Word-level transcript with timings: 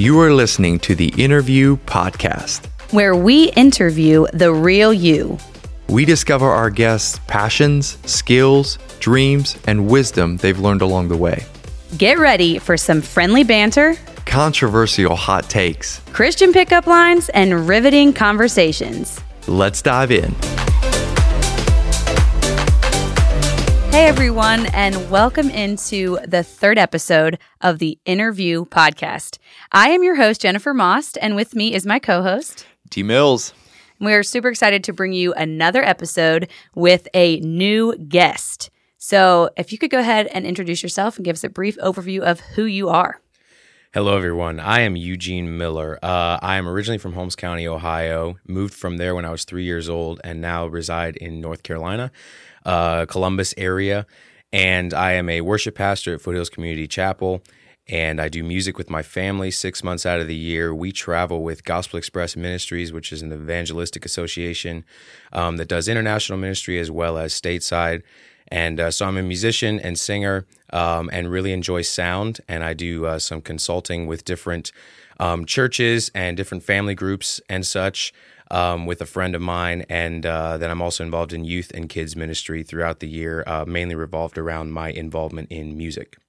You 0.00 0.18
are 0.20 0.32
listening 0.32 0.78
to 0.78 0.94
the 0.94 1.10
Innerview 1.10 1.76
Podcast. 1.80 2.64
where 2.90 3.14
we 3.14 3.50
interview 3.50 4.24
the 4.32 4.50
real 4.50 4.94
you. 4.94 5.36
We 5.90 6.06
discover 6.06 6.48
our 6.48 6.70
guests' 6.70 7.20
passions, 7.26 7.98
skills, 8.06 8.78
dreams, 8.98 9.58
and 9.66 9.88
wisdom 9.88 10.38
they've 10.38 10.58
learned 10.58 10.80
along 10.80 11.08
the 11.08 11.18
way. 11.18 11.44
Get 11.98 12.18
ready 12.18 12.58
for 12.58 12.78
some 12.78 13.02
friendly 13.02 13.44
banter, 13.44 13.94
Controversial 14.24 15.16
hot 15.16 15.50
takes. 15.50 15.98
Christian 16.14 16.54
pickup 16.54 16.86
lines, 16.86 17.28
and 17.34 17.68
riveting 17.68 18.14
conversations. 18.14 19.20
Let's 19.48 19.82
dive 19.82 20.12
in. 20.12 20.34
Hey, 23.90 24.06
everyone, 24.06 24.66
and 24.66 25.10
welcome 25.10 25.50
into 25.50 26.18
the 26.26 26.44
third 26.44 26.78
episode 26.78 27.38
of 27.60 27.80
the 27.80 27.98
Innerview 28.06 28.68
Podcast. 28.68 29.38
I 29.72 29.90
am 29.90 30.04
your 30.04 30.14
host, 30.14 30.40
Jennifer 30.40 30.72
Most, 30.72 31.18
and 31.20 31.34
with 31.34 31.56
me 31.56 31.74
is 31.74 31.84
my 31.84 31.98
co 31.98 32.22
host. 32.22 32.66
T 32.88 33.02
Mills. 33.02 33.52
We're 33.98 34.22
super 34.22 34.48
excited 34.48 34.84
to 34.84 34.92
bring 34.92 35.12
you 35.12 35.34
another 35.34 35.82
episode 35.82 36.48
with 36.74 37.08
a 37.14 37.40
new 37.40 37.96
guest. 37.96 38.70
So, 38.96 39.50
if 39.56 39.72
you 39.72 39.78
could 39.78 39.90
go 39.90 39.98
ahead 39.98 40.28
and 40.28 40.46
introduce 40.46 40.82
yourself 40.84 41.16
and 41.16 41.24
give 41.24 41.34
us 41.34 41.44
a 41.44 41.48
brief 41.48 41.76
overview 41.78 42.20
of 42.20 42.38
who 42.40 42.64
you 42.64 42.88
are. 42.88 43.20
Hello, 43.92 44.16
everyone. 44.16 44.60
I 44.60 44.82
am 44.82 44.94
Eugene 44.94 45.58
Miller. 45.58 45.98
Uh, 46.00 46.38
I 46.40 46.58
am 46.58 46.68
originally 46.68 46.98
from 46.98 47.14
Holmes 47.14 47.34
County, 47.34 47.66
Ohio. 47.66 48.36
Moved 48.46 48.72
from 48.72 48.98
there 48.98 49.16
when 49.16 49.24
I 49.24 49.30
was 49.30 49.42
three 49.44 49.64
years 49.64 49.88
old, 49.88 50.20
and 50.22 50.40
now 50.40 50.68
reside 50.68 51.16
in 51.16 51.40
North 51.40 51.64
Carolina, 51.64 52.12
uh, 52.64 53.06
Columbus 53.06 53.54
area. 53.56 54.06
And 54.52 54.92
I 54.92 55.12
am 55.12 55.28
a 55.28 55.42
worship 55.42 55.74
pastor 55.76 56.14
at 56.14 56.20
Foothills 56.20 56.50
Community 56.50 56.88
Chapel. 56.88 57.42
And 57.88 58.20
I 58.20 58.28
do 58.28 58.44
music 58.44 58.78
with 58.78 58.88
my 58.88 59.02
family 59.02 59.50
six 59.50 59.82
months 59.82 60.06
out 60.06 60.20
of 60.20 60.28
the 60.28 60.36
year. 60.36 60.72
We 60.72 60.92
travel 60.92 61.42
with 61.42 61.64
Gospel 61.64 61.98
Express 61.98 62.36
Ministries, 62.36 62.92
which 62.92 63.12
is 63.12 63.22
an 63.22 63.32
evangelistic 63.32 64.04
association 64.04 64.84
um, 65.32 65.56
that 65.56 65.66
does 65.66 65.88
international 65.88 66.38
ministry 66.38 66.78
as 66.78 66.90
well 66.90 67.18
as 67.18 67.32
stateside. 67.34 68.02
And 68.48 68.78
uh, 68.78 68.90
so 68.90 69.06
I'm 69.06 69.16
a 69.16 69.22
musician 69.22 69.80
and 69.80 69.98
singer 69.98 70.46
um, 70.72 71.10
and 71.12 71.30
really 71.30 71.52
enjoy 71.52 71.82
sound. 71.82 72.40
And 72.48 72.62
I 72.62 72.74
do 72.74 73.06
uh, 73.06 73.18
some 73.18 73.40
consulting 73.40 74.06
with 74.06 74.24
different 74.24 74.72
um, 75.18 75.44
churches 75.44 76.10
and 76.14 76.36
different 76.36 76.62
family 76.62 76.94
groups 76.94 77.40
and 77.48 77.66
such 77.66 78.12
um, 78.50 78.86
with 78.86 79.00
a 79.00 79.06
friend 79.06 79.34
of 79.34 79.42
mine. 79.42 79.84
And 79.88 80.24
uh, 80.24 80.58
then 80.58 80.70
I'm 80.70 80.82
also 80.82 81.04
involved 81.04 81.32
in 81.32 81.44
youth 81.44 81.70
and 81.74 81.88
kids 81.88 82.16
ministry 82.16 82.62
throughout 82.62 83.00
the 83.00 83.08
year, 83.08 83.44
uh, 83.46 83.64
mainly 83.66 83.94
revolved 83.94 84.38
around 84.38 84.72
my 84.72 84.90
involvement 84.90 85.50
in 85.50 85.76
music. 85.76 86.19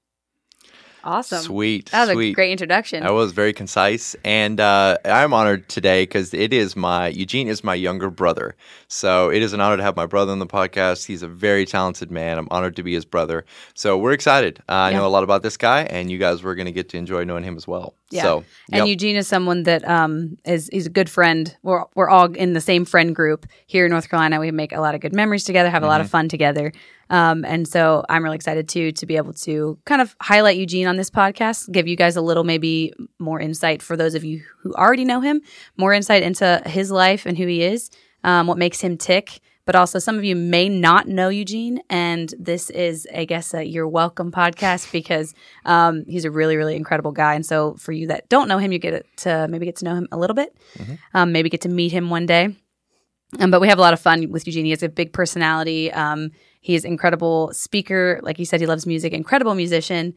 Awesome. 1.03 1.41
Sweet. 1.41 1.89
That 1.91 2.07
was 2.07 2.17
a 2.17 2.31
great 2.33 2.51
introduction. 2.51 3.03
That 3.03 3.13
was 3.13 3.31
very 3.31 3.53
concise, 3.53 4.15
and 4.23 4.59
uh, 4.59 4.97
I'm 5.05 5.33
honored 5.33 5.67
today 5.69 6.03
because 6.03 6.33
it 6.33 6.53
is 6.53 6.75
my 6.75 7.07
Eugene 7.07 7.47
is 7.47 7.63
my 7.63 7.73
younger 7.75 8.09
brother, 8.09 8.55
so 8.87 9.29
it 9.31 9.41
is 9.41 9.53
an 9.53 9.61
honor 9.61 9.77
to 9.77 9.83
have 9.83 9.95
my 9.95 10.05
brother 10.05 10.31
on 10.31 10.39
the 10.39 10.45
podcast. 10.47 11.05
He's 11.05 11.23
a 11.23 11.27
very 11.27 11.65
talented 11.65 12.11
man. 12.11 12.37
I'm 12.37 12.47
honored 12.51 12.75
to 12.75 12.83
be 12.83 12.93
his 12.93 13.05
brother, 13.05 13.45
so 13.73 13.97
we're 13.97 14.11
excited. 14.13 14.59
Uh, 14.69 14.73
I 14.73 14.89
Yeah. 14.91 14.97
know 14.97 15.07
a 15.07 15.09
lot 15.09 15.23
about 15.23 15.41
this 15.43 15.57
guy, 15.57 15.83
and 15.83 16.11
you 16.11 16.17
guys 16.17 16.43
were 16.43 16.55
going 16.55 16.67
to 16.67 16.71
get 16.71 16.89
to 16.89 16.97
enjoy 16.97 17.23
knowing 17.23 17.43
him 17.43 17.57
as 17.57 17.67
well. 17.67 17.95
Yeah. 18.11 18.23
So, 18.23 18.43
And. 18.71 18.87
Eugene 18.89 19.15
is 19.15 19.27
someone 19.27 19.63
that 19.63 19.87
um, 19.87 20.37
is 20.45 20.69
he's 20.71 20.85
a 20.85 20.89
good 20.89 21.09
friend. 21.09 21.55
We're 21.63 21.85
we're 21.95 22.09
all 22.09 22.31
in 22.33 22.53
the 22.53 22.61
same 22.61 22.83
friend 22.85 23.15
group 23.15 23.45
here 23.67 23.85
in 23.85 23.91
North 23.91 24.09
Carolina. 24.09 24.39
We 24.39 24.51
make 24.51 24.73
a 24.73 24.81
lot 24.81 24.95
of 24.95 25.01
good 25.01 25.15
memories 25.15 25.45
together, 25.45 25.69
have 25.69 25.83
a 25.83 25.87
lot 25.87 26.01
of 26.01 26.07
Mm-hmm. 26.07 26.11
fun 26.11 26.29
together. 26.29 26.73
Um, 27.11 27.43
and 27.43 27.67
so 27.67 28.05
I'm 28.07 28.23
really 28.23 28.37
excited 28.37 28.69
too 28.69 28.93
to 28.93 29.05
be 29.05 29.17
able 29.17 29.33
to 29.33 29.77
kind 29.85 30.01
of 30.01 30.15
highlight 30.21 30.57
Eugene 30.57 30.87
on 30.87 30.95
this 30.95 31.09
podcast, 31.09 31.69
give 31.69 31.85
you 31.85 31.97
guys 31.97 32.15
a 32.15 32.21
little 32.21 32.45
maybe 32.45 32.93
more 33.19 33.39
insight 33.39 33.81
for 33.81 33.97
those 33.97 34.15
of 34.15 34.23
you 34.23 34.41
who 34.61 34.73
already 34.73 35.03
know 35.03 35.19
him, 35.19 35.41
more 35.75 35.93
insight 35.93 36.23
into 36.23 36.61
his 36.65 36.89
life 36.89 37.25
and 37.25 37.37
who 37.37 37.45
he 37.45 37.63
is, 37.63 37.91
um, 38.23 38.47
what 38.47 38.57
makes 38.57 38.79
him 38.79 38.97
tick. 38.97 39.41
But 39.65 39.75
also, 39.75 39.99
some 39.99 40.17
of 40.17 40.23
you 40.23 40.35
may 40.35 40.69
not 40.69 41.07
know 41.07 41.29
Eugene, 41.29 41.81
and 41.87 42.33
this 42.39 42.71
is, 42.71 43.07
I 43.15 43.25
guess, 43.25 43.53
a 43.53 43.63
You're 43.63 43.87
Welcome 43.87 44.31
podcast 44.31 44.91
because 44.91 45.35
um, 45.65 46.03
he's 46.07 46.25
a 46.25 46.31
really, 46.31 46.57
really 46.57 46.75
incredible 46.75 47.11
guy. 47.11 47.35
And 47.35 47.45
so, 47.45 47.75
for 47.75 47.91
you 47.91 48.07
that 48.07 48.27
don't 48.27 48.47
know 48.47 48.57
him, 48.57 48.71
you 48.71 48.79
get 48.79 49.05
to 49.17 49.47
maybe 49.47 49.65
get 49.65 49.75
to 49.77 49.85
know 49.85 49.93
him 49.93 50.07
a 50.11 50.17
little 50.17 50.33
bit, 50.33 50.57
um, 51.13 51.31
maybe 51.31 51.49
get 51.49 51.61
to 51.61 51.69
meet 51.69 51.91
him 51.91 52.09
one 52.09 52.25
day. 52.25 52.55
Um, 53.39 53.51
but 53.51 53.61
we 53.61 53.67
have 53.67 53.77
a 53.77 53.81
lot 53.81 53.93
of 53.93 53.99
fun 53.99 54.31
with 54.31 54.47
Eugene. 54.47 54.65
He 54.65 54.71
has 54.71 54.83
a 54.83 54.89
big 54.89 55.13
personality. 55.13 55.91
Um, 55.91 56.31
he 56.61 56.75
is 56.75 56.85
incredible 56.85 57.51
speaker. 57.53 58.19
Like 58.23 58.39
you 58.39 58.45
said, 58.45 58.61
he 58.61 58.67
loves 58.67 58.85
music. 58.85 59.11
Incredible 59.13 59.55
musician. 59.55 60.13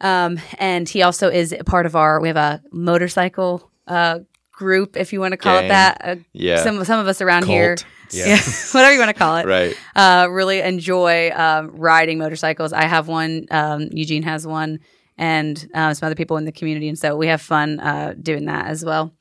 Um, 0.00 0.40
and 0.58 0.88
he 0.88 1.02
also 1.02 1.28
is 1.30 1.52
a 1.52 1.62
part 1.62 1.86
of 1.86 1.94
our. 1.94 2.20
We 2.20 2.28
have 2.28 2.36
a 2.36 2.60
motorcycle 2.72 3.70
uh, 3.86 4.20
group, 4.50 4.96
if 4.96 5.12
you 5.12 5.20
want 5.20 5.32
to 5.32 5.36
call 5.36 5.58
it 5.58 5.68
that. 5.68 6.00
Uh, 6.02 6.16
Yeah. 6.32 6.62
Some 6.64 6.84
some 6.84 6.98
of 7.00 7.06
us 7.06 7.20
around 7.20 7.44
here, 7.46 7.76
Cult. 7.76 7.86
yeah, 8.10 8.26
Yeah. 8.34 8.38
whatever 8.72 8.92
you 8.92 8.98
want 8.98 9.10
to 9.10 9.14
call 9.18 9.36
it, 9.36 9.46
right. 9.46 9.76
uh, 9.94 10.26
really 10.30 10.60
enjoy 10.60 11.30
um, 11.34 11.70
riding 11.76 12.18
motorcycles. 12.18 12.72
I 12.72 12.84
have 12.84 13.06
one. 13.08 13.46
Um, 13.50 13.88
Eugene 13.92 14.22
has 14.24 14.46
one, 14.46 14.80
and 15.18 15.68
uh, 15.74 15.94
some 15.94 16.06
other 16.06 16.14
people 16.16 16.36
in 16.38 16.44
the 16.44 16.52
community, 16.52 16.88
and 16.88 16.98
so 16.98 17.16
we 17.16 17.26
have 17.28 17.40
fun 17.42 17.78
uh, 17.80 18.14
doing 18.20 18.46
that 18.46 18.66
as 18.66 18.84
well. 18.84 19.12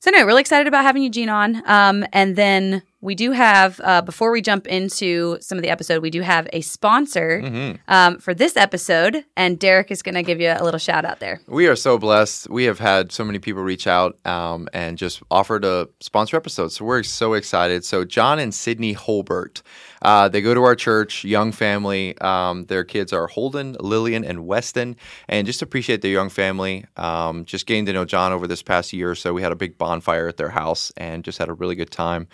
So, 0.00 0.10
no, 0.10 0.24
really 0.24 0.40
excited 0.40 0.66
about 0.66 0.84
having 0.84 1.02
Eugene 1.02 1.28
on. 1.28 1.62
Um, 1.68 2.06
and 2.12 2.34
then 2.34 2.82
we 3.02 3.14
do 3.14 3.32
have, 3.32 3.80
uh, 3.82 4.02
before 4.02 4.30
we 4.30 4.42
jump 4.42 4.66
into 4.66 5.38
some 5.40 5.56
of 5.56 5.62
the 5.62 5.70
episode, 5.70 6.02
we 6.02 6.10
do 6.10 6.20
have 6.20 6.46
a 6.52 6.60
sponsor 6.60 7.40
Mm-hmm. 7.42 7.76
um, 7.88 8.18
for 8.18 8.34
this 8.34 8.56
episode, 8.56 9.24
and 9.36 9.58
Derek 9.58 9.90
is 9.90 10.02
going 10.02 10.14
to 10.16 10.22
give 10.22 10.40
you 10.40 10.50
a 10.56 10.62
little 10.62 10.78
shout 10.78 11.04
out 11.04 11.18
there. 11.20 11.40
We 11.46 11.66
are 11.66 11.76
so 11.76 11.96
blessed. 11.98 12.50
We 12.50 12.64
have 12.64 12.78
had 12.78 13.10
so 13.12 13.24
many 13.24 13.38
people 13.38 13.62
reach 13.62 13.86
out 13.86 14.18
um, 14.26 14.68
and 14.74 14.98
just 14.98 15.22
offer 15.30 15.58
to 15.60 15.88
sponsor 16.00 16.36
episodes. 16.36 16.76
So 16.76 16.84
we're 16.84 17.02
so 17.02 17.34
excited. 17.34 17.84
So 17.84 18.04
John 18.04 18.38
and 18.38 18.52
Sydney 18.54 18.94
Holbert, 18.94 19.62
uh, 20.02 20.28
they 20.28 20.40
go 20.42 20.54
to 20.54 20.62
our 20.62 20.74
church, 20.74 21.24
young 21.24 21.52
family. 21.52 22.18
Um, 22.20 22.64
their 22.66 22.84
kids 22.84 23.12
are 23.12 23.26
Holden, 23.26 23.76
Lillian, 23.80 24.24
and 24.24 24.46
Weston. 24.46 24.96
And 25.28 25.46
just 25.46 25.62
appreciate 25.62 26.02
their 26.02 26.10
young 26.10 26.28
family. 26.30 26.84
Um, 26.96 27.44
just 27.44 27.66
getting 27.66 27.86
to 27.86 27.92
know 27.92 28.04
John 28.04 28.32
over 28.32 28.46
this 28.46 28.62
past 28.62 28.92
year 28.92 29.10
or 29.10 29.14
so. 29.14 29.32
We 29.32 29.42
had 29.42 29.52
a 29.52 29.56
big 29.56 29.78
bonfire 29.78 30.28
at 30.28 30.36
their 30.36 30.50
house 30.50 30.92
and 30.96 31.24
just 31.24 31.38
had 31.38 31.48
a 31.48 31.54
really 31.54 31.74
good 31.74 31.90
time. 31.90 32.28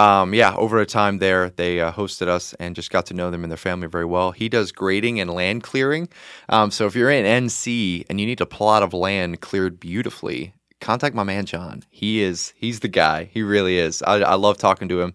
Um, 0.00 0.32
yeah, 0.32 0.54
over 0.56 0.78
a 0.78 0.86
time 0.86 1.18
there, 1.18 1.50
they 1.50 1.78
uh, 1.78 1.92
hosted 1.92 2.26
us 2.26 2.54
and 2.54 2.74
just 2.74 2.90
got 2.90 3.04
to 3.06 3.14
know 3.14 3.30
them 3.30 3.44
and 3.44 3.50
their 3.50 3.58
family 3.58 3.86
very 3.86 4.06
well. 4.06 4.30
He 4.30 4.48
does 4.48 4.72
grading 4.72 5.20
and 5.20 5.30
land 5.30 5.62
clearing. 5.62 6.08
Um, 6.48 6.70
so 6.70 6.86
if 6.86 6.94
you're 6.94 7.10
in 7.10 7.26
NC 7.26 8.06
and 8.08 8.18
you 8.18 8.24
need 8.24 8.40
a 8.40 8.46
plot 8.46 8.82
of 8.82 8.94
land 8.94 9.42
cleared 9.42 9.78
beautifully, 9.78 10.54
contact 10.80 11.14
my 11.14 11.22
man 11.22 11.44
John. 11.44 11.82
He 11.90 12.22
is 12.22 12.54
he's 12.56 12.80
the 12.80 12.88
guy. 12.88 13.24
He 13.24 13.42
really 13.42 13.76
is. 13.76 14.00
I, 14.00 14.20
I 14.20 14.34
love 14.36 14.56
talking 14.56 14.88
to 14.88 15.02
him, 15.02 15.12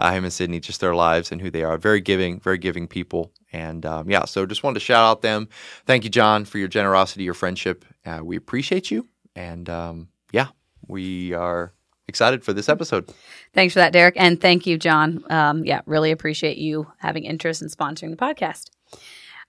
uh, 0.00 0.10
him 0.10 0.24
and 0.24 0.32
Sydney, 0.32 0.58
just 0.58 0.80
their 0.80 0.96
lives 0.96 1.30
and 1.30 1.40
who 1.40 1.48
they 1.48 1.62
are. 1.62 1.78
Very 1.78 2.00
giving, 2.00 2.40
very 2.40 2.58
giving 2.58 2.88
people. 2.88 3.30
And 3.52 3.86
um, 3.86 4.10
yeah, 4.10 4.24
so 4.24 4.46
just 4.46 4.64
wanted 4.64 4.80
to 4.80 4.84
shout 4.84 5.04
out 5.08 5.22
them. 5.22 5.48
Thank 5.86 6.02
you, 6.02 6.10
John, 6.10 6.44
for 6.44 6.58
your 6.58 6.66
generosity, 6.66 7.22
your 7.22 7.34
friendship. 7.34 7.84
Uh, 8.04 8.18
we 8.24 8.36
appreciate 8.36 8.90
you. 8.90 9.06
And 9.36 9.70
um, 9.70 10.08
yeah, 10.32 10.48
we 10.88 11.34
are 11.34 11.72
excited 12.08 12.44
for 12.44 12.52
this 12.52 12.68
episode. 12.68 13.12
Thanks 13.52 13.74
for 13.74 13.80
that, 13.80 13.92
Derek. 13.92 14.14
And 14.16 14.40
thank 14.40 14.66
you, 14.66 14.78
John. 14.78 15.24
Um, 15.30 15.64
yeah, 15.64 15.80
really 15.86 16.10
appreciate 16.10 16.58
you 16.58 16.86
having 16.98 17.24
interest 17.24 17.62
in 17.62 17.68
sponsoring 17.68 18.10
the 18.10 18.16
podcast. 18.16 18.70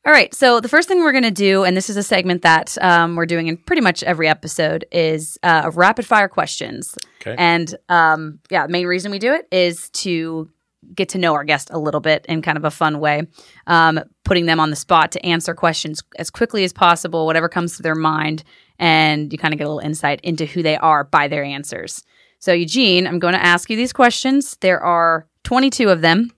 All 0.06 0.14
right. 0.14 0.34
So, 0.36 0.60
the 0.60 0.70
first 0.70 0.88
thing 0.88 1.00
we're 1.00 1.12
going 1.12 1.24
to 1.24 1.32
do, 1.32 1.64
and 1.64 1.76
this 1.76 1.90
is 1.90 1.98
a 1.98 2.04
segment 2.04 2.44
that 2.44 2.78
um, 2.80 3.16
we're 3.16 3.26
doing 3.26 3.48
in 3.48 3.58
pretty 3.58 3.82
much 3.82 4.04
every 4.04 4.28
episode, 4.28 4.86
is 4.92 5.40
uh, 5.42 5.72
rapid 5.74 6.06
fire 6.06 6.28
questions. 6.28 6.96
Okay. 7.22 7.36
And 7.40 7.76
um, 7.90 8.40
yeah, 8.52 8.68
the 8.68 8.72
main 8.72 8.86
reason 8.86 9.12
we 9.12 9.18
do 9.18 9.34
it 9.34 9.48
is 9.52 9.90
to 9.92 10.50
get 10.94 11.10
to 11.10 11.18
know 11.18 11.34
our 11.34 11.44
guest 11.44 11.70
a 11.72 11.80
little 11.80 12.02
bit 12.02 12.24
in 12.30 12.44
kind 12.44 12.58
of 12.58 12.66
a 12.66 12.70
fun 12.70 13.00
way, 13.00 13.24
um, 13.66 14.00
putting 14.24 14.46
them 14.46 14.59
on 14.59 14.70
the 14.70 14.76
spot 14.76 15.12
to 15.14 15.26
answer 15.26 15.56
questions 15.56 16.03
as 16.20 16.29
quickly 16.29 16.64
as 16.64 16.72
possible, 16.72 17.26
whatever 17.26 17.50
comes 17.50 17.78
to 17.78 17.82
their 17.82 17.96
mind, 17.96 18.44
and 18.78 19.32
you 19.32 19.40
kind 19.40 19.56
of 19.56 19.58
get 19.58 19.66
a 19.66 19.70
little 19.70 19.85
insight 19.85 20.20
into 20.22 20.46
who 20.46 20.62
they 20.62 20.78
are 20.78 21.03
by 21.03 21.28
their 21.28 21.44
answers. 21.44 22.03
So, 22.46 22.53
Eugene, 22.53 23.08
I'm 23.08 23.18
going 23.18 23.34
to 23.34 23.44
ask 23.44 23.72
you 23.72 23.76
these 23.76 23.92
questions. 23.92 24.56
There 24.58 24.80
are 24.80 25.26
22 25.46 25.90
of 25.90 26.02
them. 26.02 26.32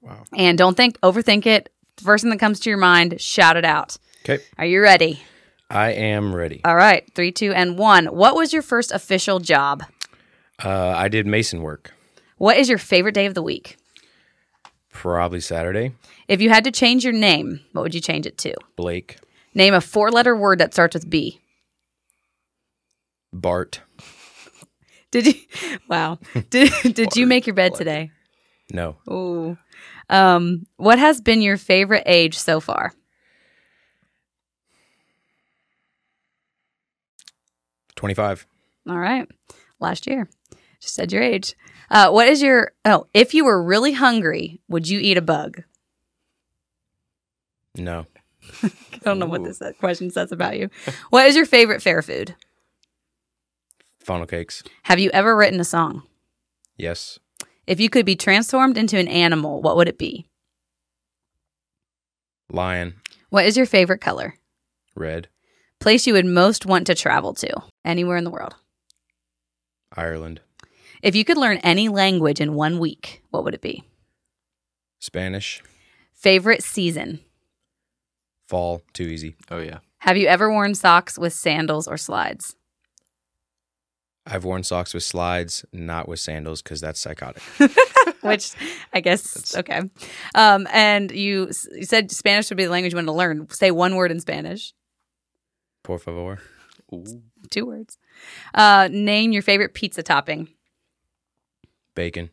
Wow. 0.00 0.24
And 0.34 0.56
don't 0.56 0.74
think, 0.74 0.98
overthink 1.02 1.44
it. 1.44 1.70
The 1.96 2.04
first 2.04 2.24
thing 2.24 2.30
that 2.30 2.40
comes 2.40 2.60
to 2.60 2.70
your 2.70 2.78
mind, 2.78 3.20
shout 3.20 3.58
it 3.58 3.64
out. 3.66 3.98
Okay. 4.24 4.42
Are 4.56 4.64
you 4.64 4.80
ready? 4.80 5.22
I 5.68 5.90
am 5.90 6.34
ready. 6.34 6.62
All 6.64 6.76
right. 6.76 7.04
Three, 7.14 7.30
two, 7.30 7.52
and 7.52 7.76
one. 7.76 8.06
What 8.06 8.36
was 8.36 8.54
your 8.54 8.62
first 8.62 8.90
official 8.90 9.38
job? 9.38 9.84
Uh, 10.64 10.94
I 10.96 11.08
did 11.08 11.26
mason 11.26 11.60
work. 11.60 11.92
What 12.38 12.56
is 12.56 12.70
your 12.70 12.78
favorite 12.78 13.14
day 13.14 13.26
of 13.26 13.34
the 13.34 13.42
week? 13.42 13.76
Probably 14.90 15.40
Saturday. 15.40 15.92
If 16.26 16.40
you 16.40 16.48
had 16.48 16.64
to 16.64 16.70
change 16.70 17.04
your 17.04 17.12
name, 17.12 17.60
what 17.72 17.82
would 17.82 17.94
you 17.94 18.00
change 18.00 18.24
it 18.24 18.38
to? 18.38 18.54
Blake. 18.76 19.18
Name 19.52 19.74
a 19.74 19.82
four 19.82 20.10
letter 20.10 20.34
word 20.34 20.58
that 20.60 20.72
starts 20.72 20.94
with 20.94 21.10
B. 21.10 21.38
Bart. 23.30 23.82
Did 25.10 25.26
you? 25.26 25.34
Wow. 25.88 26.18
Did, 26.50 26.72
did 26.94 27.16
you 27.16 27.26
make 27.26 27.46
your 27.46 27.54
bed 27.54 27.74
today? 27.74 28.12
No. 28.72 28.96
Ooh. 29.10 29.58
Um, 30.08 30.66
what 30.76 31.00
has 31.00 31.20
been 31.20 31.42
your 31.42 31.56
favorite 31.56 32.04
age 32.06 32.38
so 32.38 32.60
far? 32.60 32.92
25. 37.96 38.46
All 38.88 38.98
right. 38.98 39.28
Last 39.80 40.06
year. 40.06 40.28
Just 40.80 40.94
said 40.94 41.12
your 41.12 41.22
age. 41.22 41.56
Uh, 41.90 42.10
what 42.10 42.28
is 42.28 42.40
your, 42.40 42.72
oh, 42.84 43.06
if 43.12 43.34
you 43.34 43.44
were 43.44 43.62
really 43.62 43.92
hungry, 43.92 44.60
would 44.68 44.88
you 44.88 45.00
eat 45.00 45.16
a 45.16 45.22
bug? 45.22 45.64
No. 47.76 48.06
I 48.62 48.70
don't 49.02 49.18
know 49.18 49.26
what 49.26 49.44
this 49.44 49.60
question 49.80 50.10
says 50.10 50.32
about 50.32 50.56
you. 50.56 50.70
What 51.10 51.26
is 51.26 51.36
your 51.36 51.46
favorite 51.46 51.82
fair 51.82 52.00
food? 52.00 52.34
Funnel 54.10 54.26
cakes. 54.26 54.64
Have 54.82 54.98
you 54.98 55.08
ever 55.12 55.36
written 55.36 55.60
a 55.60 55.64
song? 55.64 56.02
Yes. 56.76 57.20
If 57.68 57.78
you 57.78 57.88
could 57.88 58.04
be 58.04 58.16
transformed 58.16 58.76
into 58.76 58.98
an 58.98 59.06
animal, 59.06 59.62
what 59.62 59.76
would 59.76 59.86
it 59.86 59.98
be? 59.98 60.26
Lion. 62.50 62.94
What 63.28 63.44
is 63.44 63.56
your 63.56 63.66
favorite 63.66 64.00
color? 64.00 64.34
Red. 64.96 65.28
Place 65.78 66.08
you 66.08 66.14
would 66.14 66.26
most 66.26 66.66
want 66.66 66.88
to 66.88 66.94
travel 66.96 67.34
to? 67.34 67.62
Anywhere 67.84 68.16
in 68.16 68.24
the 68.24 68.30
world. 68.30 68.56
Ireland. 69.96 70.40
If 71.02 71.14
you 71.14 71.24
could 71.24 71.38
learn 71.38 71.58
any 71.58 71.88
language 71.88 72.40
in 72.40 72.54
one 72.54 72.80
week, 72.80 73.22
what 73.30 73.44
would 73.44 73.54
it 73.54 73.62
be? 73.62 73.84
Spanish. 74.98 75.62
Favorite 76.14 76.64
season? 76.64 77.20
Fall. 78.48 78.82
Too 78.92 79.04
easy. 79.04 79.36
Oh 79.52 79.58
yeah. 79.58 79.78
Have 79.98 80.16
you 80.16 80.26
ever 80.26 80.50
worn 80.50 80.74
socks 80.74 81.16
with 81.16 81.32
sandals 81.32 81.86
or 81.86 81.96
slides? 81.96 82.56
I've 84.30 84.44
worn 84.44 84.62
socks 84.62 84.94
with 84.94 85.02
slides, 85.02 85.64
not 85.72 86.08
with 86.08 86.20
sandals, 86.20 86.62
because 86.62 86.80
that's 86.80 87.00
psychotic. 87.00 87.42
Which 88.22 88.52
I 88.92 89.00
guess, 89.00 89.56
okay. 89.56 89.80
Um, 90.34 90.66
and 90.72 91.10
you, 91.10 91.48
s- 91.48 91.66
you 91.74 91.84
said 91.84 92.10
Spanish 92.12 92.48
would 92.50 92.56
be 92.56 92.64
the 92.64 92.70
language 92.70 92.92
you 92.92 92.96
want 92.96 93.08
to 93.08 93.12
learn. 93.12 93.48
Say 93.50 93.70
one 93.70 93.96
word 93.96 94.10
in 94.10 94.20
Spanish. 94.20 94.72
Por 95.82 95.98
favor. 95.98 96.38
Ooh. 96.92 97.22
Two 97.50 97.66
words. 97.66 97.98
Uh, 98.54 98.88
name 98.92 99.32
your 99.32 99.42
favorite 99.42 99.74
pizza 99.74 100.02
topping. 100.02 100.48
Bacon. 101.94 102.30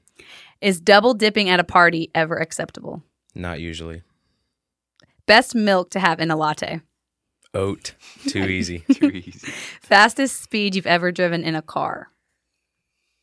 Is 0.61 0.79
double 0.81 1.13
dipping 1.13 1.49
at 1.49 1.59
a 1.59 1.63
party 1.63 2.11
ever 2.13 2.38
acceptable? 2.38 3.01
Not 3.35 3.59
usually. 3.59 4.01
Best 5.25 5.55
milk 5.55 5.89
to 5.91 5.99
have 5.99 6.19
in 6.19 6.31
a 6.31 6.35
latte. 6.35 6.81
Oat. 7.57 7.95
Too 8.27 8.44
easy. 8.45 8.80
Too 8.80 9.07
easy. 9.09 9.51
Fastest 9.81 10.42
speed 10.42 10.75
you've 10.75 10.86
ever 10.86 11.12
driven 11.12 11.44
in 11.44 11.56
a 11.56 11.62
car. 11.62 12.12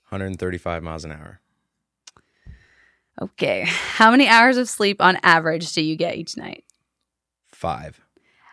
135 0.09 0.83
miles 0.83 1.05
an 1.05 1.13
hour. 1.13 1.41
Okay. 3.23 3.65
How 3.67 4.11
many 4.11 4.27
hours 4.27 4.57
of 4.57 4.69
sleep 4.69 5.01
on 5.01 5.19
average 5.23 5.73
do 5.73 5.83
you 5.83 5.97
get 5.97 6.17
each 6.17 6.37
night? 6.37 6.65
Five. 7.47 8.01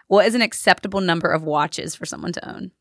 What 0.08 0.28
is 0.28 0.36
an 0.36 0.44
acceptable 0.44 1.02
number 1.02 1.32
of 1.32 1.44
watches 1.44 1.96
for 1.96 2.06
someone 2.06 2.32
to 2.34 2.48
own? 2.48 2.72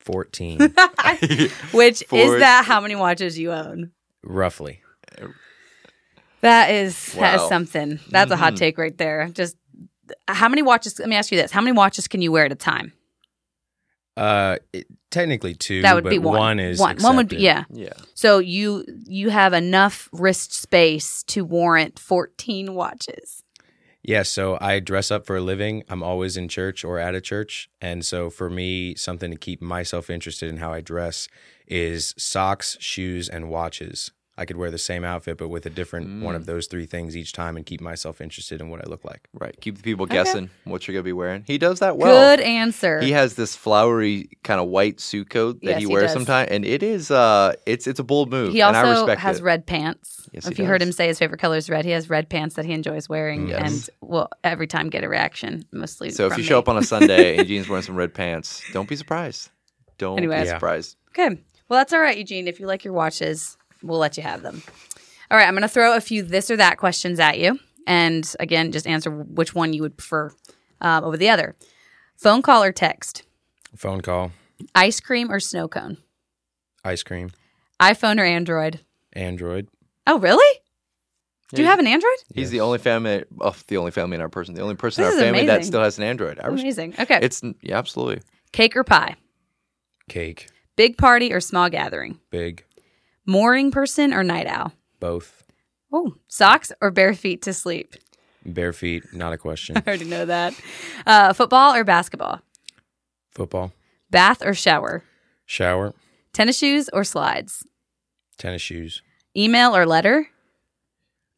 14. 0.00 0.58
Which 1.72 2.02
is 2.12 2.40
that 2.40 2.64
how 2.66 2.80
many 2.80 2.96
watches 2.96 3.38
you 3.38 3.52
own? 3.52 3.92
Roughly. 4.24 4.82
That 6.40 6.70
is 6.70 7.14
that 7.14 7.36
is 7.36 7.48
something. 7.48 8.00
That's 8.10 8.30
a 8.30 8.36
hot 8.36 8.54
mm-hmm. 8.54 8.58
take 8.58 8.78
right 8.78 8.96
there. 8.98 9.30
Just 9.32 9.56
how 10.28 10.48
many 10.48 10.62
watches? 10.62 10.98
Let 10.98 11.08
me 11.08 11.16
ask 11.16 11.30
you 11.30 11.38
this: 11.38 11.50
How 11.50 11.60
many 11.60 11.76
watches 11.76 12.08
can 12.08 12.22
you 12.22 12.32
wear 12.32 12.44
at 12.44 12.52
a 12.52 12.56
time? 12.56 12.92
Uh, 14.16 14.58
it, 14.72 14.86
technically 15.10 15.54
two. 15.54 15.82
That 15.82 15.94
would 15.94 16.04
but 16.04 16.10
be 16.10 16.18
one. 16.18 16.38
One 16.38 16.58
is 16.60 16.78
one. 16.78 16.98
One 16.98 17.16
would 17.16 17.28
be 17.28 17.36
yeah. 17.36 17.64
yeah. 17.70 17.92
So 18.14 18.38
you 18.38 18.84
you 19.06 19.30
have 19.30 19.52
enough 19.52 20.08
wrist 20.12 20.52
space 20.52 21.22
to 21.24 21.44
warrant 21.44 21.98
fourteen 21.98 22.74
watches. 22.74 23.42
Yeah, 24.06 24.22
so 24.22 24.58
I 24.60 24.80
dress 24.80 25.10
up 25.10 25.24
for 25.24 25.36
a 25.36 25.40
living. 25.40 25.82
I'm 25.88 26.02
always 26.02 26.36
in 26.36 26.48
church 26.48 26.84
or 26.84 26.98
at 26.98 27.14
a 27.14 27.22
church. 27.22 27.70
And 27.80 28.04
so 28.04 28.28
for 28.28 28.50
me, 28.50 28.94
something 28.96 29.30
to 29.30 29.36
keep 29.38 29.62
myself 29.62 30.10
interested 30.10 30.50
in 30.50 30.58
how 30.58 30.74
I 30.74 30.82
dress 30.82 31.26
is 31.66 32.14
socks, 32.18 32.76
shoes, 32.80 33.30
and 33.30 33.48
watches. 33.48 34.10
I 34.36 34.44
could 34.46 34.56
wear 34.56 34.68
the 34.70 34.78
same 34.78 35.04
outfit, 35.04 35.38
but 35.38 35.46
with 35.48 35.64
a 35.64 35.70
different 35.70 36.22
one 36.24 36.34
of 36.34 36.44
those 36.46 36.66
three 36.66 36.86
things 36.86 37.16
each 37.16 37.32
time 37.32 37.56
and 37.56 37.64
keep 37.64 37.80
myself 37.80 38.20
interested 38.20 38.60
in 38.60 38.68
what 38.68 38.84
I 38.84 38.90
look 38.90 39.04
like. 39.04 39.28
Right. 39.32 39.54
Keep 39.60 39.76
the 39.76 39.82
people 39.84 40.06
guessing 40.06 40.50
what 40.64 40.88
you're 40.88 40.92
gonna 40.94 41.04
be 41.04 41.12
wearing. 41.12 41.44
He 41.46 41.56
does 41.56 41.78
that 41.78 41.96
well. 41.98 42.36
Good 42.36 42.40
answer. 42.42 43.00
He 43.00 43.12
has 43.12 43.34
this 43.36 43.54
flowery 43.54 44.28
kind 44.42 44.60
of 44.60 44.66
white 44.66 44.98
suit 44.98 45.30
coat 45.30 45.60
that 45.62 45.66
Yes, 45.68 45.76
he 45.78 45.86
he 45.86 45.86
wears 45.86 46.06
does. 46.06 46.12
sometimes, 46.14 46.50
and 46.50 46.64
it 46.64 46.82
is 46.82 47.12
uh, 47.12 47.54
it's 47.64 47.86
it's 47.86 48.00
a 48.00 48.04
bold 48.04 48.30
move. 48.30 48.52
He 48.52 48.60
and 48.60 48.76
I 48.76 48.80
also 48.82 49.02
respect 49.02 49.20
has 49.20 49.38
it. 49.38 49.44
red 49.44 49.66
pants. 49.66 50.28
Yes, 50.32 50.48
if 50.48 50.56
he 50.56 50.64
you 50.64 50.68
heard 50.68 50.82
him 50.82 50.90
say 50.90 51.06
his 51.06 51.18
favorite 51.20 51.38
color 51.40 51.56
is 51.56 51.70
red, 51.70 51.84
he 51.84 51.92
has 51.92 52.10
red 52.10 52.28
pants 52.28 52.56
that 52.56 52.64
he 52.64 52.72
enjoys 52.72 53.08
wearing, 53.08 53.48
Yes. 53.50 53.60
and 53.62 53.90
will 54.10 54.28
every 54.42 54.66
time 54.66 54.90
get 54.90 55.04
a 55.04 55.08
reaction, 55.08 55.64
mostly. 55.70 56.10
So 56.10 56.26
if 56.26 56.32
from 56.32 56.40
you 56.40 56.44
show 56.48 56.58
up 56.58 56.68
on 56.68 56.76
a 56.76 56.82
Sunday 56.82 57.36
and 57.36 57.48
Eugene's 57.48 57.68
wearing 57.68 57.84
some 57.84 57.94
red 57.94 58.12
pants, 58.14 58.64
don't 58.72 58.88
be 58.88 58.96
surprised. 58.96 59.50
Don't 59.98 60.18
Anyway. 60.18 60.40
be 60.40 60.46
Yeah. 60.48 60.54
surprised. 60.54 60.96
Okay. 61.10 61.40
Well, 61.68 61.78
that's 61.78 61.92
all 61.92 62.00
right, 62.00 62.18
Eugene. 62.18 62.48
If 62.48 62.58
you 62.58 62.66
like 62.66 62.84
your 62.84 62.92
watches, 62.94 63.56
we'll 63.86 63.98
let 63.98 64.16
you 64.16 64.22
have 64.22 64.42
them. 64.42 64.62
All 65.30 65.38
right. 65.38 65.46
I'm 65.46 65.54
going 65.54 65.62
to 65.62 65.68
throw 65.68 65.96
a 65.96 66.00
few 66.00 66.22
this 66.22 66.50
or 66.50 66.56
that 66.56 66.78
questions 66.78 67.18
at 67.20 67.38
you. 67.38 67.58
And 67.86 68.30
again, 68.40 68.72
just 68.72 68.86
answer 68.86 69.10
which 69.10 69.54
one 69.54 69.72
you 69.72 69.82
would 69.82 69.96
prefer 69.96 70.32
um, 70.80 71.04
over 71.04 71.16
the 71.16 71.28
other. 71.28 71.54
Phone 72.16 72.42
call 72.42 72.62
or 72.62 72.72
text? 72.72 73.24
Phone 73.76 74.00
call, 74.00 74.30
Ice 74.74 75.00
cream 75.00 75.30
or 75.30 75.40
snow 75.40 75.68
cone? 75.68 75.98
ice 76.84 77.02
cream, 77.02 77.30
iPhone 77.80 78.18
or 78.20 78.24
Android? 78.24 78.80
Android. 79.14 79.68
Oh, 80.06 80.18
really? 80.18 80.60
Do 81.52 81.62
you 81.62 81.68
have 81.68 81.78
an 81.78 81.86
Android? 81.86 82.16
He's 82.34 82.50
the 82.50 82.60
only 82.60 82.78
family, 82.78 83.24
oh, 83.40 83.54
the 83.68 83.76
only 83.76 83.90
family 83.90 84.14
in 84.16 84.20
our 84.20 84.28
person, 84.28 84.54
the 84.54 84.60
only 84.62 84.74
person 84.74 85.02
in 85.04 85.10
This 85.10 85.14
our 85.16 85.20
is 85.20 85.24
family 85.26 85.46
that 85.46 85.54
amazing. 85.56 85.70
still 85.70 85.82
has 85.82 85.98
an 85.98 86.04
Android. 86.04 86.40
I 86.40 86.48
res- 86.48 86.60
Amazing. 86.62 86.94
Okay. 86.98 87.18
It's 87.22 87.42
yeah, 87.62 87.78
absolutely. 87.78 88.22
Cake 88.52 88.76
or 88.76 88.84
pie? 88.84 89.16
Cake, 90.08 90.48
Big 90.76 90.98
party 90.98 91.32
or 91.32 91.40
small 91.40 91.68
gathering? 91.70 92.18
big, 92.30 92.64
Morning 93.26 93.70
person 93.70 94.12
or 94.12 94.22
night 94.22 94.46
owl? 94.46 94.72
both. 95.00 95.42
Oh, 95.92 96.16
socks 96.28 96.72
or 96.80 96.90
bare 96.90 97.14
feet 97.14 97.42
to 97.42 97.52
sleep? 97.52 97.94
Bare 98.44 98.72
feet, 98.72 99.04
not 99.12 99.32
a 99.32 99.38
question. 99.38 99.76
I 99.78 99.82
already 99.86 100.06
know 100.06 100.24
that. 100.26 100.54
Uh, 101.06 101.32
football 101.32 101.74
or 101.74 101.84
basketball? 101.84 102.40
Football, 103.30 103.72
Bath 104.10 104.44
or 104.44 104.54
shower? 104.54 105.04
shower, 105.46 105.94
Tennis 106.32 106.58
shoes 106.58 106.88
or 106.92 107.04
slides? 107.04 107.64
tennis 108.38 108.62
shoes, 108.62 109.02
Email 109.36 109.74
or 109.76 109.86
letter? 109.86 110.28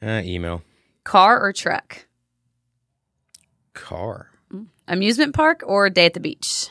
uh, 0.02 0.22
email, 0.24 0.62
Car 1.04 1.40
or 1.40 1.52
truck? 1.52 2.06
car, 3.74 4.30
Amusement 4.88 5.34
park 5.34 5.62
or 5.66 5.90
day 5.90 6.06
at 6.06 6.14
the 6.14 6.20
beach? 6.20 6.68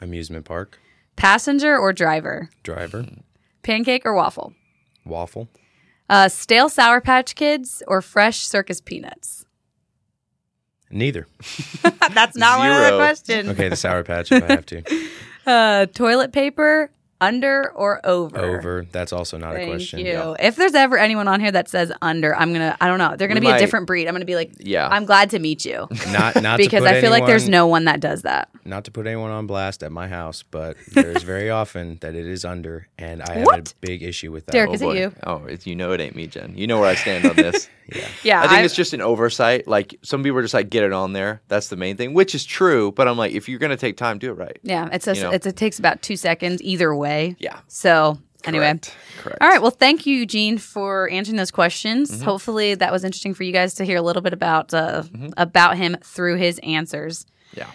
amusement 0.00 0.44
park, 0.44 0.78
Passenger 1.16 1.76
or 1.78 1.92
driver? 1.92 2.50
driver, 2.62 3.06
Pancake 3.62 4.04
or 4.04 4.14
waffle? 4.14 4.54
waffle, 5.04 5.48
Uh, 6.08 6.28
stale 6.28 6.68
Sour 6.68 7.00
Patch 7.00 7.34
Kids 7.34 7.82
or 7.86 8.00
fresh 8.02 8.38
circus 8.38 8.80
peanuts? 8.80 9.44
neither. 10.90 11.26
That's 12.12 12.36
not 12.36 12.58
one 12.58 12.70
of 12.70 12.76
the 12.78 12.86
Zero. 12.88 12.98
questions. 12.98 13.48
Okay, 13.48 13.68
the 13.70 13.76
Sour 13.76 14.02
Patch 14.04 14.30
if 14.30 14.42
I 14.42 14.46
have 14.48 14.66
to. 14.66 14.82
Uh, 15.44 15.86
toilet 15.86 16.32
paper, 16.32 16.88
under 17.22 17.70
or 17.74 18.00
over? 18.04 18.38
Over, 18.38 18.86
that's 18.90 19.12
also 19.12 19.38
not 19.38 19.52
a 19.52 19.56
Thank 19.58 19.70
question. 19.70 20.00
you. 20.00 20.36
If 20.40 20.56
there's 20.56 20.74
ever 20.74 20.98
anyone 20.98 21.28
on 21.28 21.40
here 21.40 21.52
that 21.52 21.68
says 21.68 21.92
under, 22.02 22.34
I'm 22.36 22.52
gonna. 22.52 22.76
I 22.80 22.88
don't 22.88 22.98
know. 22.98 23.14
They're 23.16 23.28
gonna 23.28 23.40
We 23.40 23.46
be 23.46 23.50
might- 23.52 23.56
a 23.56 23.60
different 23.60 23.86
breed. 23.86 24.08
I'm 24.08 24.14
gonna 24.14 24.24
be 24.24 24.34
like, 24.34 24.52
Yeah. 24.58 24.88
I'm 24.88 25.04
glad 25.04 25.30
to 25.30 25.38
meet 25.38 25.64
you 25.64 25.86
Not, 26.10 26.42
not 26.42 26.56
because 26.58 26.82
to 26.82 26.88
put 26.88 26.96
I 26.96 27.00
feel 27.00 27.10
like 27.10 27.26
there's 27.26 27.48
no 27.48 27.66
one 27.66 27.84
that 27.84 28.00
does 28.00 28.22
that. 28.22 28.48
not 28.64 28.84
to 28.84 28.90
put 28.90 29.06
anyone 29.06 29.30
on 29.30 29.46
blast 29.46 29.82
at 29.82 29.92
my 29.92 30.08
house, 30.08 30.42
but 30.42 30.76
there's 30.92 31.22
very 31.22 31.48
often 31.60 31.98
that 32.00 32.14
it 32.14 32.26
is 32.26 32.44
under, 32.44 32.88
and 32.98 33.22
I 33.22 33.34
have 33.38 33.48
a 33.48 33.62
big 33.80 34.02
issue 34.02 34.32
with 34.32 34.46
that. 34.46 34.52
Derek, 34.52 34.70
Oh, 34.70 34.74
is 34.74 34.82
it 34.82 34.96
you? 34.96 35.14
Oh, 35.24 35.44
it's, 35.46 35.66
you 35.66 35.76
know 35.76 35.92
it 35.92 36.00
ain't 36.00 36.16
me, 36.16 36.26
Jen. 36.26 36.54
You 36.56 36.66
know 36.66 36.80
where 36.80 36.88
I 36.90 36.94
stand 36.96 37.24
on 37.26 37.36
this. 37.36 37.68
yeah, 37.94 38.08
Yeah, 38.22 38.38
I 38.40 38.48
think 38.48 38.60
I- 38.60 38.62
it's 38.64 38.74
just 38.74 38.92
an 38.92 39.00
oversight. 39.00 39.66
Like 39.68 39.98
some 40.02 40.22
people 40.22 40.38
are 40.38 40.42
just 40.42 40.54
like 40.54 40.70
get 40.70 40.84
it 40.84 40.92
on 40.92 41.12
there. 41.12 41.42
That's 41.48 41.68
the 41.68 41.76
main 41.76 41.96
thing, 41.96 42.14
which 42.14 42.34
is 42.34 42.44
true. 42.44 42.92
But 42.92 43.08
I'm 43.08 43.16
like, 43.16 43.32
if 43.32 43.48
you're 43.48 43.58
gonna 43.58 43.76
take 43.76 43.96
time, 43.96 44.18
do 44.18 44.30
it 44.30 44.34
right. 44.34 44.58
Yeah, 44.62 44.88
it's 44.92 45.06
a, 45.08 45.14
You 45.16 45.22
know. 45.22 45.30
it's, 45.30 45.46
it 45.46 45.56
takes 45.56 45.78
about 45.78 46.02
two 46.02 46.16
seconds 46.16 46.62
either 46.62 46.94
way. 46.94 47.36
Yeah. 47.38 47.60
So 47.68 48.18
anyway, 48.44 48.64
Correct. 48.66 48.96
Correct. 49.22 49.38
all 49.40 49.48
right. 49.48 49.62
Well, 49.62 49.70
thank 49.70 50.06
you, 50.06 50.16
Eugene, 50.16 50.58
for 50.58 51.08
answering 51.10 51.36
those 51.36 51.50
questions. 51.50 52.10
Mm-hmm. 52.10 52.24
Hopefully, 52.24 52.74
that 52.74 52.90
was 52.92 53.04
interesting 53.04 53.34
for 53.34 53.42
you 53.44 53.52
guys 53.52 53.74
to 53.74 53.84
hear 53.84 53.96
a 53.96 54.02
little 54.02 54.22
bit 54.22 54.32
about 54.32 54.72
uh, 54.74 55.02
about 55.36 55.76
him 55.76 55.96
through 56.02 56.36
his 56.36 56.58
answers. 56.62 57.24
Mm-hmm. 57.24 57.60
Yeah. 57.60 57.66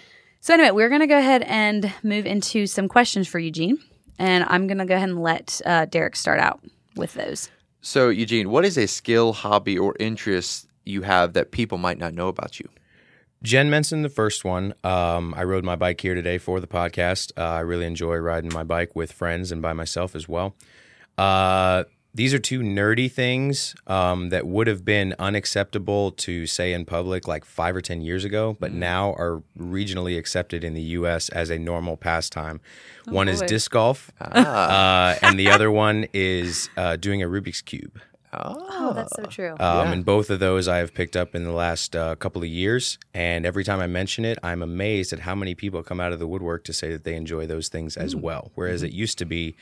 So 0.41 0.53
anyway, 0.53 0.71
we're 0.71 0.89
gonna 0.89 1.07
go 1.07 1.17
ahead 1.17 1.43
and 1.43 1.91
move 2.03 2.25
into 2.25 2.67
some 2.67 2.87
questions 2.87 3.27
for 3.27 3.37
Eugene, 3.39 3.79
and 4.17 4.45
I'm 4.47 4.67
gonna 4.67 4.85
go 4.85 4.95
ahead 4.95 5.09
and 5.09 5.21
let 5.21 5.61
uh, 5.65 5.85
Derek 5.85 6.15
start 6.15 6.39
out 6.39 6.61
with 6.95 7.13
those. 7.13 7.49
So 7.87 8.09
Eugene, 8.09 8.49
what 8.49 8.65
is 8.65 8.77
a 8.77 8.85
skill, 8.85 9.31
hobby, 9.31 9.77
or 9.77 9.95
interest 9.97 10.67
you 10.83 11.03
have 11.03 11.31
that 11.35 11.51
people 11.51 11.77
might 11.77 11.97
not 11.97 12.13
know 12.13 12.27
about 12.27 12.59
you? 12.59 12.67
Jen 13.43 13.69
mentioned 13.69 14.03
the 14.03 14.09
first 14.09 14.43
one. 14.43 14.73
Um, 14.83 15.33
I 15.37 15.45
rode 15.45 15.63
my 15.63 15.77
bike 15.77 16.01
here 16.01 16.13
today 16.13 16.37
for 16.37 16.59
the 16.59 16.67
podcast. 16.67 17.31
Uh, 17.37 17.43
I 17.43 17.59
really 17.61 17.85
enjoy 17.85 18.17
riding 18.17 18.51
my 18.53 18.65
bike 18.65 18.93
with 18.93 19.13
friends 19.13 19.53
and 19.53 19.61
by 19.61 19.71
myself 19.71 20.17
as 20.17 20.27
well. 20.27 20.53
Uh, 21.17 21.85
these 22.17 22.33
are 22.33 22.39
two 22.39 22.61
nerdy 22.61 23.11
things 23.11 23.75
um, 23.85 24.29
that 24.29 24.47
would 24.47 24.65
have 24.65 24.83
been 24.83 25.13
unacceptable 25.19 26.11
to 26.11 26.47
say 26.47 26.73
in 26.73 26.83
public 26.83 27.27
like 27.27 27.45
five 27.45 27.75
or 27.75 27.81
10 27.81 28.01
years 28.01 28.25
ago, 28.25 28.57
but 28.59 28.73
now 28.73 29.13
are 29.13 29.43
regionally 29.55 30.17
accepted 30.17 30.63
in 30.63 30.73
the 30.73 30.81
US 30.81 31.29
as 31.29 31.51
a 31.51 31.59
normal 31.59 31.95
pastime. 31.95 32.59
one 33.05 33.29
is 33.29 33.41
disc 33.41 33.69
golf, 33.69 34.11
uh, 34.19 35.15
and 35.21 35.37
the 35.37 35.51
other 35.51 35.69
one 35.69 36.07
is 36.11 36.69
uh, 36.75 36.95
doing 36.95 37.21
a 37.21 37.27
Rubik's 37.27 37.61
Cube. 37.61 37.99
Oh, 38.33 38.93
that's 38.93 39.15
so 39.15 39.23
true. 39.25 39.51
Um, 39.59 39.87
And 39.87 40.05
both 40.05 40.31
of 40.31 40.39
those 40.39 40.67
I 40.67 40.77
have 40.77 40.93
picked 40.95 41.15
up 41.15 41.35
in 41.35 41.43
the 41.43 41.51
last 41.51 41.95
uh, 41.95 42.15
couple 42.15 42.41
of 42.41 42.47
years. 42.49 42.97
And 43.13 43.45
every 43.45 43.63
time 43.63 43.79
I 43.79 43.87
mention 43.87 44.25
it, 44.25 44.37
I'm 44.43 44.61
amazed 44.61 45.13
at 45.13 45.19
how 45.19 45.33
many 45.33 45.55
people 45.55 45.81
come 45.81 45.99
out 45.99 46.11
of 46.11 46.19
the 46.19 46.27
woodwork 46.27 46.63
to 46.65 46.73
say 46.73 46.91
that 46.91 47.03
they 47.03 47.15
enjoy 47.15 47.47
those 47.47 47.69
things 47.69 47.95
as 47.95 48.15
well. 48.15 48.51
Whereas 48.55 48.83
it 48.83 48.91
used 48.91 49.17
to 49.19 49.25
be 49.25 49.55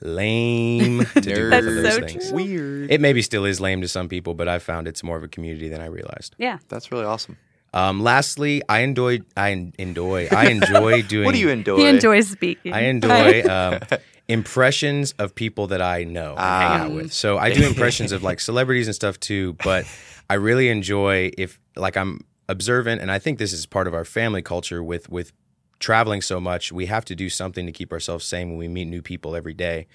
lame 0.00 1.04
to 1.04 1.20
do 1.20 1.50
both 1.50 1.64
of 1.64 1.74
those 1.74 1.94
so 1.94 2.00
things. 2.00 2.28
true. 2.28 2.36
Weird. 2.36 2.90
It 2.90 3.00
maybe 3.00 3.22
still 3.22 3.44
is 3.44 3.60
lame 3.60 3.80
to 3.80 3.88
some 3.88 4.08
people, 4.08 4.34
but 4.34 4.48
I've 4.48 4.62
found 4.62 4.88
it's 4.88 5.02
more 5.02 5.16
of 5.16 5.22
a 5.24 5.28
community 5.28 5.68
than 5.68 5.80
I 5.80 5.86
realized. 5.86 6.34
yeah. 6.38 6.58
That's 6.68 6.92
really 6.92 7.04
awesome. 7.04 7.36
Um, 7.74 8.00
lastly, 8.02 8.62
I 8.68 8.80
enjoy 8.80 9.20
I 9.36 9.72
enjoy 9.78 10.28
I 10.32 10.48
enjoy 10.48 11.02
doing 11.08 11.26
What 11.26 11.34
do 11.34 11.40
you 11.40 11.50
enjoy? 11.50 11.76
He 11.76 11.86
enjoys 11.86 12.28
speaking. 12.28 12.72
I 12.72 12.84
enjoy 12.84 13.42
um, 13.50 13.80
impressions 14.26 15.12
of 15.18 15.34
people 15.34 15.66
that 15.68 15.82
I 15.82 16.04
know 16.04 16.30
and 16.30 16.38
hang 16.38 16.80
out 16.80 16.92
with. 16.92 17.12
So 17.12 17.36
I 17.36 17.52
do 17.52 17.66
impressions 17.66 18.12
of 18.12 18.22
like 18.22 18.40
celebrities 18.40 18.86
and 18.86 18.94
stuff 18.94 19.20
too, 19.20 19.54
but 19.64 19.84
I 20.30 20.34
really 20.34 20.68
enjoy 20.70 21.30
if 21.36 21.58
like 21.76 21.96
I'm 21.96 22.20
observant, 22.48 23.02
and 23.02 23.10
I 23.10 23.18
think 23.18 23.38
this 23.38 23.52
is 23.52 23.66
part 23.66 23.86
of 23.86 23.94
our 23.94 24.04
family 24.04 24.42
culture 24.42 24.82
with 24.82 25.10
with 25.10 25.32
traveling 25.78 26.22
so 26.22 26.40
much. 26.40 26.72
We 26.72 26.86
have 26.86 27.04
to 27.06 27.14
do 27.14 27.28
something 27.28 27.66
to 27.66 27.72
keep 27.72 27.92
ourselves 27.92 28.24
sane 28.24 28.50
when 28.50 28.58
we 28.58 28.68
meet 28.68 28.86
new 28.86 29.02
people 29.02 29.36
every 29.36 29.54
day, 29.54 29.86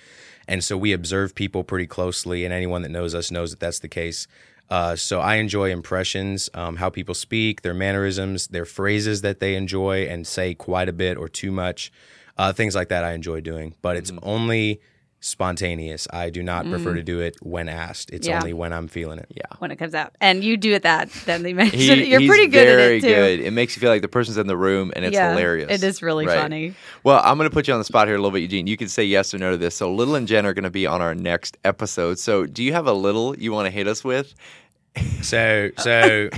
and 0.48 0.64
so 0.64 0.78
we 0.78 0.94
observe 0.94 1.36
people 1.36 1.64
pretty 1.64 1.88
closely, 1.88 2.46
and 2.46 2.54
anyone 2.54 2.82
that 2.82 2.90
knows 2.90 3.16
us 3.16 3.32
knows 3.32 3.52
that 3.52 3.60
that's 3.60 3.80
the 3.80 3.88
case. 3.88 4.28
Uh, 4.70 4.96
so 4.96 5.20
I 5.20 5.36
enjoy 5.36 5.72
impressions, 5.72 6.50
um, 6.54 6.78
how 6.78 6.90
people 6.90 7.14
speak, 7.14 7.62
their 7.62 7.74
mannerisms, 7.74 8.48
their 8.48 8.66
phrases 8.66 9.22
that 9.22 9.40
they 9.40 9.56
enjoy 9.56 10.06
and 10.06 10.26
say 10.26 10.56
quite 10.56 10.90
a 10.90 10.94
bit 10.94 11.18
or 11.18 11.28
too 11.28 11.52
much, 11.52 11.92
uh, 12.38 12.54
things 12.54 12.74
like 12.74 12.90
that. 12.90 13.04
I 13.04 13.14
enjoy 13.14 13.42
doing, 13.42 13.76
but 13.82 13.98
it's 13.98 14.12
only 14.24 14.82
spontaneous. 15.24 16.06
I 16.12 16.30
do 16.30 16.44
not 16.44 16.66
prefer 16.70 16.92
mm. 16.92 16.96
to 16.96 17.04
do 17.04 17.22
it 17.22 17.38
when 17.42 17.70
asked. 17.70 18.12
It's 18.12 18.28
Yeah. 18.28 18.38
only 18.40 18.52
when 18.52 18.74
I'm 18.74 18.90
feeling 18.90 19.20
it. 19.20 19.28
Yeah. 19.30 19.44
when 19.60 19.72
it 19.72 19.78
comes 19.78 19.96
out, 19.96 20.14
and 20.20 20.44
you 20.44 20.58
do 20.58 20.74
it 20.74 20.84
that. 20.84 21.10
Then 21.26 21.44
they 21.44 21.54
mentioned 21.64 21.82
He- 21.82 22.12
you're 22.12 22.28
pretty 22.28 22.48
good 22.48 22.68
at 22.68 22.92
it 22.92 23.02
too. 23.02 23.08
good. 23.08 23.40
It 23.40 23.52
makes 23.52 23.76
you 23.76 23.80
feel 23.80 23.90
like 23.90 24.02
the 24.02 24.10
person's 24.10 24.38
in 24.38 24.48
the 24.48 24.58
room, 24.58 24.92
and 24.96 25.06
it's 25.06 25.14
Yeah, 25.14 25.30
hilarious. 25.32 25.72
it 25.72 25.82
is 25.84 26.02
really 26.02 26.28
Right. 26.28 26.38
funny. 26.38 26.74
Well, 27.04 27.22
I'm 27.24 27.38
going 27.38 27.50
to 27.50 27.54
put 27.54 27.68
you 27.68 27.74
on 27.74 27.80
the 27.80 27.86
spot 27.86 28.08
here 28.08 28.16
a 28.16 28.20
little 28.20 28.32
bit, 28.32 28.42
Eugene. 28.42 28.68
You 28.68 28.76
can 28.76 28.90
say 28.90 29.06
yes 29.06 29.34
or 29.34 29.38
no 29.38 29.52
to 29.52 29.58
this. 29.58 29.76
So, 29.76 29.94
Little 29.94 30.16
and 30.16 30.28
Jen 30.28 30.46
are 30.46 30.54
going 30.54 30.64
to 30.66 30.70
be 30.70 30.86
on 30.86 31.02
our 31.02 31.16
next 31.16 31.58
episode. 31.64 32.20
So, 32.20 32.46
do 32.46 32.62
you 32.62 32.74
have 32.74 32.86
a 32.88 32.94
little 32.94 33.38
you 33.40 33.54
want 33.54 33.66
to 33.68 33.72
hit 33.72 33.88
us 33.88 34.04
with? 34.04 34.34
So, 35.22 35.70
so 35.78 36.30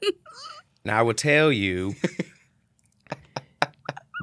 now 0.84 0.98
I 0.98 1.02
will 1.02 1.14
tell 1.14 1.52
you 1.52 1.94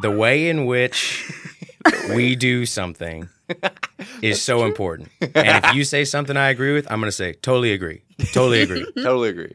the 0.01 0.11
way 0.11 0.49
in 0.49 0.65
which 0.65 1.31
we 2.15 2.35
do 2.35 2.65
something 2.65 3.29
is 4.21 4.41
so 4.41 4.65
important. 4.65 5.09
And 5.21 5.63
if 5.65 5.73
you 5.75 5.83
say 5.83 6.05
something 6.05 6.35
I 6.37 6.49
agree 6.49 6.73
with, 6.73 6.89
I'm 6.91 6.99
going 6.99 7.07
to 7.09 7.11
say 7.15 7.33
totally 7.33 7.71
agree. 7.73 8.01
Totally 8.33 8.61
agree. 8.61 8.85
totally 8.95 9.29
agree. 9.29 9.53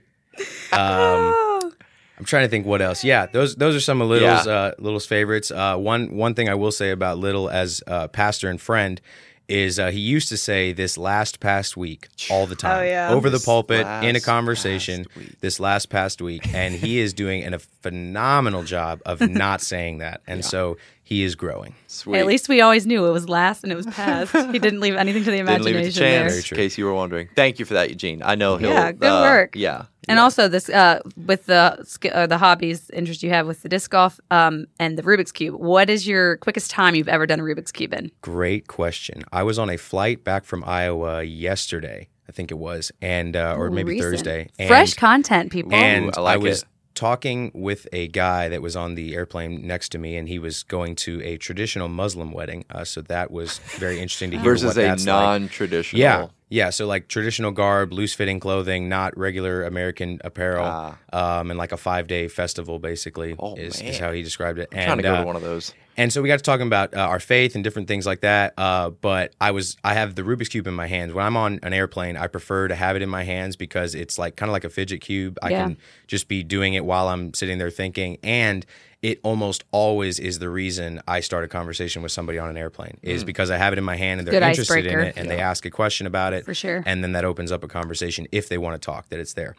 Um, 0.73 1.73
I'm 2.19 2.25
trying 2.25 2.45
to 2.45 2.49
think 2.49 2.67
what 2.67 2.83
else. 2.83 3.03
Yeah, 3.05 3.27
those 3.27 3.57
those 3.57 3.75
are 3.75 3.81
some 3.81 4.01
of 4.03 4.09
Little's 4.09 4.47
Yeah. 4.47 4.53
uh, 4.53 4.73
Little's 4.79 5.07
favorites. 5.07 5.51
Uh, 5.51 5.77
one 5.77 6.17
one 6.17 6.35
thing 6.35 6.49
I 6.49 6.55
will 6.55 6.73
say 6.73 6.91
about 6.91 7.19
Little 7.19 7.49
as 7.49 7.83
uh, 7.87 8.09
pastor 8.09 8.49
and 8.51 8.61
friend 8.61 9.01
is 9.49 9.79
uh, 9.81 9.91
he 9.91 9.99
used 9.99 10.29
to 10.29 10.37
say 10.37 10.73
this 10.73 10.97
last 10.97 11.41
past 11.41 11.77
week 11.77 12.07
all 12.31 12.47
the 12.47 12.55
time 12.55 12.79
Oh, 12.79 12.83
yeah. 12.83 13.11
over 13.11 13.29
the 13.31 13.41
pulpit 13.41 13.85
in 14.05 14.15
a 14.15 14.21
conversation 14.21 15.07
past 15.07 15.41
this 15.41 15.59
last 15.59 15.89
past 15.89 16.23
week, 16.23 16.47
and 16.55 16.73
he 16.75 17.01
is 17.01 17.13
doing 17.13 17.43
an, 17.43 17.55
a 17.55 17.59
phenomenal 17.59 18.63
job 18.63 19.01
of 19.07 19.21
not 19.29 19.61
saying 19.61 19.99
that, 19.99 20.21
and 20.29 20.45
so 20.45 20.77
he 21.11 21.23
is 21.25 21.35
growing. 21.35 21.75
Sweet. 21.89 22.21
At 22.21 22.27
least 22.27 22.49
we 22.49 22.61
always 22.61 22.87
knew 22.87 23.05
it 23.05 23.11
was 23.11 23.29
last 23.29 23.65
and 23.65 23.73
it 23.73 23.77
was 23.77 23.87
past. 24.01 24.33
he 24.53 24.59
didn't 24.59 24.81
leave 24.81 24.95
anything 24.95 25.25
to 25.25 25.31
the 25.31 25.39
imagination. 25.39 25.65
Didn't 25.75 25.81
imagination 25.81 25.83
leave 25.83 25.87
it 25.89 25.93
to 25.95 26.01
there. 26.01 26.23
chance, 26.31 26.49
Very 26.49 26.61
in 26.63 26.65
case 26.69 26.79
you 26.79 26.85
were 26.87 26.95
wondering. 26.95 27.29
Thank 27.35 27.59
you 27.59 27.65
for 27.67 27.75
that, 27.75 27.91
Eugene. 27.91 28.23
I 28.25 28.37
know 28.37 28.57
he'll. 28.57 28.71
Yeah, 28.71 28.93
good 28.93 29.07
uh, 29.09 29.23
work. 29.23 29.57
Yeah. 29.57 29.85
And 30.09 30.19
also 30.19 30.49
this 30.49 30.69
uh, 30.71 31.01
with 31.27 31.47
the 31.47 31.85
uh, 32.13 32.27
the 32.27 32.39
hobbies 32.39 32.91
interest 32.91 33.23
you 33.23 33.31
have 33.31 33.47
with 33.47 33.63
the 33.63 33.69
disc 33.69 33.91
golf 33.91 34.19
um, 34.31 34.67
and 34.79 34.97
the 34.97 35.03
Rubik's 35.03 35.31
cube. 35.33 35.55
What 35.55 35.91
is 35.91 36.07
your 36.07 36.37
quickest 36.39 36.71
time 36.71 36.95
you've 36.95 37.09
ever 37.09 37.27
done 37.27 37.39
a 37.41 37.43
Rubik's 37.43 37.71
cube 37.71 37.93
in? 37.93 38.11
Great 38.23 38.67
question. 38.67 39.25
I 39.31 39.43
was 39.43 39.59
on 39.59 39.69
a 39.69 39.77
flight 39.77 40.25
back 40.25 40.45
from 40.45 40.65
Iowa 40.65 41.23
yesterday, 41.23 42.09
I 42.29 42.33
think 42.33 42.51
it 42.51 42.59
was, 42.59 42.91
and 43.03 43.37
uh, 43.37 43.55
or 43.59 43.71
maybe 43.71 43.93
recent. 43.93 44.11
Thursday. 44.11 44.51
And 44.59 44.69
Fresh 44.69 44.95
content, 44.95 45.53
people. 45.53 45.75
And 45.75 46.07
Ooh, 46.07 46.11
I 46.17 46.21
I, 46.21 46.23
like 46.23 46.41
was 46.41 46.63
it. 46.63 46.69
Talking 46.95 47.51
with 47.55 47.87
a 47.93 48.09
guy 48.09 48.49
that 48.49 48.63
was 48.63 48.77
on 48.77 48.95
the 48.95 49.15
airplane 49.15 49.67
next 49.67 49.91
to 49.91 49.99
me, 49.99 50.17
and 50.17 50.29
he 50.29 50.39
was 50.39 50.63
going 50.63 50.97
to 50.97 51.23
a 51.23 51.37
traditional 51.39 51.89
Muslim 51.89 52.33
wedding. 52.33 52.65
Uh, 52.71 52.85
so 52.85 53.01
that 53.03 53.31
was 53.31 53.59
very 53.79 54.01
interesting 54.01 54.31
to 54.31 54.37
hear. 54.37 54.45
Versus 54.45 54.77
a 54.77 54.97
non-traditional. 55.05 56.01
Yeah, 56.01 56.27
yeah. 56.51 56.69
So 56.71 56.87
like 56.87 57.09
traditional 57.09 57.51
garb, 57.53 57.93
loose 57.93 58.13
fitting 58.13 58.39
clothing, 58.41 58.89
not 58.89 59.17
regular 59.17 59.63
American 59.65 60.21
apparel, 60.25 60.97
um, 61.13 61.51
and 61.51 61.59
like 61.59 61.73
a 61.73 61.77
five 61.79 62.07
day 62.07 62.29
festival 62.29 62.79
basically 62.79 63.33
Ah. 63.33 63.37
Oh, 63.43 63.55
is, 63.55 63.81
is 63.81 63.99
how 63.99 64.13
he 64.13 64.23
described 64.23 64.59
it. 64.59 64.71
trying 64.71 64.87
to 64.87 64.93
And, 64.93 65.03
go 65.03 65.15
uh, 65.15 65.21
to 65.21 65.27
one 65.27 65.37
of 65.37 65.43
those. 65.43 65.73
and 65.97 66.13
so 66.13 66.21
we 66.23 66.29
got 66.29 66.37
to 66.39 66.43
talking 66.43 66.67
about 66.67 66.95
uh, 66.95 66.99
our 67.01 67.21
faith 67.21 67.55
and 67.55 67.65
different 67.65 67.89
things 67.89 68.05
like 68.07 68.21
that. 68.21 68.53
Uh, 68.59 68.91
but 68.91 69.33
I 69.41 69.51
was 69.53 69.77
I 69.85 69.95
have 69.95 70.15
the 70.17 70.23
Rubik's 70.23 70.49
cube 70.51 70.67
in 70.67 70.75
my 70.75 70.87
hands. 70.87 71.13
When 71.15 71.25
I'm 71.25 71.37
on 71.37 71.61
an 71.63 71.73
airplane, 71.73 72.17
I 72.17 72.27
prefer 72.27 72.69
to 72.69 72.75
have 72.75 72.97
it 72.97 73.03
in 73.03 73.09
my 73.09 73.23
hands 73.25 73.57
because 73.57 73.95
it's 73.95 74.19
like 74.19 74.37
kind 74.37 74.49
of 74.51 74.53
like 74.53 74.65
a 74.65 74.71
fidget 74.71 75.01
cube. 75.01 75.39
I 75.43 75.51
Yeah. 75.51 75.63
can 75.63 75.79
just 76.07 76.29
be 76.29 76.43
doing 76.43 76.75
it 76.75 76.85
while 76.85 77.09
I'm 77.09 77.33
sitting 77.35 77.59
there 77.59 77.71
thinking, 77.71 78.19
and 78.23 78.67
it 79.03 79.19
almost 79.23 79.65
always 79.71 80.19
is 80.19 80.39
the 80.41 80.51
reason 80.51 81.01
I 81.09 81.21
start 81.21 81.43
a 81.45 81.49
conversation 81.49 82.03
with 82.03 82.13
somebody 82.13 82.39
on 82.39 82.51
an 82.51 82.59
airplane 82.59 82.99
is 83.03 83.25
because 83.25 83.51
I 83.51 83.57
have 83.57 83.73
it 83.73 83.79
in 83.79 83.85
my 83.85 83.97
hand 83.97 84.21
and 84.21 84.27
they're 84.27 84.39
Good 84.39 84.47
interested 84.47 84.75
icebreaker. 84.75 85.01
in 85.01 85.07
it 85.09 85.17
and 85.17 85.31
they 85.31 85.39
ask 85.39 85.65
a 85.65 85.71
question 85.71 86.07
about 86.07 86.35
it 86.35 86.45
For 86.45 86.53
sure. 86.53 86.83
and 86.85 87.03
then 87.03 87.13
that 87.13 87.25
opens 87.25 87.51
up 87.51 87.65
a 87.65 87.69
conversation 87.69 88.27
if 88.31 88.51
they 88.51 88.59
want 88.59 88.81
to 88.81 88.85
talk 88.85 89.09
that 89.09 89.19
it's 89.19 89.33
there. 89.33 89.57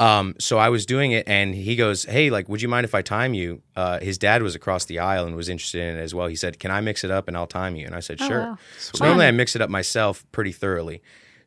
Um, 0.00 0.34
so 0.40 0.58
i 0.58 0.70
was 0.70 0.86
doing 0.86 1.12
it 1.12 1.28
and 1.28 1.54
he 1.54 1.76
goes 1.76 2.04
hey 2.04 2.30
like 2.30 2.48
would 2.48 2.62
you 2.62 2.68
mind 2.68 2.84
if 2.84 2.94
i 2.94 3.02
time 3.02 3.32
you? 3.34 3.62
Uh, 3.76 4.00
his 4.00 4.18
dad 4.18 4.42
was 4.42 4.54
across 4.56 4.86
the 4.86 4.98
aisle 4.98 5.26
and 5.26 5.36
was 5.36 5.48
interested 5.48 5.80
in 5.82 5.96
it 5.96 6.00
as 6.02 6.12
well. 6.14 6.26
He 6.26 6.36
said 6.36 6.58
can 6.58 6.70
i 6.72 6.80
mix 6.80 7.04
it 7.04 7.10
up 7.12 7.28
and 7.28 7.36
i'll 7.36 7.46
time 7.46 7.76
you? 7.76 7.86
And 7.86 7.94
i 7.94 8.00
said 8.00 8.18
sure. 8.18 8.40
wow. 8.40 8.58
so 8.78 9.04
normally 9.04 9.26
i 9.26 9.30
mix 9.30 9.54
it 9.54 9.62
up 9.62 9.70
myself 9.70 10.24
pretty 10.32 10.52
thoroughly 10.52 11.00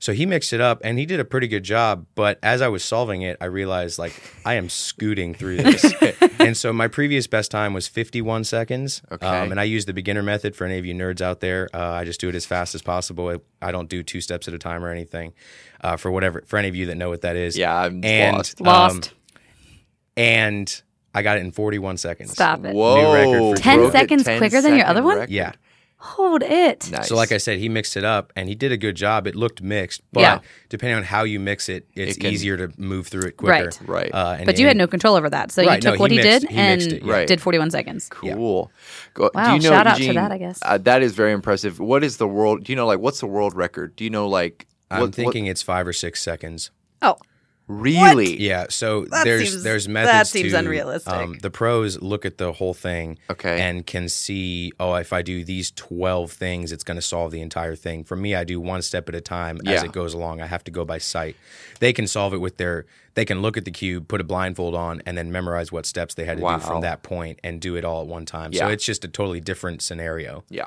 so 0.04 0.12
he 0.12 0.26
mixed 0.26 0.52
it 0.52 0.60
up 0.60 0.82
and 0.84 1.00
he 1.00 1.06
did 1.06 1.22
a 1.22 1.24
pretty 1.24 1.48
good 1.48 1.64
job 1.64 2.06
but 2.14 2.38
as 2.44 2.62
i 2.62 2.68
was 2.68 2.84
solving 2.84 3.22
it 3.22 3.38
i 3.40 3.46
realized 3.46 3.98
like 3.98 4.12
i 4.46 4.56
am 4.56 4.68
scooting 4.68 5.34
through 5.34 5.56
this 5.64 5.86
and 6.40 6.58
so 6.58 6.74
my 6.74 6.90
previous 6.90 7.26
best 7.26 7.50
time 7.50 7.74
was 7.74 7.88
51 7.88 8.44
seconds 8.44 9.02
Okay. 9.14 9.26
um, 9.26 9.50
and 9.52 9.60
i 9.62 9.64
use 9.64 9.86
the 9.86 9.94
beginner 9.94 10.22
method 10.22 10.58
for 10.58 10.66
any 10.66 10.78
of 10.78 10.86
you 10.86 10.94
nerds 10.94 11.22
out 11.22 11.40
there 11.40 11.70
uh, 11.74 11.92
i 11.94 12.04
just 12.04 12.20
do 12.20 12.28
it 12.28 12.36
as 12.36 12.46
fast 12.46 12.76
as 12.76 12.82
possible 12.82 13.30
I, 13.30 13.68
I 13.68 13.72
don't 13.72 13.88
do 13.88 14.04
two 14.04 14.20
steps 14.20 14.48
at 14.50 14.54
a 14.54 14.60
time 14.60 14.84
or 14.84 14.90
anything 14.92 15.34
uh, 15.82 15.96
for 15.96 16.12
whatever 16.12 16.44
for 16.46 16.58
any 16.60 16.68
of 16.68 16.76
you 16.76 16.88
that 16.88 16.96
know 16.96 17.08
what 17.10 17.22
that 17.22 17.36
is 17.38 17.58
Yeah, 17.58 17.74
I'm 17.74 18.04
and, 18.04 18.36
lost. 18.38 18.60
um, 18.62 18.66
Lost. 18.68 19.14
and 20.18 20.82
i 21.16 21.22
got 21.22 21.38
it 21.38 21.42
in 21.42 21.52
41 21.52 21.98
seconds 21.98 22.32
Stop 22.32 22.66
it. 22.66 22.76
Whoa. 22.76 23.14
record 23.14 23.58
for 23.58 23.62
10 23.64 23.78
broke 23.80 23.90
a 23.90 23.92
seconds 23.98 24.24
quicker 24.24 24.62
than 24.62 24.76
your 24.76 24.86
other 24.86 25.04
one? 25.04 25.18
record. 25.18 25.30
yeah 25.32 25.54
Hold 26.06 26.44
it. 26.44 26.92
Nice. 26.92 27.08
So, 27.08 27.16
like 27.16 27.32
I 27.32 27.38
said, 27.38 27.60
he 27.60 27.70
mixed 27.70 27.96
it 27.96 28.04
up 28.04 28.34
and 28.36 28.50
he 28.50 28.56
did 28.56 28.74
a 28.74 28.78
good 28.78 28.96
job. 28.96 29.26
It 29.26 29.36
looked 29.36 29.62
mixed, 29.62 30.02
but 30.12 30.20
Yeah. 30.20 30.40
depending 30.68 30.98
on 30.98 31.04
how 31.04 31.24
you 31.24 31.40
mix 31.40 31.70
it, 31.70 31.88
it's 31.96 32.18
It 32.18 32.20
can- 32.20 32.34
easier 32.34 32.58
to 32.58 32.70
move 32.78 33.08
through 33.08 33.28
it 33.30 33.38
quicker. 33.38 33.66
Right. 33.66 33.80
Right. 33.88 34.12
Uh, 34.14 34.36
and, 34.38 34.46
But 34.46 34.60
you 34.60 34.68
had 34.68 34.76
no 34.76 34.86
control 34.86 35.16
over 35.16 35.30
that. 35.30 35.52
So 35.54 35.62
you 35.62 35.70
Right, 35.70 35.82
no, 35.82 35.92
took 35.92 36.02
what 36.02 36.12
he 36.12 36.18
he, 36.18 36.24
mixed- 36.24 36.42
did 36.42 36.50
he 36.52 36.58
and 36.58 36.82
it, 36.82 37.04
yeah. 37.04 37.24
Did 37.26 37.40
41 37.42 37.72
seconds. 37.72 38.10
Cool. 38.10 38.70
Go, 39.14 39.24
do 39.26 39.32
Wow, 39.34 39.54
you 39.56 39.62
know, 39.62 39.70
shout 39.70 39.88
out 39.88 39.96
to 39.96 40.02
Eugene, 40.04 40.16
that, 40.16 40.32
I 40.34 40.38
guess. 40.38 40.60
Uh, 40.62 40.78
that 40.80 41.02
is 41.02 41.14
very 41.14 41.32
impressive. 41.32 41.80
What 41.80 42.04
is 42.04 42.18
the 42.18 42.28
world? 42.28 42.66
Do 42.66 42.74
you 42.74 42.76
know, 42.76 42.86
like, 42.86 43.00
what's 43.00 43.22
the 43.22 43.28
world 43.28 43.56
record? 43.56 43.96
Do 43.96 44.04
you 44.04 44.10
know, 44.10 44.28
like, 44.28 44.68
I'm 44.92 45.00
what- 45.00 45.06
what- 45.08 45.16
thinking 45.16 45.46
it's 45.46 45.62
five 45.62 45.88
or 45.88 45.94
six 45.94 46.22
seconds. 46.22 46.70
Oh, 47.02 47.16
really? 47.68 48.40
Yeah, 48.42 48.66
so 48.70 49.06
That 49.06 49.24
there's 49.24 49.52
seems- 49.52 49.64
there's 49.64 49.86
that 49.86 49.92
methods. 49.92 50.30
seems 50.32 50.52
to, 50.52 50.60
unrealistic. 50.60 51.14
Um, 51.14 51.38
the 51.42 51.50
pros 51.50 52.02
look 52.02 52.26
at 52.26 52.38
the 52.38 52.54
whole 52.54 52.74
thing, 52.74 53.18
Okay. 53.30 53.60
and 53.62 53.86
can 53.86 54.10
see, 54.10 54.72
oh, 54.80 54.94
if 54.96 55.14
I 55.14 55.22
do 55.22 55.44
these 55.44 55.72
twelve 55.72 56.32
things, 56.32 56.72
it's 56.72 56.84
going 56.84 56.96
to 56.98 57.02
solve 57.02 57.32
the 57.32 57.42
entire 57.42 57.76
thing. 57.76 58.04
For 58.04 58.16
me, 58.16 58.36
I 58.36 58.44
do 58.44 58.60
one 58.60 58.82
step 58.82 59.08
at 59.10 59.16
a 59.16 59.22
time 59.22 59.60
as 59.66 59.84
it 59.84 59.92
goes 59.92 60.14
along. 60.14 60.42
I 60.42 60.48
have 60.48 60.64
to 60.66 60.72
go 60.72 60.84
by 60.86 60.98
sight. 60.98 61.36
They 61.80 61.94
can 61.94 62.08
solve 62.08 62.34
it 62.34 62.40
with 62.42 62.58
their. 62.58 62.86
They 63.16 63.26
can 63.26 63.42
look 63.44 63.58
at 63.58 63.66
the 63.66 63.72
cube, 63.72 64.08
put 64.08 64.20
a 64.22 64.24
blindfold 64.24 64.74
on, 64.74 65.02
and 65.06 65.16
then 65.18 65.32
memorize 65.32 65.72
what 65.72 65.86
steps 65.86 66.16
they 66.16 66.26
had 66.26 66.38
to 66.38 66.44
Wow. 66.44 66.58
do 66.58 66.66
from 66.66 66.82
that 66.82 67.04
point, 67.04 67.40
and 67.44 67.62
do 67.62 67.76
it 67.76 67.86
all 67.86 68.02
at 68.02 68.08
one 68.08 68.26
time. 68.26 68.52
So 68.54 68.68
it's 68.70 68.84
just 68.84 69.06
a 69.06 69.08
totally 69.08 69.40
different 69.40 69.82
scenario. 69.84 70.44
Yeah. 70.50 70.66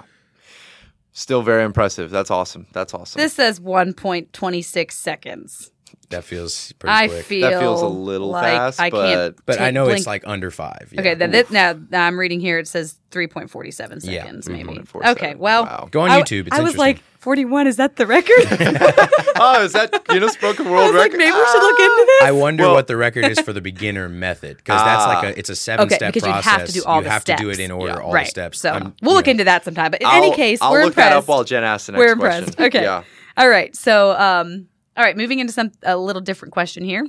Still 1.13 1.43
very 1.43 1.65
impressive. 1.65 2.11
That's 2.11 2.31
awesome. 2.31 2.67
That's 2.73 2.93
awesome. 2.95 3.21
this 3.21 3.33
says 3.33 3.59
1.26 3.59 4.93
seconds. 4.93 5.73
That 6.11 6.23
feels 6.23 6.71
pretty 6.79 6.95
I 6.95 7.09
quick. 7.09 7.25
feel 7.25 7.51
That 7.51 7.59
feels 7.61 7.83
a 7.83 7.89
little 7.89 8.29
like 8.29 8.45
fast, 8.45 8.79
I 8.81 8.91
can't. 8.91 9.35
but- 9.37 9.45
but 9.47 9.61
I 9.61 9.67
take- 9.67 9.75
know 9.75 9.85
blink- 9.87 9.99
it's 9.99 10.07
like 10.07 10.23
under 10.25 10.53
five. 10.53 10.91
yeah. 10.93 11.01
Okay, 11.01 11.15
then 11.15 11.33
this, 11.33 11.51
now, 11.51 11.75
now 11.91 12.07
I'm 12.07 12.17
reading 12.17 12.39
here. 12.39 12.59
It 12.61 12.69
says 12.69 12.95
3.47 13.11 14.05
Yeah, 14.05 14.23
seconds, 14.23 14.49
maybe. 14.49 14.63
3.47. 14.75 15.11
Okay, 15.13 15.35
well, 15.35 15.65
Wow. 15.65 15.89
Go 15.91 16.03
on 16.03 16.11
I- 16.11 16.21
YouTube. 16.23 16.47
It's 16.47 16.57
I 16.57 16.61
was 16.61 16.75
interesting. 16.75 16.79
like, 16.79 17.03
41. 17.19 17.67
Is 17.67 17.77
that 17.79 17.97
the 17.97 18.07
record? 18.07 18.37
oh, 19.37 19.63
is 19.65 19.73
that 19.73 20.05
Guinness 20.09 20.37
Book 20.37 20.61
of 20.61 20.69
I 20.69 20.71
World 20.71 20.93
was 20.95 21.03
like, 21.03 21.13
Records? 21.13 21.19
maybe 21.19 21.33
we 21.33 21.47
should 21.47 21.63
look 21.63 21.81
into 21.81 22.05
this. 22.07 22.23
I 22.23 22.31
wonder 22.33 22.63
Well- 22.65 22.75
what 22.75 22.87
the 22.87 22.97
record 22.97 23.25
is 23.25 23.41
for 23.41 23.53
the 23.53 23.61
beginner 23.61 24.09
method 24.27 24.59
because 24.59 24.81
that's 24.81 25.03
Ah. 25.05 25.09
like 25.09 25.35
a 25.35 25.39
it's 25.39 25.51
a 25.51 25.57
seven 25.57 25.91
step 25.91 26.13
because 26.15 26.27
you 26.27 26.33
process. 26.33 26.45
have 26.53 26.67
to 26.67 26.73
do 26.73 26.85
all 26.85 26.99
you 26.99 27.05
the 27.05 27.11
have 27.11 27.23
steps. 27.23 27.41
to 27.41 27.45
do 27.47 27.51
it 27.51 27.59
in 27.59 27.73
order, 27.73 27.95
Yeah. 27.95 27.99
all 28.01 28.13
right. 28.13 28.27
the 28.27 28.31
steps. 28.31 28.61
So 28.61 28.71
I'm- 28.71 28.95
we'll 29.03 29.13
you 29.13 29.17
look 29.17 29.27
know. 29.27 29.31
into 29.33 29.45
that 29.45 29.65
sometime. 29.65 29.91
But 29.91 30.03
in 30.03 30.07
I'll, 30.07 30.23
any 30.23 30.37
case, 30.37 30.61
I'll 30.63 30.71
we're 30.71 30.83
look 30.85 30.89
impressed. 30.93 31.11
that 31.11 31.17
up 31.17 31.27
while 31.27 31.43
Jen 31.43 31.65
asks 31.65 31.87
the 31.87 31.93
next 31.93 31.99
we're 31.99 32.15
question. 32.17 32.45
impressed. 32.45 32.61
Okay. 32.61 32.83
Yeah. 32.85 33.03
All 33.37 33.49
right. 33.49 33.75
So, 33.75 34.13
um, 34.13 34.67
all 34.97 35.05
right, 35.05 35.17
moving 35.17 35.39
into 35.39 35.53
some 35.53 35.73
a 35.83 35.97
little 35.97 36.23
different 36.23 36.53
question 36.53 36.85
here. 36.85 37.07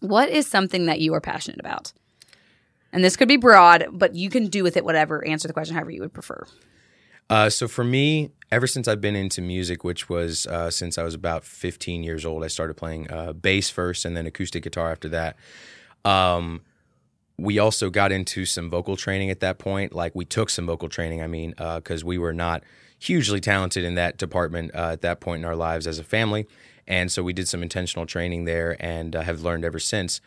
What 0.00 0.28
is 0.28 0.46
something 0.46 0.86
that 0.86 1.00
you 1.00 1.14
are 1.14 1.20
passionate 1.20 1.58
about? 1.58 1.92
And 2.92 3.04
this 3.04 3.16
could 3.16 3.28
be 3.28 3.36
broad, 3.36 3.86
but 3.92 4.14
you 4.14 4.30
can 4.30 4.46
do 4.46 4.62
with 4.62 4.76
it 4.76 4.84
whatever. 4.84 5.26
Answer 5.26 5.48
the 5.48 5.54
question 5.54 5.74
however 5.74 5.90
you 5.90 6.00
would 6.00 6.12
prefer. 6.12 6.46
Uh, 7.30 7.50
so 7.50 7.68
for 7.68 7.84
me, 7.84 8.30
ever 8.50 8.66
since 8.66 8.88
I've 8.88 9.00
been 9.00 9.16
into 9.16 9.42
music, 9.42 9.84
which 9.84 10.08
was 10.08 10.46
uh, 10.46 10.70
since 10.70 10.96
I 10.96 11.02
was 11.02 11.14
about 11.14 11.44
15 11.44 12.02
years 12.02 12.24
old, 12.24 12.42
I 12.42 12.48
started 12.48 12.74
playing 12.74 13.10
uh, 13.10 13.34
bass 13.34 13.68
first 13.68 14.04
and 14.04 14.16
then 14.16 14.26
acoustic 14.26 14.62
guitar 14.62 14.90
after 14.90 15.08
that. 15.10 15.36
Um, 16.04 16.62
we 17.36 17.58
also 17.58 17.90
got 17.90 18.12
into 18.12 18.46
some 18.46 18.70
vocal 18.70 18.96
training 18.96 19.30
at 19.30 19.40
that 19.40 19.58
point. 19.58 19.92
Like 19.94 20.14
we 20.14 20.24
took 20.24 20.48
some 20.48 20.66
vocal 20.66 20.88
training, 20.88 21.22
I 21.22 21.26
mean, 21.26 21.54
because 21.56 22.04
we 22.04 22.18
were 22.18 22.32
not 22.32 22.64
hugely 22.98 23.40
talented 23.40 23.84
in 23.84 23.94
that 23.94 24.16
department 24.16 24.74
uh, 24.74 24.90
at 24.92 25.02
that 25.02 25.20
point 25.20 25.40
in 25.40 25.44
our 25.44 25.54
lives 25.54 25.86
as 25.86 25.98
a 25.98 26.04
family. 26.04 26.46
And 26.88 27.12
so 27.12 27.22
we 27.22 27.32
did 27.32 27.46
some 27.46 27.62
intentional 27.62 28.06
training 28.06 28.46
there 28.46 28.76
and 28.80 29.14
uh, 29.14 29.22
have 29.22 29.42
learned 29.42 29.64
ever 29.64 29.78
since. 29.78 30.20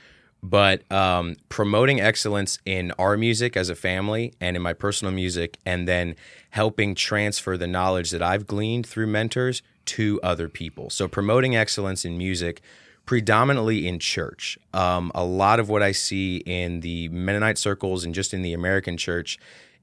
But 0.43 0.89
um, 0.91 1.35
promoting 1.49 1.99
excellence 1.99 2.59
in 2.65 2.91
our 2.97 3.17
music 3.17 3.57
as 3.57 3.69
a 3.69 3.75
family 3.75 4.33
and 4.39 4.55
in 4.55 4.61
my 4.61 4.73
personal 4.73 5.13
music, 5.13 5.57
and 5.65 5.87
then 5.87 6.15
helping 6.51 6.95
transfer 6.95 7.57
the 7.57 7.67
knowledge 7.67 8.11
that 8.11 8.23
I've 8.23 8.47
gleaned 8.47 8.87
through 8.87 9.07
mentors 9.07 9.61
to 9.85 10.19
other 10.23 10.49
people. 10.49 10.89
So 10.89 11.07
promoting 11.07 11.55
excellence 11.55 12.05
in 12.05 12.17
music 12.17 12.61
predominantly 13.05 13.87
in 13.87 13.99
church. 13.99 14.57
Um, 14.73 15.11
a 15.13 15.23
lot 15.23 15.59
of 15.59 15.69
what 15.69 15.83
I 15.83 15.91
see 15.91 16.37
in 16.37 16.79
the 16.79 17.09
Mennonite 17.09 17.57
circles 17.57 18.03
and 18.05 18.13
just 18.15 18.33
in 18.33 18.41
the 18.41 18.53
American 18.53 18.97
church 18.97 19.37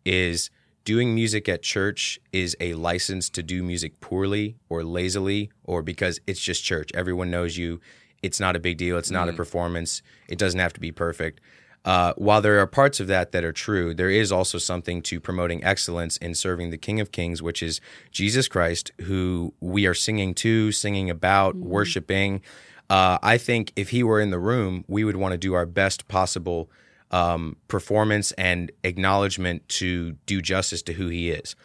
is 0.04 0.50
doing 0.88 1.14
music 1.14 1.50
at 1.50 1.61
church 1.61 2.18
is 2.33 2.57
a 2.61 2.73
license 2.73 3.28
to 3.28 3.42
do 3.42 3.62
music 3.62 4.00
poorly 4.00 4.57
or 4.71 4.83
lazily 4.83 5.50
or 5.64 5.83
because 5.83 6.18
it's 6.26 6.40
just 6.40 6.64
church. 6.64 6.90
Everyone 6.95 7.30
knows 7.30 7.59
you. 7.59 7.78
It's 8.23 8.40
not 8.40 8.57
a 8.57 8.59
big 8.59 8.78
deal. 8.78 8.97
It's 8.97 9.11
not 9.11 9.28
a 9.28 9.35
performance. 9.35 10.00
It 10.30 10.38
doesn't 10.38 10.59
have 10.59 10.73
to 10.73 10.80
be 10.80 10.90
perfect. 10.90 11.42
Uh, 11.85 12.14
while 12.16 12.40
there 12.40 12.59
are 12.59 12.66
parts 12.66 13.00
of 13.00 13.07
that 13.07 13.33
that 13.33 13.45
are 13.45 13.52
true, 13.52 13.92
there 13.92 14.09
is 14.09 14.33
also 14.33 14.57
something 14.57 15.02
to 15.02 15.21
promoting 15.21 15.62
excellence 15.62 16.16
in 16.16 16.35
serving 16.35 16.71
the 16.71 16.78
King 16.78 17.00
of 17.00 17.12
Kings, 17.12 17.42
which 17.42 17.62
is 17.62 17.83
Jesus 18.11 18.49
Christ, 18.49 18.90
who 19.02 19.52
we 19.61 19.85
are 19.85 19.92
singing 19.92 20.33
to, 20.37 20.73
singing 20.73 21.11
about, 21.11 21.54
worshiping. 21.54 22.40
Uh, 22.88 23.18
I 23.23 23.37
think 23.37 23.75
if 23.76 23.90
he 23.90 24.02
were 24.02 24.23
in 24.23 24.30
the 24.30 24.38
room, 24.38 24.87
we 24.88 25.04
would 25.04 25.16
want 25.16 25.33
to 25.33 25.38
do 25.38 25.52
our 25.52 25.66
best 25.66 26.09
possible 26.09 26.71
um, 27.11 27.57
performance 27.69 28.33
and 28.33 28.71
acknowledgement 28.85 29.69
to 29.69 30.12
do 30.27 30.41
justice 30.43 30.83
to 30.83 30.93
who 30.93 31.09
he 31.09 31.31
is. 31.31 31.57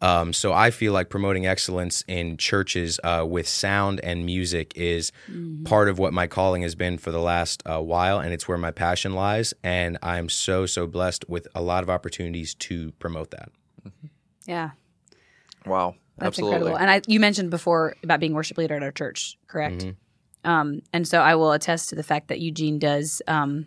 Um, 0.00 0.32
so 0.32 0.52
I 0.52 0.72
feel 0.72 0.92
like 0.92 1.10
promoting 1.10 1.46
excellence 1.46 2.02
in 2.08 2.36
churches 2.36 2.98
uh, 3.04 3.24
with 3.28 3.46
sound 3.46 4.00
and 4.00 4.26
music 4.26 4.72
is 4.74 5.12
part 5.64 5.88
of 5.88 6.00
what 6.00 6.12
my 6.12 6.26
calling 6.26 6.62
has 6.62 6.74
been 6.74 6.98
for 6.98 7.12
the 7.12 7.20
last 7.20 7.62
uh, 7.66 7.80
while, 7.80 8.18
and 8.18 8.32
it's 8.32 8.48
where 8.48 8.58
my 8.58 8.72
passion 8.72 9.14
lies. 9.14 9.54
And 9.62 9.98
I'm 10.02 10.28
so 10.28 10.66
so 10.66 10.88
blessed 10.88 11.28
with 11.28 11.46
a 11.54 11.62
lot 11.62 11.84
of 11.84 11.90
opportunities 11.90 12.54
to 12.54 12.90
promote 12.98 13.30
that. 13.30 13.50
Yeah, 14.44 14.70
Wow. 15.66 15.94
that's 16.18 16.28
Absolutely. 16.28 16.56
incredible. 16.56 16.78
And 16.80 16.90
I, 16.90 17.02
you 17.06 17.20
mentioned 17.20 17.50
before 17.50 17.94
about 18.02 18.18
being 18.18 18.34
worship 18.34 18.58
leader 18.58 18.74
at 18.74 18.82
our 18.82 18.90
church, 18.90 19.38
correct? 19.46 19.78
Mm-hmm. 19.84 20.50
Um, 20.50 20.82
and 20.92 21.06
so 21.06 21.20
I 21.20 21.36
will 21.36 21.52
attest 21.52 21.90
to 21.90 21.94
the 21.94 22.02
fact 22.02 22.26
that 22.28 22.40
Eugene 22.40 22.80
does. 22.80 23.22
Um, 23.28 23.66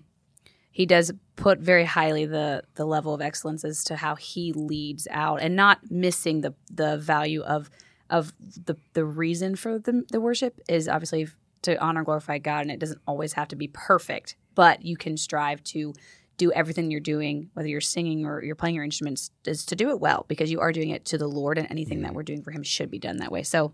he 0.76 0.86
does 0.86 1.10
put 1.38 1.60
very 1.60 1.86
highly 1.86 2.26
the 2.26 2.62
the 2.74 2.84
level 2.84 3.14
of 3.14 3.22
excellence 3.22 3.64
as 3.64 3.82
to 3.86 3.96
how 3.96 4.16
he 4.16 4.52
leads 4.52 5.08
out, 5.10 5.42
and 5.42 5.56
not 5.56 5.80
missing 5.90 6.42
the 6.42 6.54
the 6.70 6.98
value 6.98 7.42
of 7.44 7.70
of 8.10 8.34
the 8.66 8.76
the 8.92 9.06
reason 9.06 9.56
for 9.56 9.80
the 9.80 10.04
the 10.12 10.20
worship 10.20 10.60
is 10.68 10.90
obviously 10.90 11.30
to 11.62 11.82
honor 11.82 12.02
and 12.02 12.06
glorify 12.06 12.40
God, 12.40 12.64
and 12.64 12.72
it 12.72 12.80
doesn't 12.80 13.00
always 13.08 13.32
have 13.32 13.48
to 13.48 13.56
be 13.56 13.70
perfect, 13.70 14.36
but 14.54 14.84
you 14.84 14.98
can 14.98 15.16
strive 15.16 15.64
to 15.64 15.94
do 16.36 16.52
everything 16.52 16.92
you're 16.92 17.00
doing, 17.00 17.50
whether 17.54 17.70
you're 17.70 17.80
singing 17.80 18.26
or 18.26 18.44
you're 18.44 18.54
playing 18.54 18.76
your 18.76 18.84
instruments, 18.84 19.32
is 19.46 19.66
to 19.68 19.78
do 19.78 19.92
it 19.92 20.02
well 20.02 20.26
because 20.28 20.52
you 20.52 20.60
are 20.60 20.74
doing 20.74 20.90
it 20.90 21.06
to 21.06 21.18
the 21.18 21.30
Lord, 21.30 21.58
and 21.58 21.72
anything 21.72 22.02
that 22.02 22.14
we're 22.14 22.24
doing 22.24 22.42
for 22.42 22.52
Him 22.52 22.64
should 22.64 22.92
be 22.92 23.00
done 23.00 23.16
that 23.20 23.32
way. 23.32 23.44
So, 23.44 23.72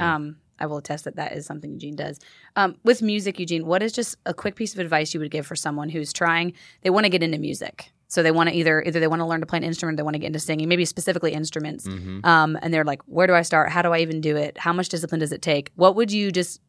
um, 0.00 0.36
I 0.58 0.66
will 0.66 0.78
attest 0.78 1.04
that 1.04 1.16
that 1.16 1.32
is 1.32 1.46
something 1.46 1.72
Eugene 1.72 1.96
does. 1.96 2.20
Um, 2.56 2.76
with 2.84 3.02
music, 3.02 3.38
Eugene, 3.38 3.66
what 3.66 3.82
is 3.82 3.92
just 3.92 4.16
a 4.26 4.34
quick 4.34 4.54
piece 4.54 4.72
of 4.74 4.80
advice 4.80 5.12
you 5.12 5.20
would 5.20 5.30
give 5.30 5.46
for 5.46 5.56
someone 5.56 5.88
who's 5.88 6.12
trying? 6.12 6.52
They 6.82 6.90
want 6.90 7.04
to 7.04 7.10
get 7.10 7.22
into 7.22 7.38
music, 7.38 7.90
so 8.08 8.22
they 8.22 8.30
want 8.30 8.48
to 8.50 8.54
either 8.54 8.82
either 8.82 9.00
they 9.00 9.08
want 9.08 9.20
to 9.20 9.26
learn 9.26 9.40
to 9.40 9.46
play 9.46 9.58
an 9.58 9.64
instrument, 9.64 9.96
they 9.96 10.02
want 10.02 10.14
to 10.14 10.18
get 10.20 10.26
into 10.28 10.38
singing, 10.38 10.68
maybe 10.68 10.84
specifically 10.84 11.32
instruments, 11.32 11.86
um, 12.24 12.58
and 12.62 12.72
they're 12.72 12.84
like, 12.84 13.02
where 13.06 13.26
do 13.26 13.34
I 13.34 13.42
start? 13.42 13.70
How 13.70 13.82
do 13.82 13.92
I 13.92 13.98
even 13.98 14.20
do 14.20 14.36
it? 14.36 14.58
How 14.58 14.72
much 14.72 14.88
discipline 14.88 15.20
does 15.20 15.32
it 15.32 15.42
take? 15.42 15.70
What 15.74 15.96
would 15.96 16.12
you 16.12 16.30
just 16.30 16.60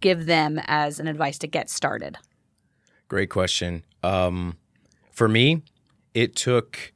give 0.00 0.26
them 0.26 0.60
as 0.66 1.00
an 1.00 1.08
advice 1.08 1.38
to 1.38 1.46
get 1.46 1.70
started? 1.70 2.18
Great 3.08 3.30
question. 3.30 3.84
Um, 4.02 4.58
for 5.12 5.28
me, 5.28 5.62
it 6.12 6.34
took 6.36 6.92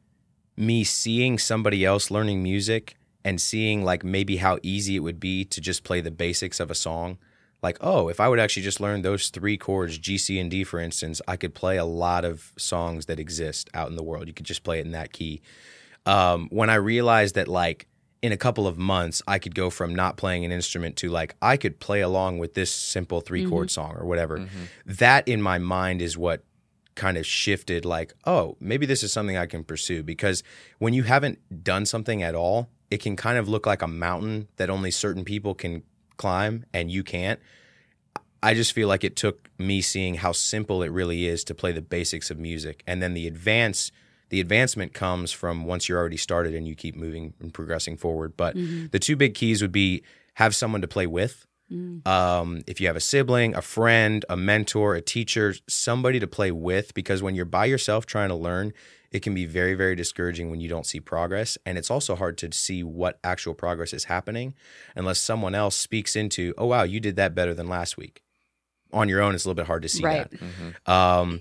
me 0.56 0.84
seeing 0.84 1.38
somebody 1.38 1.84
else 1.84 2.10
learning 2.10 2.42
music 2.42 2.97
and 3.28 3.38
seeing 3.38 3.84
like 3.84 4.02
maybe 4.02 4.38
how 4.38 4.58
easy 4.62 4.96
it 4.96 5.00
would 5.00 5.20
be 5.20 5.44
to 5.44 5.60
just 5.60 5.84
play 5.84 6.00
the 6.00 6.10
basics 6.10 6.60
of 6.60 6.70
a 6.70 6.74
song. 6.74 7.18
Like, 7.62 7.76
oh, 7.82 8.08
if 8.08 8.20
I 8.20 8.28
would 8.28 8.40
actually 8.40 8.62
just 8.62 8.80
learn 8.80 9.02
those 9.02 9.28
three 9.28 9.58
chords, 9.58 9.98
G, 9.98 10.16
C, 10.16 10.38
and 10.38 10.50
D, 10.50 10.64
for 10.64 10.80
instance, 10.80 11.20
I 11.28 11.36
could 11.36 11.54
play 11.54 11.76
a 11.76 11.84
lot 11.84 12.24
of 12.24 12.54
songs 12.56 13.04
that 13.04 13.20
exist 13.20 13.68
out 13.74 13.90
in 13.90 13.96
the 13.96 14.02
world. 14.02 14.28
You 14.28 14.32
could 14.32 14.46
just 14.46 14.62
play 14.62 14.78
it 14.78 14.86
in 14.86 14.92
that 14.92 15.12
key. 15.12 15.42
Um, 16.06 16.48
when 16.50 16.70
I 16.70 16.76
realized 16.76 17.34
that, 17.34 17.48
like, 17.48 17.86
in 18.22 18.32
a 18.32 18.38
couple 18.38 18.66
of 18.66 18.78
months, 18.78 19.20
I 19.28 19.38
could 19.38 19.54
go 19.54 19.68
from 19.68 19.94
not 19.94 20.16
playing 20.16 20.46
an 20.46 20.50
instrument 20.50 20.96
to 20.96 21.10
like, 21.10 21.34
I 21.42 21.58
could 21.58 21.80
play 21.80 22.00
along 22.00 22.38
with 22.38 22.54
this 22.54 22.70
simple 22.70 23.20
three 23.20 23.46
chord 23.46 23.70
song 23.70 23.94
or 23.94 24.06
whatever. 24.06 24.48
That 24.86 25.28
in 25.28 25.42
my 25.42 25.58
mind 25.58 26.00
is 26.00 26.16
what 26.16 26.44
kind 26.94 27.18
of 27.18 27.26
shifted 27.26 27.84
like, 27.84 28.14
oh, 28.24 28.56
maybe 28.58 28.86
this 28.86 29.02
is 29.02 29.12
something 29.12 29.36
I 29.36 29.46
can 29.46 29.64
pursue. 29.64 30.02
Because 30.02 30.42
when 30.78 30.94
you 30.94 31.02
haven't 31.02 31.62
done 31.62 31.84
something 31.84 32.22
at 32.22 32.34
all, 32.34 32.70
it 32.90 32.98
can 32.98 33.16
kind 33.16 33.38
of 33.38 33.48
look 33.48 33.66
like 33.66 33.82
a 33.82 33.88
mountain 33.88 34.48
that 34.56 34.70
only 34.70 34.90
certain 34.90 35.24
people 35.24 35.54
can 35.54 35.82
climb 36.16 36.64
and 36.72 36.90
you 36.90 37.02
can't. 37.02 37.40
I 38.42 38.54
just 38.54 38.72
feel 38.72 38.88
like 38.88 39.04
it 39.04 39.16
took 39.16 39.50
me 39.58 39.80
seeing 39.80 40.14
how 40.14 40.32
simple 40.32 40.82
it 40.82 40.92
really 40.92 41.26
is 41.26 41.42
to 41.44 41.54
play 41.54 41.72
the 41.72 41.82
basics 41.82 42.30
of 42.30 42.38
music. 42.38 42.82
And 42.86 43.02
then 43.02 43.14
the 43.14 43.26
advance 43.26 43.90
the 44.30 44.40
advancement 44.40 44.92
comes 44.92 45.32
from 45.32 45.64
once 45.64 45.88
you're 45.88 45.98
already 45.98 46.18
started 46.18 46.54
and 46.54 46.68
you 46.68 46.74
keep 46.74 46.94
moving 46.94 47.32
and 47.40 47.52
progressing 47.52 47.96
forward. 47.96 48.36
But 48.36 48.56
the 48.90 48.98
two 48.98 49.16
big 49.16 49.34
keys 49.34 49.62
would 49.62 49.72
be 49.72 50.02
have 50.34 50.54
someone 50.54 50.82
to 50.82 50.88
play 50.88 51.06
with. 51.06 51.46
Um, 52.06 52.62
if 52.66 52.80
you 52.80 52.86
have 52.86 52.96
a 52.96 53.00
sibling, 53.00 53.54
a 53.54 53.62
friend, 53.62 54.24
a 54.28 54.36
mentor, 54.36 54.94
a 54.94 55.00
teacher, 55.00 55.54
somebody 55.66 56.20
to 56.20 56.26
play 56.26 56.50
with, 56.50 56.94
because 56.94 57.22
when 57.22 57.34
you're 57.34 57.44
by 57.44 57.64
yourself 57.66 58.06
trying 58.06 58.28
to 58.28 58.34
learn, 58.34 58.72
it 59.10 59.20
can 59.20 59.34
be 59.34 59.46
very, 59.46 59.74
very 59.74 59.94
discouraging 59.94 60.50
when 60.50 60.60
you 60.60 60.68
don't 60.68 60.86
see 60.86 61.00
progress. 61.00 61.56
And 61.64 61.78
it's 61.78 61.90
also 61.90 62.14
hard 62.14 62.36
to 62.38 62.52
see 62.52 62.82
what 62.82 63.18
actual 63.24 63.54
progress 63.54 63.92
is 63.92 64.04
happening 64.04 64.54
unless 64.94 65.18
someone 65.18 65.54
else 65.54 65.76
speaks 65.76 66.14
into, 66.16 66.52
oh, 66.58 66.66
wow, 66.66 66.82
you 66.82 67.00
did 67.00 67.16
that 67.16 67.34
better 67.34 67.54
than 67.54 67.68
last 67.68 67.96
week. 67.96 68.22
On 68.92 69.08
your 69.08 69.20
own, 69.22 69.34
it's 69.34 69.44
a 69.44 69.48
little 69.48 69.56
bit 69.62 69.66
hard 69.66 69.82
to 69.82 69.88
see 69.88 70.02
Right. 70.04 70.30
that. 70.30 70.90
Um, 70.92 71.40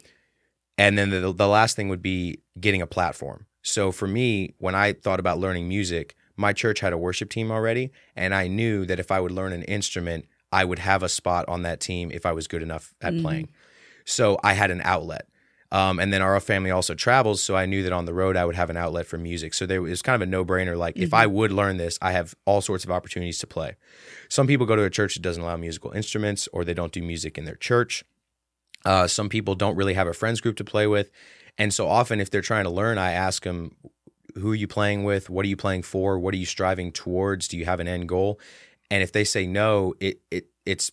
and 0.78 0.98
then 0.98 1.10
the, 1.10 1.34
the 1.34 1.48
last 1.48 1.76
thing 1.76 1.90
would 1.90 2.02
be 2.02 2.40
getting 2.60 2.82
a 2.82 2.88
platform. 2.88 3.46
So 3.62 3.92
for 3.92 4.08
me, 4.08 4.54
when 4.60 4.76
I 4.76 4.94
thought 4.94 5.20
about 5.20 5.40
learning 5.40 5.68
music, 5.68 6.16
my 6.38 6.54
church 6.54 6.80
had 6.80 6.94
a 6.94 6.98
worship 6.98 7.30
team 7.30 7.52
already, 7.52 7.92
and 8.16 8.34
I 8.34 8.48
knew 8.48 8.86
that 8.86 9.00
if 9.00 9.12
I 9.12 9.20
would 9.20 9.32
learn 9.32 9.52
an 9.54 9.64
instrument, 9.64 10.26
I 10.52 10.64
would 10.64 10.80
have 10.80 11.04
a 11.04 11.10
spot 11.10 11.46
on 11.50 11.64
that 11.64 11.80
team 11.82 12.12
if 12.12 12.26
I 12.26 12.32
was 12.32 12.48
good 12.48 12.62
enough 12.62 12.94
at 13.02 13.18
playing. 13.20 13.50
So 14.06 14.38
I 14.44 14.54
had 14.54 14.72
an 14.72 14.82
outlet. 14.86 15.28
Um, 15.70 16.00
and 16.00 16.14
then 16.14 16.22
our 16.22 16.40
family 16.40 16.72
also 16.72 16.96
travels, 16.96 17.44
so 17.44 17.56
I 17.56 17.66
knew 17.66 17.84
that 17.84 17.92
on 17.92 18.06
the 18.06 18.14
road 18.14 18.38
I 18.38 18.46
would 18.46 18.56
have 18.56 18.70
an 18.70 18.78
outlet 18.78 19.06
for 19.06 19.18
music. 19.18 19.54
So 19.54 19.66
there 19.66 19.82
was 19.82 20.02
kind 20.02 20.16
of 20.16 20.26
a 20.26 20.32
no 20.32 20.46
brainer. 20.46 20.78
Like 20.78 20.98
if 20.98 21.14
I 21.14 21.28
would 21.28 21.52
learn 21.52 21.76
this, 21.76 22.00
I 22.02 22.14
have 22.14 22.36
all 22.46 22.62
sorts 22.62 22.86
of 22.86 22.92
opportunities 22.92 23.40
to 23.40 23.48
play. 23.48 23.76
Some 24.30 24.48
people 24.48 24.66
go 24.66 24.78
to 24.78 24.84
a 24.84 24.90
church 24.90 25.16
that 25.16 25.22
doesn't 25.22 25.44
allow 25.44 25.58
musical 25.58 25.92
instruments, 25.92 26.48
or 26.54 26.64
they 26.64 26.74
don't 26.74 26.94
do 26.94 27.04
music 27.04 27.38
in 27.38 27.44
their 27.44 27.56
church. 27.56 28.06
Uh, 28.86 29.08
some 29.08 29.28
people 29.28 29.56
don't 29.56 29.76
really 29.76 29.96
have 29.96 30.08
a 30.08 30.14
friends 30.14 30.40
group 30.40 30.56
to 30.58 30.64
play 30.64 30.88
with. 30.88 31.12
And 31.58 31.74
so 31.74 31.88
often, 31.88 32.22
if 32.22 32.30
they're 32.30 32.42
trying 32.42 32.64
to 32.64 32.70
learn, 32.70 32.98
I 32.98 33.12
ask 33.12 33.44
them, 33.44 33.76
who 34.36 34.52
are 34.52 34.56
you 34.56 34.68
playing 34.68 35.04
with? 35.04 35.30
What 35.30 35.44
are 35.46 35.50
you 35.50 35.58
playing 35.58 35.84
for? 35.84 36.18
What 36.20 36.34
are 36.34 36.38
you 36.38 36.46
striving 36.46 36.92
towards? 36.92 37.48
Do 37.48 37.58
you 37.58 37.66
have 37.66 37.80
an 37.80 37.88
end 37.88 38.08
goal? 38.08 38.40
And 38.90 39.04
if 39.04 39.12
they 39.12 39.24
say 39.24 39.48
no, 39.48 39.96
it, 40.00 40.22
it 40.32 40.48
it's 40.66 40.92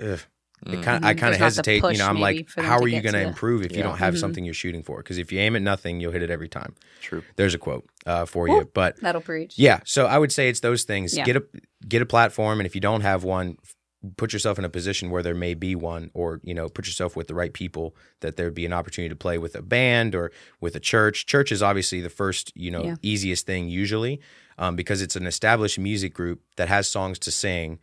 ugh, 0.00 0.20
Mm. 0.66 0.82
kind 0.82 1.04
I 1.04 1.14
Mhm. 1.14 1.18
kind 1.18 1.18
There's 1.18 1.20
of 1.20 1.30
not 1.32 1.38
the 1.38 1.44
hesitate. 1.44 1.82
You 1.92 1.98
know, 1.98 2.06
I'm 2.08 2.20
like, 2.20 2.48
how 2.56 2.78
are 2.78 2.88
you 2.88 3.00
going 3.00 3.14
to 3.14 3.20
to 3.22 3.26
improve 3.28 3.62
if 3.62 3.72
you 3.76 3.82
don't 3.82 3.98
have 3.98 4.14
Mhm. 4.14 4.18
something 4.20 4.44
you're 4.44 4.54
shooting 4.54 4.82
for? 4.82 4.98
Because 4.98 5.18
if 5.18 5.30
you 5.32 5.38
aim 5.40 5.54
at 5.56 5.62
nothing, 5.62 6.00
you'll 6.00 6.12
hit 6.12 6.22
it 6.22 6.30
every 6.30 6.48
time. 6.48 6.74
True. 7.00 7.22
There's 7.36 7.54
a 7.54 7.58
quote 7.58 7.84
uh, 8.06 8.24
for 8.26 8.48
Woo. 8.48 8.56
you, 8.56 8.70
but 8.74 9.00
That'll 9.00 9.20
preach. 9.20 9.54
yeah. 9.58 9.80
So 9.84 10.06
I 10.06 10.18
would 10.18 10.32
say 10.32 10.48
it's 10.48 10.60
those 10.60 10.82
things. 10.84 11.16
Yeah. 11.16 11.24
Get 11.24 11.36
a 11.36 11.44
get 11.86 12.02
a 12.02 12.06
platform, 12.06 12.58
and 12.60 12.66
if 12.66 12.74
you 12.74 12.80
don't 12.80 13.02
have 13.02 13.22
one, 13.24 13.56
put 14.16 14.32
yourself 14.32 14.58
in 14.58 14.64
a 14.64 14.68
position 14.68 15.10
where 15.10 15.22
there 15.22 15.34
may 15.34 15.54
be 15.54 15.74
one, 15.74 16.10
or 16.14 16.40
you 16.44 16.54
know, 16.54 16.68
put 16.68 16.86
yourself 16.86 17.16
with 17.16 17.26
the 17.28 17.34
right 17.34 17.52
people 17.52 17.96
that 18.20 18.36
there'd 18.36 18.54
be 18.54 18.64
an 18.66 18.72
opportunity 18.72 19.08
to 19.08 19.16
play 19.16 19.38
with 19.38 19.54
a 19.54 19.62
band 19.62 20.14
or 20.14 20.30
with 20.60 20.74
a 20.76 20.80
church. 20.80 21.26
Church 21.26 21.50
is 21.52 21.62
obviously 21.62 22.00
the 22.00 22.08
first, 22.10 22.52
you 22.56 22.70
know, 22.70 22.84
Yeah. 22.84 22.94
easiest 23.02 23.44
thing 23.46 23.68
usually, 23.68 24.20
um, 24.56 24.76
because 24.76 25.02
it's 25.02 25.16
an 25.16 25.26
established 25.26 25.78
music 25.78 26.14
group 26.14 26.40
that 26.56 26.68
has 26.68 26.88
songs 26.88 27.18
to 27.20 27.30
sing 27.30 27.78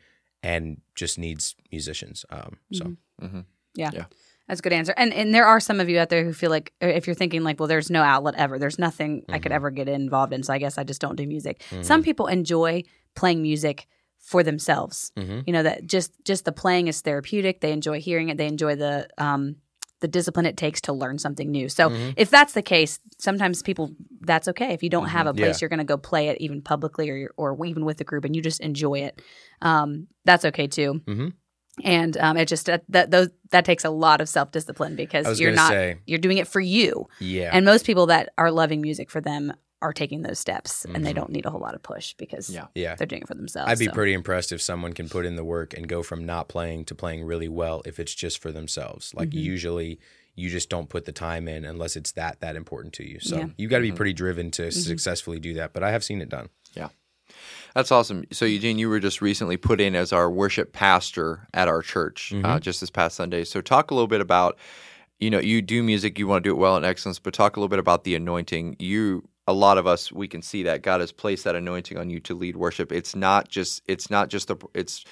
and 0.46 0.82
just 0.96 1.18
needs 1.18 1.56
musicians. 1.72 2.26
Um, 2.30 2.58
so 2.72 2.86
Mm-hmm. 2.86 3.26
hmm 3.28 3.40
Yeah. 3.76 3.92
Yeah. 3.94 4.06
That's 4.48 4.60
a 4.60 4.64
good 4.64 4.74
answer. 4.74 4.94
And 4.96 5.12
and 5.14 5.34
there 5.34 5.46
are 5.46 5.60
some 5.60 5.80
of 5.82 5.90
you 5.90 5.98
out 6.00 6.10
there 6.10 6.24
who 6.24 6.32
feel 6.34 6.52
like 6.52 6.72
if 6.80 7.08
you're 7.08 7.16
thinking 7.22 7.44
like, 7.44 7.60
well, 7.60 7.68
there's 7.68 7.90
no 7.90 8.04
outlet 8.04 8.36
ever. 8.38 8.60
There's 8.60 8.78
nothing 8.78 9.26
I 9.28 9.40
could 9.40 9.52
Mhm. 9.52 9.56
ever 9.56 9.72
get 9.72 9.88
involved 9.90 10.34
in. 10.34 10.44
So 10.44 10.54
I 10.54 10.60
guess 10.60 10.78
I 10.78 10.84
just 10.84 11.02
don't 11.02 11.16
do 11.16 11.26
music. 11.26 11.64
Mhm. 11.72 11.84
Some 11.84 12.04
people 12.04 12.28
enjoy 12.28 12.84
playing 13.16 13.42
music 13.42 13.88
for 14.20 14.44
themselves. 14.44 15.12
Mhm. 15.18 15.44
You 15.48 15.54
know, 15.54 15.64
that 15.64 15.88
just 15.88 16.12
just 16.26 16.46
the 16.46 16.52
playing 16.52 16.88
is 16.88 17.02
therapeutic. 17.02 17.62
They 17.62 17.72
enjoy 17.72 18.00
hearing 18.02 18.30
it. 18.30 18.38
They 18.38 18.48
enjoy 18.48 18.76
the 18.76 19.08
um 19.18 19.56
the 20.06 20.12
discipline 20.20 20.46
it 20.46 20.56
takes 20.56 20.80
to 20.82 20.94
learn 20.94 21.18
something 21.18 21.50
new. 21.50 21.68
So 21.68 21.90
Mhm. 21.90 22.14
if 22.16 22.30
that's 22.30 22.54
the 22.54 22.62
case, 22.62 23.00
sometimes 23.18 23.64
people 23.64 23.92
that's 24.22 24.48
okay. 24.48 24.72
If 24.74 24.84
you 24.84 24.90
don't 24.90 25.08
have 25.10 25.26
a 25.28 25.34
Mhm. 25.34 25.38
place 25.38 25.56
Yeah. 25.56 25.58
you're 25.62 25.70
going 25.70 25.86
to 25.88 25.94
go 25.94 25.98
play 25.98 26.30
it 26.30 26.38
even 26.40 26.62
publicly 26.62 27.10
or 27.10 27.32
or 27.38 27.66
even 27.66 27.86
with 27.86 28.00
a 28.02 28.04
group 28.04 28.24
and 28.26 28.36
you 28.36 28.42
just 28.44 28.62
enjoy 28.62 29.00
it. 29.08 29.22
Um 29.62 30.08
that's 30.26 30.46
okay 30.46 30.68
too. 30.68 31.02
Mhm. 31.08 31.34
And 31.84 32.16
um, 32.18 32.38
it 32.38 32.48
just 32.48 32.68
that, 32.68 32.84
that 32.90 33.12
those 33.12 33.30
that 33.52 33.66
takes 33.66 33.84
a 33.84 33.90
lot 33.90 34.22
of 34.22 34.30
self 34.30 34.52
discipline 34.52 34.96
because 34.96 35.40
you're 35.42 35.52
not 35.52 35.72
say, 35.72 35.98
you're 36.06 36.20
doing 36.20 36.38
it 36.38 36.48
for 36.48 36.62
you. 36.62 37.08
yeah, 37.20 37.50
And 37.52 37.66
most 37.66 37.86
people 37.86 38.06
that 38.08 38.30
are 38.38 38.50
loving 38.52 38.80
music 38.82 39.10
for 39.12 39.20
them 39.22 39.54
are 39.82 39.94
taking 39.94 40.22
those 40.22 40.40
steps 40.40 40.86
and 40.86 41.06
they 41.06 41.12
Mhm. 41.12 41.16
don't 41.16 41.30
need 41.32 41.46
a 41.46 41.50
whole 41.52 41.60
lot 41.60 41.76
of 41.76 41.84
push 41.84 42.14
because 42.18 42.50
Yeah. 42.50 42.68
yeah. 42.76 42.96
they're 42.96 43.06
doing 43.06 43.22
it 43.22 43.28
for 43.28 43.36
themselves. 43.36 43.70
I'd 43.70 43.78
be 43.80 43.86
so. 43.86 43.92
pretty 43.92 44.14
impressed 44.14 44.52
if 44.52 44.62
someone 44.62 44.94
can 44.94 45.10
put 45.10 45.26
in 45.26 45.36
the 45.36 45.44
work 45.44 45.74
and 45.76 45.88
go 45.88 46.02
from 46.02 46.26
not 46.26 46.48
playing 46.48 46.86
to 46.86 46.96
playing 46.96 47.24
really 47.24 47.50
well 47.50 47.82
if 47.86 48.00
it's 48.00 48.16
just 48.16 48.42
for 48.42 48.52
themselves. 48.52 49.14
Like 49.14 49.30
Mhm. 49.30 49.42
usually 49.44 50.00
you 50.36 50.50
just 50.50 50.70
don't 50.70 50.90
put 50.90 51.06
the 51.06 51.12
time 51.12 51.48
in 51.48 51.64
unless 51.66 51.96
it's 51.96 52.12
that 52.14 52.40
that 52.42 52.56
important 52.56 52.94
to 52.96 53.10
you. 53.10 53.20
So 53.20 53.38
Yeah. 53.38 53.48
you 53.58 53.68
got 53.68 53.78
to 53.78 53.84
be 53.84 53.92
Mhm. 53.92 53.96
pretty 53.96 54.14
driven 54.14 54.50
to 54.52 54.64
Mhm. 54.68 54.74
successfully 54.74 55.40
do 55.40 55.54
that, 55.56 55.72
but 55.74 55.84
I 55.84 55.92
have 55.92 56.04
seen 56.04 56.22
it 56.22 56.30
done. 56.30 56.50
Yeah. 56.74 56.90
That's 57.74 57.92
awesome. 57.92 58.26
So, 58.32 58.46
Eugene, 58.46 58.80
you 58.80 58.88
were 58.90 59.00
just 59.00 59.22
recently 59.22 59.58
put 59.58 59.82
in 59.82 59.96
as 59.96 60.14
our 60.14 60.30
worship 60.32 60.72
pastor 60.74 61.48
at 61.54 61.68
our 61.68 61.82
church 61.82 62.32
uh, 62.34 62.38
Mhm. 62.38 62.62
just 62.62 62.80
this 62.82 62.90
past 62.90 63.16
Sunday. 63.18 63.44
So, 63.44 63.62
talk 63.62 63.92
a 63.92 63.94
little 63.94 64.08
bit 64.08 64.22
about, 64.22 64.58
you 65.20 65.30
know, 65.30 65.40
you 65.40 65.62
do 65.62 65.84
music, 65.84 66.18
you 66.18 66.28
want 66.28 66.44
to 66.44 66.50
do 66.50 66.56
it 66.56 66.60
well 66.60 66.76
and 66.78 66.86
excellence, 66.86 67.20
but 67.20 67.34
talk 67.34 67.56
a 67.58 67.60
little 67.60 67.70
bit 67.70 67.80
about 67.80 68.04
the 68.06 68.16
anointing. 68.16 68.76
You, 68.80 69.28
a 69.48 69.54
lot 69.54 69.78
of 69.78 69.86
us, 69.86 70.12
we 70.12 70.28
can 70.28 70.42
see 70.42 70.64
that 70.64 70.82
God 70.82 71.02
has 71.02 71.12
placed 71.12 71.44
that 71.44 71.56
anointing 71.56 71.98
on 71.98 72.10
you 72.10 72.20
to 72.22 72.34
lead 72.34 72.56
worship. 72.56 72.92
It's 72.92 73.16
not 73.16 73.48
just, 73.48 73.84
it's 73.88 74.10
not 74.10 74.30
just 74.30 74.48
the, 74.48 74.56
it's, 74.74 75.06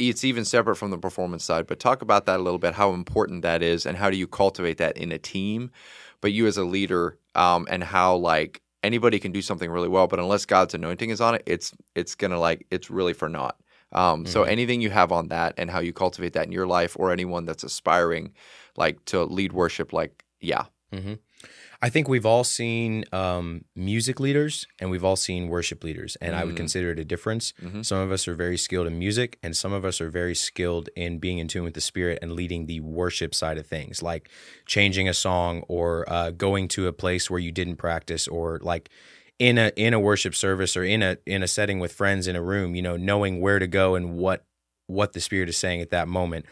it's 0.00 0.24
even 0.24 0.44
separate 0.44 0.76
from 0.76 0.90
the 0.90 0.98
performance 0.98 1.44
side. 1.44 1.66
But 1.66 1.78
talk 1.78 2.02
about 2.02 2.26
that 2.26 2.40
a 2.40 2.42
little 2.42 2.58
bit, 2.58 2.74
how 2.74 2.92
important 2.92 3.42
that 3.42 3.62
is, 3.62 3.86
and 3.86 3.96
how 3.96 4.10
do 4.10 4.16
you 4.16 4.26
cultivate 4.26 4.78
that 4.78 4.96
in 4.96 5.12
a 5.12 5.18
team? 5.18 5.70
But 6.20 6.32
you 6.32 6.46
as 6.48 6.56
a 6.56 6.64
leader, 6.64 7.18
um, 7.36 7.68
and 7.70 7.84
how 7.84 8.16
like 8.16 8.62
anybody 8.82 9.20
can 9.20 9.30
do 9.30 9.42
something 9.42 9.70
really 9.70 9.88
well, 9.88 10.08
but 10.08 10.18
unless 10.18 10.44
God's 10.44 10.74
anointing 10.74 11.10
is 11.10 11.20
on 11.20 11.36
it, 11.36 11.42
it's 11.46 11.72
it's 11.94 12.16
gonna 12.16 12.38
like 12.40 12.66
it's 12.72 12.90
really 12.90 13.12
for 13.12 13.28
naught. 13.28 13.56
Um, 13.92 14.26
So 14.26 14.42
Mhm. 14.42 14.48
anything 14.48 14.80
you 14.80 14.90
have 14.90 15.12
on 15.12 15.28
that 15.28 15.54
and 15.56 15.70
how 15.70 15.78
you 15.78 15.92
cultivate 15.92 16.32
that 16.32 16.46
in 16.46 16.52
your 16.52 16.66
life, 16.66 16.96
or 16.98 17.12
anyone 17.12 17.44
that's 17.46 17.62
aspiring, 17.62 18.32
like 18.76 19.04
to 19.06 19.22
lead 19.24 19.52
worship, 19.52 19.92
like 19.92 20.24
yeah, 20.40 20.64
hmm 20.92 21.14
I 21.80 21.90
think 21.90 22.08
we've 22.08 22.26
all 22.26 22.42
seen 22.42 23.04
um, 23.12 23.64
music 23.76 24.18
leaders 24.18 24.66
and 24.80 24.90
we've 24.90 25.04
all 25.04 25.14
seen 25.14 25.46
worship 25.48 25.84
leaders, 25.84 26.16
and 26.20 26.34
I 26.34 26.42
would 26.44 26.54
Mm. 26.54 26.64
consider 26.64 26.90
it 26.90 26.98
a 26.98 27.04
difference. 27.04 27.52
Mhm. 27.62 27.84
Some 27.86 27.98
of 28.00 28.10
us 28.10 28.26
are 28.26 28.34
very 28.34 28.58
skilled 28.58 28.88
in 28.88 28.98
music, 28.98 29.38
and 29.44 29.56
some 29.56 29.72
of 29.72 29.84
us 29.84 30.00
are 30.00 30.10
very 30.10 30.34
skilled 30.34 30.88
in 30.96 31.18
being 31.18 31.38
in 31.38 31.46
tune 31.46 31.62
with 31.62 31.74
the 31.74 31.80
Spirit 31.80 32.18
and 32.20 32.32
leading 32.32 32.66
the 32.66 32.80
worship 32.80 33.32
side 33.32 33.58
of 33.58 33.66
things, 33.66 34.02
like 34.02 34.28
changing 34.66 35.08
a 35.08 35.14
song 35.14 35.62
or 35.68 36.04
uh, 36.12 36.30
going 36.32 36.66
to 36.68 36.88
a 36.88 36.92
place 36.92 37.30
where 37.30 37.38
you 37.40 37.52
didn't 37.52 37.76
practice, 37.76 38.26
or 38.26 38.58
like 38.60 38.88
in 39.38 39.56
a 39.56 39.70
in 39.76 39.94
a 39.94 40.00
worship 40.00 40.34
service 40.34 40.76
or 40.76 40.82
in 40.82 41.00
a 41.00 41.16
in 41.26 41.44
a 41.44 41.48
setting 41.48 41.78
with 41.78 41.92
friends 41.92 42.26
in 42.26 42.34
a 42.34 42.42
room. 42.42 42.74
You 42.74 42.82
know, 42.82 42.96
knowing 42.96 43.40
where 43.40 43.60
to 43.60 43.68
go 43.68 43.94
and 43.94 44.16
what 44.16 44.44
what 44.88 45.12
the 45.12 45.20
Spirit 45.20 45.48
is 45.48 45.56
saying 45.56 45.80
at 45.80 45.90
that 45.90 46.08
moment. 46.08 46.44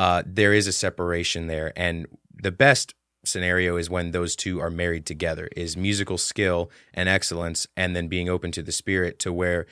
Uh, 0.00 0.24
there 0.26 0.52
is 0.52 0.66
a 0.66 0.72
separation 0.72 1.46
there, 1.46 1.72
and 1.76 2.06
the 2.42 2.50
best 2.50 2.92
scenario 3.28 3.76
is 3.76 3.88
when 3.90 4.10
those 4.12 4.34
two 4.36 4.60
are 4.60 4.70
married 4.70 5.06
together 5.06 5.48
is 5.56 5.76
musical 5.76 6.18
skill 6.18 6.70
and 6.92 7.08
excellence 7.08 7.66
and 7.76 7.94
then 7.94 8.08
being 8.08 8.28
open 8.28 8.50
to 8.52 8.62
the 8.62 8.72
spirit 8.72 9.18
to 9.20 9.32
where 9.32 9.66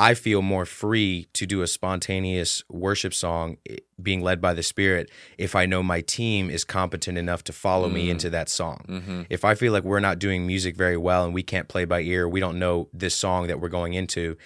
I 0.00 0.14
feel 0.14 0.42
more 0.42 0.64
free 0.64 1.26
to 1.32 1.44
do 1.44 1.60
a 1.60 1.66
spontaneous 1.66 2.62
worship 2.68 3.12
song 3.12 3.56
being 4.00 4.20
led 4.20 4.40
by 4.40 4.54
the 4.54 4.62
spirit 4.62 5.10
if 5.38 5.56
I 5.56 5.66
know 5.66 5.82
my 5.82 6.02
team 6.02 6.50
is 6.50 6.62
competent 6.64 7.18
enough 7.18 7.42
to 7.44 7.52
follow 7.52 7.88
me 7.88 8.06
Mm. 8.06 8.10
into 8.10 8.30
that 8.30 8.48
song. 8.48 8.84
mm-hmm. 8.88 9.22
If 9.28 9.44
I 9.44 9.56
feel 9.56 9.72
like 9.72 9.82
we're 9.82 9.98
not 9.98 10.20
doing 10.20 10.46
music 10.46 10.76
very 10.76 10.96
well 10.96 11.24
and 11.24 11.34
we 11.34 11.42
can't 11.42 11.66
play 11.66 11.84
by 11.84 12.02
ear, 12.02 12.28
we 12.28 12.38
don't 12.38 12.60
know 12.60 12.88
this 12.92 13.16
song 13.16 13.48
that 13.48 13.60
we're 13.60 13.68
going 13.68 13.94
into, 13.94 14.36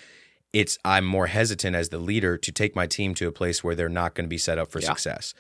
it's 0.55 0.79
I'm 0.87 1.05
more 1.05 1.27
hesitant 1.27 1.77
as 1.77 1.91
the 1.91 1.99
leader 1.99 2.39
to 2.39 2.51
take 2.53 2.75
my 2.75 2.87
team 2.87 3.13
to 3.17 3.29
a 3.29 3.33
place 3.33 3.63
where 3.63 3.75
they're 3.75 3.91
not 3.91 4.15
going 4.15 4.25
to 4.25 4.29
be 4.31 4.39
set 4.39 4.59
up 4.59 4.71
for 4.73 4.81
Yeah. 4.81 4.89
success. 4.89 5.35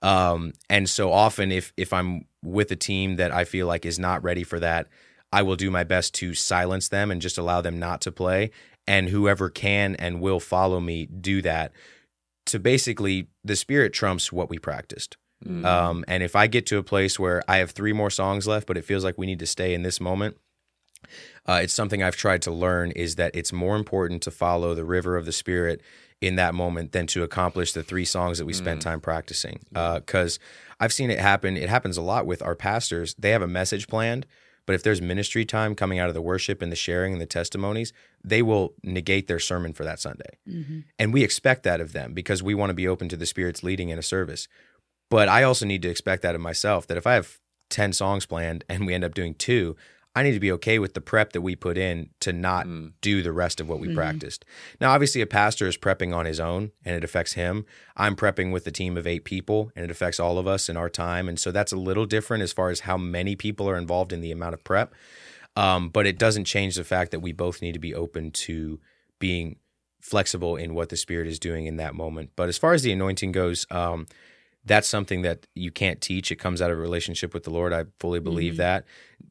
Um, 0.00 0.52
and 0.70 0.88
so 0.88 1.12
often, 1.12 1.50
if 1.52 1.72
if 1.76 1.92
I'm 1.92 2.24
with 2.42 2.70
a 2.70 2.76
team 2.76 3.16
that 3.16 3.32
I 3.32 3.44
feel 3.44 3.66
like 3.66 3.84
is 3.84 3.98
not 3.98 4.22
ready 4.22 4.44
for 4.44 4.60
that, 4.60 4.88
I 5.32 5.42
will 5.42 5.56
do 5.56 5.70
my 5.70 5.84
best 5.84 6.14
to 6.14 6.34
silence 6.34 6.88
them 6.88 7.10
and 7.10 7.20
just 7.20 7.38
allow 7.38 7.60
them 7.60 7.78
not 7.78 8.00
to 8.02 8.12
play. 8.12 8.50
And 8.86 9.10
whoever 9.10 9.50
can 9.50 9.96
and 9.96 10.20
will 10.20 10.40
follow 10.40 10.80
me 10.80 11.06
do 11.06 11.42
that. 11.42 11.72
To 12.46 12.58
basically, 12.58 13.28
the 13.44 13.56
spirit 13.56 13.92
trumps 13.92 14.32
what 14.32 14.48
we 14.48 14.58
practiced. 14.58 15.18
Mm. 15.44 15.64
Um, 15.64 16.04
and 16.08 16.22
if 16.22 16.34
I 16.34 16.46
get 16.46 16.66
to 16.66 16.78
a 16.78 16.82
place 16.82 17.18
where 17.18 17.42
I 17.46 17.58
have 17.58 17.72
three 17.72 17.92
more 17.92 18.10
songs 18.10 18.46
left, 18.46 18.66
but 18.66 18.78
it 18.78 18.84
feels 18.84 19.04
like 19.04 19.18
we 19.18 19.26
need 19.26 19.38
to 19.40 19.46
stay 19.46 19.74
in 19.74 19.82
this 19.82 20.00
moment, 20.00 20.38
uh, 21.46 21.60
it's 21.62 21.72
something 21.72 22.02
I've 22.02 22.16
tried 22.16 22.42
to 22.42 22.50
learn 22.50 22.90
is 22.92 23.16
that 23.16 23.34
it's 23.34 23.52
more 23.52 23.76
important 23.76 24.22
to 24.22 24.30
follow 24.30 24.74
the 24.74 24.84
river 24.84 25.16
of 25.16 25.26
the 25.26 25.32
spirit 25.32 25.80
in 26.20 26.36
that 26.36 26.54
moment 26.54 26.92
than 26.92 27.06
to 27.06 27.22
accomplish 27.22 27.72
the 27.72 27.82
three 27.82 28.04
songs 28.04 28.38
that 28.38 28.44
we 28.44 28.52
spent 28.52 28.80
Mm. 28.80 28.84
time 28.84 29.00
practicing. 29.00 29.60
Because 29.72 30.38
I've 30.80 30.92
seen 30.92 31.10
it 31.10 31.18
happen. 31.20 31.56
It 31.56 31.68
happens 31.68 31.96
a 31.96 32.02
lot 32.02 32.26
with 32.26 32.42
our 32.42 32.54
pastors. 32.56 33.14
They 33.18 33.30
have 33.30 33.42
a 33.42 33.46
message 33.46 33.86
planned, 33.86 34.26
but 34.66 34.74
if 34.74 34.82
there's 34.82 35.00
ministry 35.00 35.44
time 35.44 35.74
coming 35.74 35.98
out 36.00 36.08
of 36.08 36.14
the 36.14 36.20
worship 36.20 36.60
and 36.60 36.72
the 36.72 36.76
sharing 36.76 37.12
and 37.12 37.20
the 37.22 37.26
testimonies, 37.26 37.92
they 38.24 38.42
will 38.42 38.74
negate 38.82 39.28
their 39.28 39.38
sermon 39.38 39.72
for 39.72 39.84
that 39.84 40.00
Sunday. 40.00 40.38
Mhm. 40.48 40.84
And 40.98 41.12
we 41.12 41.22
expect 41.22 41.62
that 41.62 41.80
of 41.80 41.92
them 41.92 42.14
because 42.14 42.42
we 42.42 42.54
want 42.54 42.70
to 42.70 42.74
be 42.74 42.88
open 42.88 43.08
to 43.10 43.16
the 43.16 43.26
Spirit's 43.26 43.62
leading 43.62 43.88
in 43.90 43.98
a 43.98 44.02
service. 44.02 44.48
But 45.10 45.28
I 45.28 45.42
also 45.44 45.64
need 45.66 45.82
to 45.82 45.88
expect 45.88 46.22
that 46.22 46.34
of 46.34 46.40
myself 46.40 46.86
that 46.88 46.96
if 46.98 47.06
I 47.06 47.14
have 47.14 47.38
10 47.70 47.92
songs 47.92 48.26
planned 48.26 48.64
and 48.68 48.86
we 48.86 48.92
end 48.94 49.04
up 49.04 49.14
doing 49.14 49.34
two, 49.34 49.76
I 50.14 50.22
need 50.22 50.32
to 50.32 50.40
be 50.40 50.50
okay 50.52 50.78
with 50.78 50.94
the 50.94 51.00
prep 51.00 51.32
that 51.32 51.42
we 51.42 51.54
put 51.54 51.78
in 51.78 52.10
to 52.20 52.32
not 52.32 52.66
Mm. 52.66 52.92
do 53.00 53.22
the 53.22 53.30
rest 53.32 53.60
of 53.60 53.68
what 53.68 53.78
we 53.78 53.88
Mhm. 53.88 53.94
practiced. 53.94 54.44
Now, 54.80 54.90
obviously, 54.90 55.20
a 55.20 55.26
pastor 55.26 55.68
is 55.68 55.76
prepping 55.76 56.12
on 56.14 56.26
his 56.26 56.40
own 56.40 56.72
and 56.84 56.96
it 56.96 57.04
affects 57.04 57.34
him. 57.34 57.64
I'm 57.96 58.16
prepping 58.16 58.50
with 58.50 58.66
a 58.66 58.72
team 58.72 58.96
of 58.96 59.06
eight 59.06 59.24
people 59.24 59.70
and 59.76 59.84
it 59.84 59.90
affects 59.90 60.18
all 60.18 60.38
of 60.38 60.46
us 60.46 60.68
in 60.68 60.76
our 60.76 60.90
time. 60.90 61.28
And 61.28 61.38
so 61.38 61.52
that's 61.52 61.72
a 61.72 61.76
little 61.76 62.06
different 62.06 62.42
as 62.42 62.52
far 62.52 62.70
as 62.70 62.80
how 62.80 62.96
many 62.96 63.36
people 63.36 63.68
are 63.68 63.76
involved 63.76 64.12
in 64.12 64.20
the 64.20 64.32
amount 64.32 64.54
of 64.54 64.64
prep. 64.64 64.92
Um, 65.56 65.88
but 65.88 66.06
it 66.06 66.18
doesn't 66.18 66.44
change 66.44 66.74
the 66.76 66.84
fact 66.84 67.10
that 67.10 67.20
we 67.20 67.32
both 67.32 67.62
need 67.62 67.72
to 67.72 67.78
be 67.80 67.94
open 67.94 68.30
to 68.32 68.80
being 69.18 69.56
flexible 70.00 70.56
in 70.56 70.74
what 70.74 70.88
the 70.88 70.96
Spirit 70.96 71.26
is 71.26 71.38
doing 71.38 71.66
in 71.66 71.76
that 71.76 71.94
moment. 71.94 72.30
But 72.36 72.48
as 72.48 72.56
far 72.58 72.72
as 72.72 72.82
the 72.82 72.92
anointing 72.92 73.32
goes, 73.32 73.66
um, 73.70 74.06
that's 74.68 74.86
something 74.86 75.22
that 75.22 75.46
you 75.54 75.70
can't 75.70 76.00
teach. 76.00 76.30
It 76.30 76.36
comes 76.36 76.62
out 76.62 76.70
of 76.70 76.78
a 76.78 76.80
relationship 76.80 77.34
with 77.34 77.44
the 77.44 77.50
Lord. 77.50 77.72
I 77.72 77.86
fully 77.98 78.20
believe 78.20 78.54
Mhm. 78.54 78.58
that. 78.58 78.84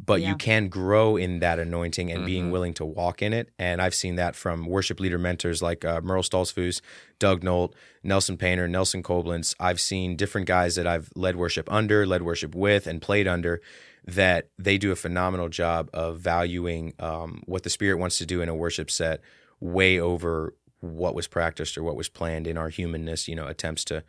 But 0.05 0.21
Yeah. 0.21 0.29
you 0.29 0.35
can 0.35 0.67
grow 0.67 1.15
in 1.15 1.39
that 1.39 1.59
anointing 1.59 2.11
and 2.11 2.25
being 2.25 2.47
Mhm. 2.47 2.51
willing 2.51 2.73
to 2.75 2.85
walk 2.85 3.21
in 3.21 3.33
it. 3.33 3.49
And 3.57 3.81
I've 3.81 3.95
seen 3.95 4.15
that 4.15 4.35
from 4.35 4.65
worship 4.65 4.99
leader 4.99 5.17
mentors 5.17 5.61
like 5.61 5.85
uh, 5.85 6.01
Merle 6.01 6.23
Stoltzfus, 6.23 6.81
Doug 7.19 7.43
Nolt, 7.43 7.75
Nelson 8.03 8.37
Painter, 8.37 8.67
Nelson 8.67 9.03
Koblenz. 9.03 9.55
I've 9.59 9.79
seen 9.79 10.15
different 10.15 10.47
guys 10.47 10.75
that 10.75 10.87
I've 10.87 11.09
led 11.15 11.35
worship 11.35 11.71
under, 11.71 12.05
led 12.05 12.23
worship 12.23 12.53
with, 12.55 12.87
and 12.87 13.01
played 13.01 13.27
under 13.27 13.61
that 14.05 14.49
they 14.57 14.77
do 14.77 14.91
a 14.91 14.95
phenomenal 14.95 15.49
job 15.49 15.89
of 15.93 16.19
valuing 16.19 16.93
um, 16.99 17.43
what 17.45 17.63
the 17.63 17.69
Spirit 17.69 17.97
wants 17.97 18.17
to 18.17 18.25
do 18.25 18.41
in 18.41 18.49
a 18.49 18.55
worship 18.55 18.89
set 18.89 19.21
way 19.59 19.99
over 19.99 20.53
what 20.79 21.15
was 21.15 21.27
practiced 21.27 21.77
or 21.77 21.83
what 21.83 21.95
was 21.95 22.07
planned 22.07 22.47
in 22.47 22.57
our 22.57 22.69
humanness, 22.69 23.27
you 23.27 23.35
know, 23.35 23.47
attempts 23.47 23.83
to 23.85 24.03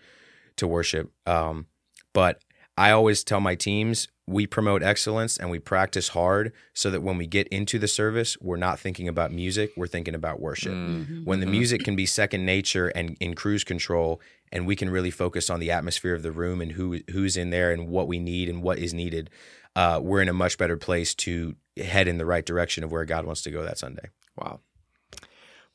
to 0.59 0.67
worship. 0.67 1.11
Um, 1.27 1.67
but 2.13 2.43
I 2.77 2.91
always 2.93 3.25
tell 3.25 3.41
my 3.41 3.55
teams 3.55 4.09
we 4.29 4.47
promote 4.47 4.83
excellence 4.83 5.39
and 5.39 5.51
we 5.51 5.59
practice 5.59 6.09
hard 6.09 6.53
so 6.75 6.91
that 6.91 7.03
when 7.03 7.17
we 7.17 7.27
get 7.27 7.49
into 7.49 7.79
the 7.79 7.89
service, 7.89 8.37
we're 8.41 8.57
not 8.57 8.79
thinking 8.79 9.09
about 9.09 9.33
music, 9.33 9.73
we're 9.77 9.87
thinking 9.87 10.15
about 10.15 10.39
worship. 10.39 10.73
When 11.25 11.41
the 11.41 11.47
music 11.47 11.83
can 11.83 11.97
be 11.97 12.05
second 12.05 12.45
nature 12.45 12.89
and 12.89 13.17
in 13.21 13.35
cruise 13.35 13.65
control, 13.65 14.21
and 14.53 14.67
we 14.67 14.77
can 14.77 14.91
really 14.91 15.11
focus 15.11 15.51
on 15.51 15.61
the 15.61 15.71
atmosphere 15.71 16.15
of 16.15 16.23
the 16.23 16.33
room 16.33 16.61
and 16.61 16.73
who 16.73 17.01
who's 17.11 17.37
in 17.37 17.51
there 17.51 17.73
and 17.73 17.89
what 17.89 18.07
we 18.07 18.19
need 18.19 18.49
and 18.49 18.63
what 18.63 18.79
is 18.79 18.95
needed, 18.95 19.31
uh, 19.75 19.99
we're 20.03 20.21
in 20.21 20.29
a 20.29 20.35
much 20.35 20.59
better 20.59 20.77
place 20.77 21.15
to 21.15 21.57
head 21.77 22.07
in 22.07 22.19
the 22.19 22.27
right 22.27 22.45
direction 22.45 22.85
of 22.85 22.93
where 22.93 23.05
God 23.05 23.25
wants 23.25 23.43
to 23.43 23.51
go 23.51 23.63
that 23.63 23.79
Sunday. 23.79 24.11
Wow. 24.37 24.61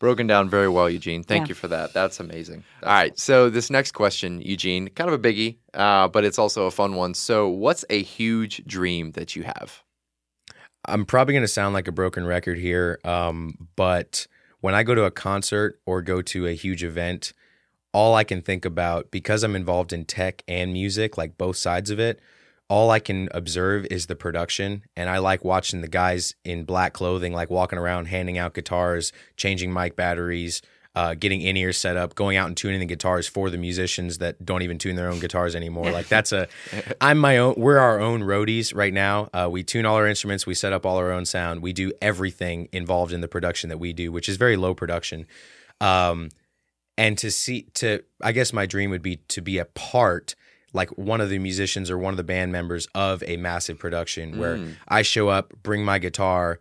Broken 0.04 0.28
down 0.28 0.50
very 0.50 0.68
well, 0.68 0.90
Eugene. 0.90 1.24
Thank 1.24 1.46
Yeah. 1.46 1.52
you 1.52 1.56
for 1.56 1.70
that. 1.70 1.94
That's 1.94 2.20
amazing. 2.20 2.66
All 2.84 2.92
right. 2.92 3.18
So, 3.18 3.50
this 3.50 3.70
next 3.70 3.94
question, 3.94 4.42
Eugene, 4.42 4.90
kind 4.90 5.10
of 5.10 5.14
a 5.14 5.18
biggie, 5.18 5.56
uh, 5.74 6.10
but 6.10 6.26
it's 6.26 6.38
also 6.38 6.66
a 6.66 6.72
fun 6.72 6.96
one. 6.96 7.14
So, 7.14 7.48
what's 7.48 7.86
a 7.90 8.04
huge 8.04 8.66
dream 8.66 9.12
that 9.12 9.38
you 9.38 9.44
have? 9.44 9.82
I'm 10.84 11.06
probably 11.06 11.34
going 11.34 11.46
to 11.46 11.48
sound 11.48 11.74
like 11.74 11.88
a 11.88 11.94
broken 11.94 12.26
record 12.26 12.58
here, 12.58 13.00
um, 13.06 13.70
but 13.78 14.28
when 14.60 14.76
I 14.76 14.84
go 14.84 14.94
to 14.94 15.06
a 15.06 15.12
concert 15.12 15.80
or 15.86 16.02
go 16.02 16.22
to 16.22 16.48
a 16.48 16.54
huge 16.54 16.84
event, 16.84 17.32
all 17.94 18.14
I 18.14 18.26
can 18.26 18.42
think 18.42 18.66
about, 18.66 19.10
because 19.10 19.42
I'm 19.42 19.56
involved 19.56 19.94
in 19.94 20.04
tech 20.04 20.44
and 20.50 20.74
music, 20.74 21.18
like 21.18 21.38
both 21.38 21.56
sides 21.56 21.90
of 21.90 21.98
it, 22.02 22.20
all 22.70 22.90
I 22.90 23.00
can 23.00 23.30
observe 23.32 23.86
is 23.92 24.08
the 24.08 24.16
production. 24.16 24.84
And 24.96 25.10
I 25.10 25.20
like 25.20 25.44
watching 25.44 25.82
the 25.82 25.88
guys 25.88 26.36
in 26.44 26.64
black 26.64 26.94
clothing, 26.94 27.34
like 27.34 27.50
walking 27.50 27.80
around, 27.80 28.06
handing 28.06 28.38
out 28.38 28.54
guitars, 28.54 29.12
changing 29.38 29.74
mic 29.74 29.96
batteries, 29.96 30.62
uh, 30.96 31.16
getting 31.16 31.42
in 31.42 31.58
ears 31.58 31.78
set 31.78 31.98
up, 31.98 32.14
going 32.14 32.38
out 32.38 32.48
and 32.48 32.56
tuning 32.56 32.80
the 32.80 32.86
guitars 32.86 33.28
for 33.28 33.50
the 33.50 33.58
musicians 33.58 34.20
that 34.20 34.46
don't 34.46 34.62
even 34.62 34.78
tune 34.78 34.96
their 34.96 35.10
own 35.10 35.20
guitars 35.20 35.56
anymore. 35.56 35.90
Like 35.92 36.08
that's 36.08 36.32
a, 36.32 36.48
I'm 37.02 37.18
my 37.18 37.38
own. 37.38 37.56
We're 37.58 37.80
our 37.80 38.00
own 38.00 38.22
roadies 38.22 38.76
right 38.76 38.94
now. 38.94 39.30
Uh, 39.34 39.50
we 39.52 39.64
tune 39.64 39.86
all 39.86 39.96
our 39.96 40.08
instruments. 40.08 40.46
We 40.46 40.54
set 40.54 40.72
up 40.72 40.86
all 40.86 40.98
our 40.98 41.12
own 41.12 41.26
sound. 41.26 41.62
We 41.62 41.74
do 41.74 41.92
everything 42.02 42.70
involved 42.72 43.12
in 43.12 43.22
the 43.22 43.28
production 43.28 43.70
that 43.70 43.80
we 43.80 43.92
do, 43.92 44.12
which 44.12 44.30
is 44.30 44.38
very 44.38 44.56
low 44.56 44.76
production. 44.76 45.26
Um, 45.82 46.30
and 46.96 47.18
to 47.18 47.32
see 47.32 47.64
to, 47.74 48.04
I 48.22 48.32
guess 48.32 48.54
my 48.54 48.68
dream 48.68 48.92
would 48.92 49.02
be 49.02 49.18
to 49.30 49.42
be 49.42 49.58
a 49.58 49.66
part. 49.66 50.36
Like 50.74 50.90
one 50.98 51.22
of 51.22 51.30
the 51.30 51.40
musicians 51.40 51.90
or 51.90 51.98
one 51.98 52.14
of 52.14 52.18
the 52.18 52.24
band 52.24 52.52
members 52.52 52.88
of 52.96 53.24
a 53.24 53.38
massive 53.38 53.78
production 53.80 54.40
where 54.40 54.58
mm. 54.58 54.76
I 54.88 55.04
show 55.04 55.30
up, 55.30 55.54
bring 55.62 55.86
my 55.86 56.00
guitar, 56.00 56.60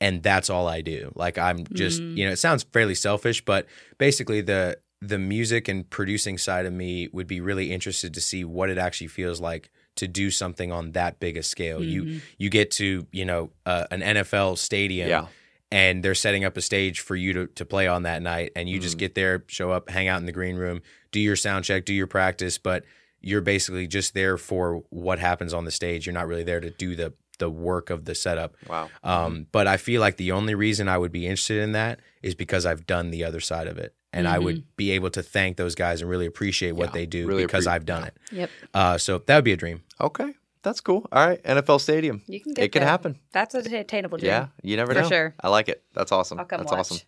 and 0.00 0.22
that's 0.22 0.50
all 0.50 0.68
I 0.68 0.82
do. 0.82 1.10
Like 1.14 1.38
I'm 1.38 1.64
just, 1.72 2.00
mm. 2.00 2.16
you 2.16 2.26
know, 2.26 2.32
it 2.32 2.36
sounds 2.36 2.62
fairly 2.64 2.94
selfish, 2.94 3.44
but 3.44 3.66
basically 3.98 4.40
the 4.40 4.78
the 5.02 5.18
music 5.18 5.68
and 5.68 5.88
producing 5.88 6.38
side 6.38 6.66
of 6.66 6.72
me 6.72 7.08
would 7.12 7.26
be 7.26 7.40
really 7.40 7.72
interested 7.72 8.14
to 8.14 8.20
see 8.20 8.44
what 8.44 8.70
it 8.70 8.78
actually 8.78 9.08
feels 9.08 9.40
like 9.40 9.70
to 9.96 10.08
do 10.08 10.30
something 10.30 10.72
on 10.72 10.92
that 10.92 11.20
big 11.20 11.36
a 11.36 11.42
scale. 11.42 11.82
You 11.82 12.04
mm-hmm. 12.04 12.18
you 12.38 12.50
get 12.50 12.70
to, 12.72 13.06
you 13.12 13.24
know, 13.24 13.50
uh, 13.64 13.86
an 13.90 14.00
NFL 14.00 14.58
stadium 14.58 15.08
Yeah. 15.08 15.26
and 15.70 16.02
they're 16.02 16.14
setting 16.14 16.44
up 16.44 16.56
a 16.56 16.62
stage 16.62 17.00
for 17.00 17.16
you 17.16 17.32
to, 17.32 17.46
to 17.46 17.64
play 17.64 17.86
on 17.86 18.02
that 18.02 18.22
night 18.22 18.52
and 18.56 18.68
you 18.68 18.78
just 18.78 18.96
mm. 18.96 19.00
get 19.00 19.14
there, 19.14 19.44
show 19.48 19.70
up, 19.70 19.88
hang 19.88 20.08
out 20.08 20.20
in 20.20 20.26
the 20.26 20.32
green 20.32 20.56
room, 20.56 20.82
do 21.12 21.20
your 21.20 21.36
sound 21.36 21.64
check, 21.64 21.84
do 21.84 21.94
your 21.94 22.06
practice, 22.06 22.58
but 22.58 22.84
you're 23.20 23.40
basically 23.40 23.86
just 23.86 24.14
there 24.14 24.36
for 24.38 24.82
what 24.90 25.18
happens 25.18 25.52
on 25.52 25.64
the 25.64 25.70
stage. 25.70 26.06
You're 26.06 26.12
not 26.14 26.26
really 26.28 26.44
there 26.44 26.60
to 26.60 26.70
do 26.70 26.94
the 26.96 27.12
the 27.38 27.50
work 27.50 27.90
of 27.90 28.06
the 28.06 28.14
setup. 28.14 28.54
Wow. 28.66 28.88
Um, 29.04 29.46
but 29.52 29.66
I 29.66 29.76
feel 29.76 30.00
like 30.00 30.16
the 30.16 30.32
only 30.32 30.54
reason 30.54 30.88
I 30.88 30.96
would 30.96 31.12
be 31.12 31.26
interested 31.26 31.62
in 31.62 31.72
that 31.72 32.00
is 32.22 32.34
because 32.34 32.64
I've 32.64 32.86
done 32.86 33.10
the 33.10 33.24
other 33.24 33.40
side 33.40 33.66
of 33.66 33.76
it. 33.76 33.94
And 34.10 34.26
I 34.26 34.38
would 34.38 34.64
be 34.76 34.92
able 34.92 35.10
to 35.10 35.22
thank 35.22 35.58
those 35.58 35.74
guys 35.74 36.00
and 36.00 36.08
really 36.08 36.24
appreciate 36.24 36.72
what 36.72 36.86
Yeah, 36.88 36.92
they 36.92 37.04
do 37.04 37.26
really 37.26 37.44
because 37.44 37.66
appre- 37.66 37.72
I've 37.72 37.84
done 37.84 38.04
it. 38.04 38.16
Yep. 38.32 38.50
Uh, 38.72 38.96
so 38.96 39.18
that 39.18 39.34
would 39.34 39.44
be 39.44 39.52
a 39.52 39.56
dream. 39.58 39.82
Okay. 40.00 40.32
That's 40.62 40.80
cool. 40.80 41.06
All 41.12 41.26
right. 41.28 41.42
NFL 41.44 41.78
Stadium. 41.82 42.22
You 42.26 42.40
can 42.40 42.54
get 42.54 42.64
It 42.64 42.72
can 42.72 42.80
happen. 42.82 43.18
That's 43.32 43.54
a 43.54 43.62
t- 43.62 43.76
attainable 43.76 44.16
dream. 44.16 44.30
Yeah. 44.30 44.46
You 44.62 44.76
never 44.78 44.94
For 44.94 45.00
know. 45.00 45.06
For 45.08 45.14
sure. 45.14 45.34
I 45.42 45.48
like 45.50 45.68
it. 45.68 45.82
That's 45.92 46.12
awesome. 46.12 46.38
I'll 46.38 46.46
come 46.46 46.60
That's 46.60 46.72
watch. 46.72 46.80
awesome. 46.80 46.98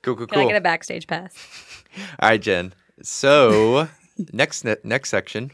Cool, 0.00 0.16
cool, 0.16 0.26
Can 0.26 0.36
cool. 0.38 0.44
I 0.48 0.52
get 0.52 0.56
a 0.56 0.62
backstage 0.62 1.06
pass? 1.06 1.34
All 2.18 2.30
right, 2.30 2.40
Jen. 2.40 2.72
So, 3.02 3.88
next 4.32 4.64
ne- 4.64 4.76
next 4.84 5.10
section. 5.10 5.50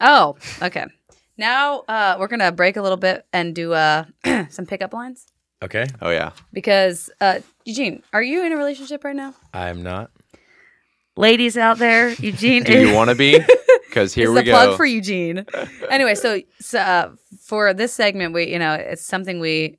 Oh, 0.00 0.36
okay. 0.62 0.86
Now 1.38 1.80
uh, 1.88 2.16
we're 2.18 2.28
gonna 2.28 2.52
break 2.52 2.76
a 2.76 2.82
little 2.82 2.96
bit 2.96 3.26
and 3.32 3.54
do 3.54 3.72
uh, 3.72 4.04
some 4.50 4.66
pickup 4.66 4.92
lines 4.92 5.26
Okay. 5.62 5.86
Oh, 6.02 6.10
yeah. 6.10 6.32
because 6.52 7.10
uh, 7.20 7.40
Eugene, 7.64 8.02
are 8.12 8.22
you 8.22 8.44
in 8.44 8.52
a 8.52 8.56
relationship 8.56 9.04
right 9.04 9.16
now? 9.16 9.34
I'm 9.54 9.82
not. 9.82 10.10
Ladies 11.16 11.56
out 11.56 11.78
there, 11.78 12.10
Eugene 12.10 12.62
Do 12.62 12.78
you 12.78 12.94
want 12.94 13.08
to 13.08 13.16
be? 13.16 13.38
Because 13.88 14.12
here 14.12 14.26
This 14.34 14.34
we 14.34 14.40
is 14.40 14.42
a 14.42 14.44
go. 14.44 14.52
plug 14.52 14.76
for 14.76 14.84
Eugene. 14.84 15.46
anyway, 15.88 16.14
so, 16.14 16.42
so 16.60 16.78
uh, 16.78 17.12
for 17.42 17.72
this 17.72 17.94
segment, 17.94 18.34
we 18.34 18.52
you 18.52 18.58
know 18.58 18.74
it's 18.74 19.04
something 19.04 19.40
we 19.40 19.78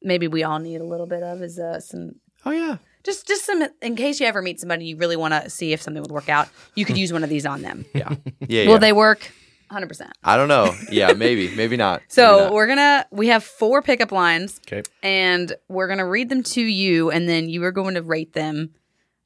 maybe 0.00 0.28
we 0.28 0.44
all 0.44 0.58
need 0.58 0.80
a 0.80 0.84
little 0.84 1.06
bit 1.06 1.22
of 1.22 1.42
is 1.42 1.58
uh, 1.58 1.78
some 1.78 2.12
oh, 2.46 2.50
yeah. 2.52 2.78
Just 3.04 3.26
just 3.26 3.44
some 3.44 3.66
in 3.80 3.96
case 3.96 4.20
you 4.20 4.26
ever 4.26 4.42
meet 4.42 4.60
somebody 4.60 4.86
you 4.86 4.96
really 4.96 5.16
want 5.16 5.34
to 5.34 5.50
see 5.50 5.72
if 5.72 5.82
something 5.82 6.02
would 6.02 6.12
work 6.12 6.28
out. 6.28 6.48
You 6.74 6.84
could 6.84 6.96
hmm. 6.96 7.00
use 7.00 7.12
one 7.12 7.24
of 7.24 7.30
these 7.30 7.46
on 7.46 7.62
them. 7.62 7.84
Yeah. 7.94 8.14
Yeah. 8.48 8.64
Will 8.64 8.72
yeah. 8.72 8.78
they 8.78 8.92
work? 8.92 9.30
Hundred 9.70 9.86
percent. 9.86 10.12
I 10.22 10.36
don't 10.36 10.48
know. 10.48 10.74
Yeah, 10.90 11.12
maybe. 11.14 11.54
Maybe 11.54 11.76
not. 11.76 12.00
Maybe 12.00 12.04
So 12.08 12.44
not. 12.44 12.52
we're 12.52 12.66
gonna 12.66 13.06
we 13.10 13.28
have 13.28 13.44
four 13.44 13.80
pickup 13.82 14.12
lines. 14.12 14.60
Okay. 14.66 14.82
and 15.02 15.54
we're 15.68 15.86
going 15.86 15.98
to 15.98 16.04
read 16.04 16.28
them 16.28 16.42
to 16.42 16.60
you 16.60 17.10
and 17.10 17.28
then 17.28 17.48
you 17.48 17.62
are 17.64 17.72
going 17.72 17.94
to 17.94 18.02
rate 18.02 18.32
them 18.34 18.70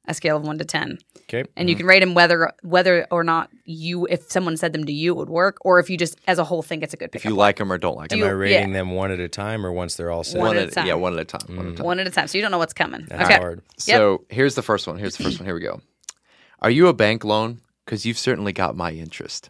a 0.07 0.13
scale 0.13 0.37
of 0.37 0.43
1 0.43 0.57
to 0.57 0.65
10 0.65 0.99
Okay. 1.29 1.43
and 1.57 1.69
you 1.69 1.75
mm-hmm. 1.75 1.79
can 1.79 1.87
rate 1.87 1.99
them 1.99 2.13
whether 2.13 2.53
whether 2.63 3.05
or 3.11 3.23
not 3.23 3.49
you 3.65 4.07
if 4.07 4.31
someone 4.31 4.55
said 4.55 4.71
them 4.71 4.85
to 4.85 4.93
you 4.93 5.11
it 5.11 5.17
would 5.17 5.29
work 5.29 5.57
or 5.61 5.79
if 5.79 5.89
you 5.89 5.97
just 5.97 6.17
as 6.25 6.39
a 6.39 6.45
whole 6.45 6.61
think 6.61 6.83
it's 6.83 6.93
a 6.93 6.97
good 6.97 7.09
if 7.13 7.25
you 7.25 7.35
like 7.35 7.57
them 7.57 7.71
or 7.71 7.77
don't 7.77 7.97
like 7.97 8.09
them, 8.09 8.21
Am. 8.21 8.27
I 8.27 8.31
rating 8.31 8.69
yeah. 8.69 8.73
them 8.73 8.91
one 8.91 9.11
at 9.11 9.19
a 9.19 9.27
time 9.27 9.65
or 9.65 9.71
once 9.73 9.95
they're 9.95 10.09
all 10.09 10.23
set? 10.23 10.39
One 10.39 10.49
One 10.49 10.57
at 10.57 10.69
a 10.69 10.71
time. 10.71 10.87
yeah, 10.87 10.93
one 10.93 11.13
at 11.13 11.19
a 11.19 11.25
time. 11.25 11.57
One 11.57 11.65
at 11.65 11.65
a 11.65 11.73
mm. 11.73 11.77
time. 11.77 11.85
one 11.85 11.99
at 11.99 12.07
a 12.07 12.11
time 12.11 12.27
so 12.27 12.37
you 12.37 12.41
don't 12.41 12.51
know 12.51 12.57
what's 12.57 12.73
coming 12.73 13.05
That's 13.09 13.23
okay 13.23 13.37
hard. 13.37 13.61
So 13.77 14.25
here's 14.29 14.55
the 14.55 14.61
first 14.61 14.87
one. 14.87 14.97
Here's 14.97 15.17
the 15.17 15.23
first 15.23 15.39
one. 15.39 15.45
Here 15.45 15.55
we 15.55 15.61
go. 15.61 15.81
Are 16.61 16.71
you 16.71 16.87
a 16.87 16.93
bank 16.93 17.23
loan? 17.25 17.59
Because 17.85 18.05
you've 18.05 18.17
certainly 18.17 18.53
got 18.53 18.75
my 18.75 18.91
interest. 18.91 19.49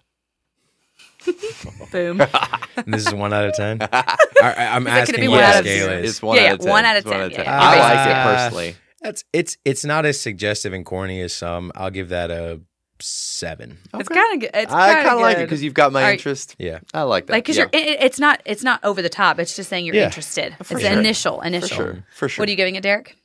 boom 1.91 2.21
And 2.21 2.93
this 2.93 3.05
is 3.05 3.13
one 3.13 3.33
out 3.33 3.45
of 3.45 3.55
ten. 3.55 3.79
I, 3.91 4.15
am 4.41 4.87
Is 4.87 4.93
it- 4.93 4.95
could 4.95 4.97
it 4.97 5.01
asking 5.01 5.21
be 5.21 5.27
what 5.27 5.41
one 5.41 5.41
the 5.41 5.47
out 5.47 5.59
of 5.59 5.65
scale 5.65 5.91
is. 5.91 6.09
It's 6.09 6.21
one 6.21 6.35
Yeah, 6.37 6.41
out 6.41 6.45
yeah, 6.45 6.53
of 6.53 6.59
ten. 6.59 6.69
one 6.69 6.85
out 6.85 6.95
of 6.95 6.97
It's 6.97 7.05
one 7.05 7.13
10, 7.13 7.21
out 7.21 7.31
of 7.31 7.37
yeah. 7.37 7.59
I 7.59 7.79
like 7.79 8.07
it 8.07 8.15
ah. 8.15 8.23
personally. 8.23 8.75
That's 9.01 9.23
it's 9.33 9.57
it's 9.65 9.85
not 9.85 10.05
as 10.05 10.19
suggestive 10.19 10.73
and 10.73 10.85
corny 10.85 11.21
as 11.21 11.33
some. 11.33 11.71
I'll 11.75 11.91
give 11.91 12.09
that 12.09 12.31
a 12.31 12.61
seven. 12.99 13.77
it's 13.93 14.09
kind 14.09 14.33
of 14.33 14.39
good 14.39 14.49
it's 14.55 14.73
I 14.73 14.93
kind 14.93 14.95
kind 14.95 15.07
of 15.09 15.13
of 15.15 15.21
like 15.21 15.37
it 15.37 15.41
because 15.45 15.61
you've 15.63 15.75
got 15.75 15.91
my 15.93 16.01
All 16.01 16.07
right. 16.07 16.13
interest. 16.13 16.55
Yeah. 16.57 16.79
I 16.95 17.03
like 17.03 17.27
that. 17.27 17.33
like 17.33 17.43
because 17.43 17.57
yeah. 17.57 17.67
you're 17.71 17.83
it, 17.83 17.99
it's 18.01 18.19
not 18.19 18.41
it's 18.45 18.63
not 18.63 18.83
over 18.83 19.03
the 19.03 19.09
top 19.09 19.37
it's 19.39 19.55
just 19.55 19.69
saying 19.69 19.85
you're 19.85 19.93
Yeah. 19.93 20.05
interested 20.05 20.55
it's 20.59 20.69
sure. 20.69 20.79
initial 20.79 21.39
for 21.39 21.45
initial 21.45 21.67
sure. 21.77 22.03
For 22.15 22.27
sure. 22.27 22.41
what 22.41 22.49
are 22.49 22.51
you 22.51 22.57
giving 22.57 22.73
it 22.75 22.81
derek 22.81 23.15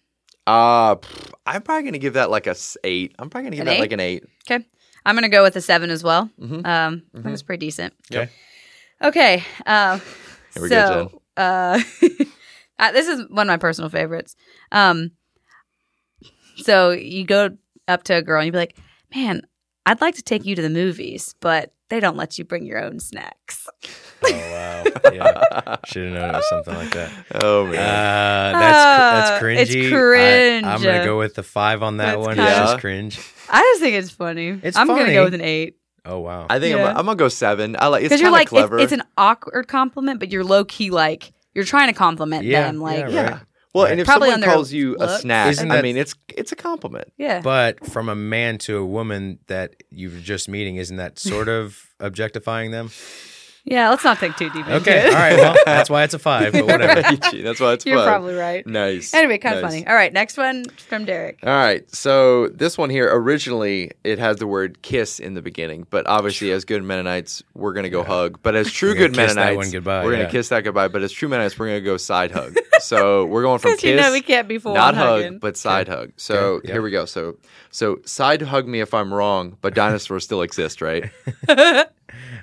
Uh, 0.47 0.97
pff, 0.97 1.33
I'm 1.47 1.63
probably 1.63 1.85
gonna 1.85 1.99
give 1.99 2.15
that 2.15 2.29
like 2.31 2.47
a 2.47 2.55
eight. 2.85 3.15
I'm 3.19 3.31
probably 3.31 3.47
gonna 3.47 3.57
give 3.57 3.63
An 3.63 3.67
that 3.69 3.77
eight? 3.77 3.81
like 3.81 3.93
an 3.93 4.01
eight. 4.01 4.25
okay 4.51 4.63
i'm 5.07 5.15
gonna 5.15 5.31
go 5.31 5.43
with 5.43 5.57
a 5.57 5.63
7 5.63 5.89
as 5.89 6.05
well 6.05 6.29
Mhm. 6.39 6.67
um 6.67 7.03
i 7.15 7.23
think 7.23 7.33
it's 7.33 7.43
pretty 7.43 7.65
decent 7.67 7.95
Okay. 8.13 8.29
Okay. 9.03 9.43
Um, 9.67 10.01
Here 10.55 10.63
we 10.63 10.69
go, 10.69 11.11
so, 11.11 11.23
uh, 11.43 11.81
uh, 12.79 12.93
this 12.93 13.09
is 13.09 13.27
one 13.31 13.49
of 13.49 13.53
my 13.53 13.57
personal 13.57 13.91
favorites. 13.91 14.37
Um, 14.71 15.11
so 16.63 16.91
you 16.91 17.25
go 17.25 17.51
up 17.89 18.03
to 18.05 18.15
a 18.17 18.23
girl 18.23 18.41
and 18.41 18.47
you 18.47 18.53
be 18.53 18.59
like, 18.59 18.77
"Man, 19.15 19.43
I'd 19.87 20.01
like 20.01 20.15
to 20.17 20.23
take 20.23 20.45
you 20.47 20.55
to 20.57 20.63
the 20.63 20.71
movies, 20.71 21.35
but 21.41 21.73
they 21.91 22.01
don't 22.01 22.17
let 22.17 22.39
you 22.39 22.45
bring 22.45 22.65
your 22.65 22.83
own 22.83 23.01
snacks." 23.01 23.69
Oh 24.25 24.31
wow. 24.33 24.85
Yeah. 25.13 25.77
Should 25.85 26.05
have 26.05 26.15
known 26.15 26.31
it 26.31 26.37
was 26.39 26.49
something 26.49 26.75
like 26.75 26.91
that. 26.93 27.11
Oh 27.43 27.67
Uh, 27.67 27.71
man. 27.71 28.53
that's 28.55 28.55
cr- 28.55 28.63
Ah, 28.63 29.11
that's 29.31 29.43
cringy. 29.45 29.57
it's 29.59 29.71
cringe. 29.93 30.65
I, 30.67 30.75
am 30.75 30.83
gonna 30.83 31.05
go 31.05 31.19
with 31.19 31.35
the 31.35 31.43
five 31.43 31.83
on 31.83 31.99
that 31.99 32.15
That's 32.17 32.19
one. 32.27 32.37
kinda- 32.37 32.51
It's 32.51 32.59
Yeah. 32.59 32.65
just 32.65 32.79
cringe. 32.79 33.21
I 33.51 33.61
just 33.61 33.81
think 33.83 33.95
it's 33.97 34.11
funny. 34.11 34.59
It's 34.63 34.77
I'm 34.77 34.87
gonna 34.87 35.13
go 35.13 35.25
with 35.25 35.35
an 35.35 35.43
eight 35.43 35.77
Oh 36.07 36.21
wow. 36.21 36.47
I 36.49 36.59
think 36.61 36.77
yeah. 36.77 36.91
I'm, 36.93 36.99
I'm 36.99 37.05
gonna 37.05 37.17
go 37.17 37.29
seven. 37.29 37.77
I 37.79 37.89
like 37.89 38.05
it's 38.05 38.09
because 38.09 38.21
kind 38.21 38.21
you're 38.23 38.29
of 38.31 38.33
like 38.41 38.49
clever. 38.49 38.77
It's, 38.79 38.85
it's 38.93 39.03
an 39.03 39.07
awkward 39.19 39.69
compliment, 39.69 40.19
but 40.19 40.31
you're 40.33 40.45
low 40.45 40.65
key 40.65 40.91
like 40.91 41.33
you're 41.55 41.65
trying 41.65 41.89
to 41.89 41.93
compliment 41.93 42.45
Yeah, 42.47 42.63
them. 42.63 42.81
Like, 42.81 42.99
yeah, 43.01 43.09
yeah. 43.11 43.31
right. 43.33 43.41
Well, 43.75 43.85
Right. 43.85 43.93
and 43.93 44.01
if 44.01 44.07
Probably 44.07 44.27
someone 44.29 44.35
on 44.35 44.41
their 44.41 44.51
calls 44.55 44.73
you 44.73 44.97
a 44.97 45.07
look. 45.07 45.21
snack, 45.23 45.51
Isn't 45.53 45.71
I 45.71 45.77
that- 45.77 45.83
mean 45.83 45.97
it's 45.97 46.15
it's 46.37 46.53
a 46.53 46.57
compliment. 46.57 47.13
yeah. 47.17 47.41
But 47.41 47.87
from 47.87 48.09
a 48.09 48.15
man 48.15 48.59
to 48.59 48.77
a 48.77 48.85
woman 48.85 49.39
that 49.47 49.77
you're 49.91 50.11
just 50.21 50.49
meeting, 50.49 50.77
isn't 50.77 50.97
that 50.99 51.19
sort 51.19 51.49
of 51.49 51.79
objectifying 51.99 52.71
them? 52.71 52.91
Yeah. 53.65 53.91
Let's 53.91 54.05
not 54.05 54.19
think 54.19 54.37
too 54.37 54.49
deep. 54.51 54.67
into 54.67 54.75
Okay. 54.77 55.07
it. 55.09 55.15
All 55.15 55.21
right. 55.21 55.37
Well, 55.37 55.57
that's 55.65 55.89
why 55.91 56.05
it's 56.05 56.15
a 56.15 56.19
five. 56.19 56.53
But 56.53 56.67
whatever. 56.67 57.03
Gee, 57.31 57.43
That's 57.43 57.61
why 57.61 57.73
it's 57.75 57.87
You're 57.87 57.99
fun. 57.99 58.07
probably 58.09 58.35
right. 58.35 58.67
nice. 58.67 59.15
Anyway, 59.15 59.39
kind 59.39 59.57
of 59.57 59.63
Nice. 59.63 59.73
funny. 59.73 59.87
All 59.87 59.95
right, 59.95 60.13
next 60.13 60.37
one 60.37 60.65
from 60.65 61.05
Derek. 61.05 61.39
All 61.43 61.49
right. 61.49 61.89
So 61.95 62.49
this 62.49 62.77
one 62.77 62.91
here 62.91 63.09
originally 63.13 63.91
it 64.05 64.19
has 64.19 64.37
the 64.39 64.47
word 64.47 64.83
kiss 64.83 65.21
in 65.21 65.35
the 65.35 65.43
beginning, 65.43 65.87
but 65.91 66.07
obviously 66.07 66.51
as 66.53 66.65
good 66.65 66.83
Mennonites 66.83 67.43
we're 67.55 67.73
gonna 67.73 67.89
go 67.91 68.03
hug. 68.03 68.39
But 68.43 68.55
as 68.57 68.71
true 68.71 68.91
We're 68.91 68.95
gonna 68.95 69.09
good 69.09 69.15
kiss 69.17 69.35
that 69.35 69.41
Mennonites 69.41 69.57
one 69.67 69.71
goodbye, 69.73 70.05
we're 70.05 70.13
gonna 70.13 70.31
kiss 70.31 70.49
that 70.49 70.63
goodbye. 70.65 70.89
But 70.89 71.03
as 71.03 71.13
true 71.13 71.29
Mennonites 71.29 71.59
we're 71.59 71.69
gonna 71.69 71.81
go 71.81 71.97
side 71.97 72.31
hug. 72.33 72.57
so 72.81 73.25
we're 73.27 73.43
going 73.43 73.59
from 73.61 73.73
Because 73.73 73.81
kiss, 73.83 73.91
you 73.91 73.97
know 73.97 74.13
we 74.13 74.23
can't 74.23 74.49
be 74.49 74.59
full 74.59 74.75
not 74.75 74.95
hug, 74.95 75.23
hugging. 75.23 75.39
but 75.39 75.57
side 75.57 75.89
hug. 75.89 76.13
So 76.17 76.35
Okay, 76.57 76.69
yeah. 76.69 76.75
here 76.75 76.83
we 76.83 76.91
go. 76.91 77.05
So 77.05 77.37
so 77.71 78.01
side 78.05 78.43
hug 78.43 78.67
me 78.67 78.81
if 78.81 78.93
I'm 78.93 79.13
wrong, 79.15 79.57
but 79.61 79.75
dinosaurs 79.75 80.25
still 80.25 80.43
exist, 80.43 80.83
right? 80.83 81.11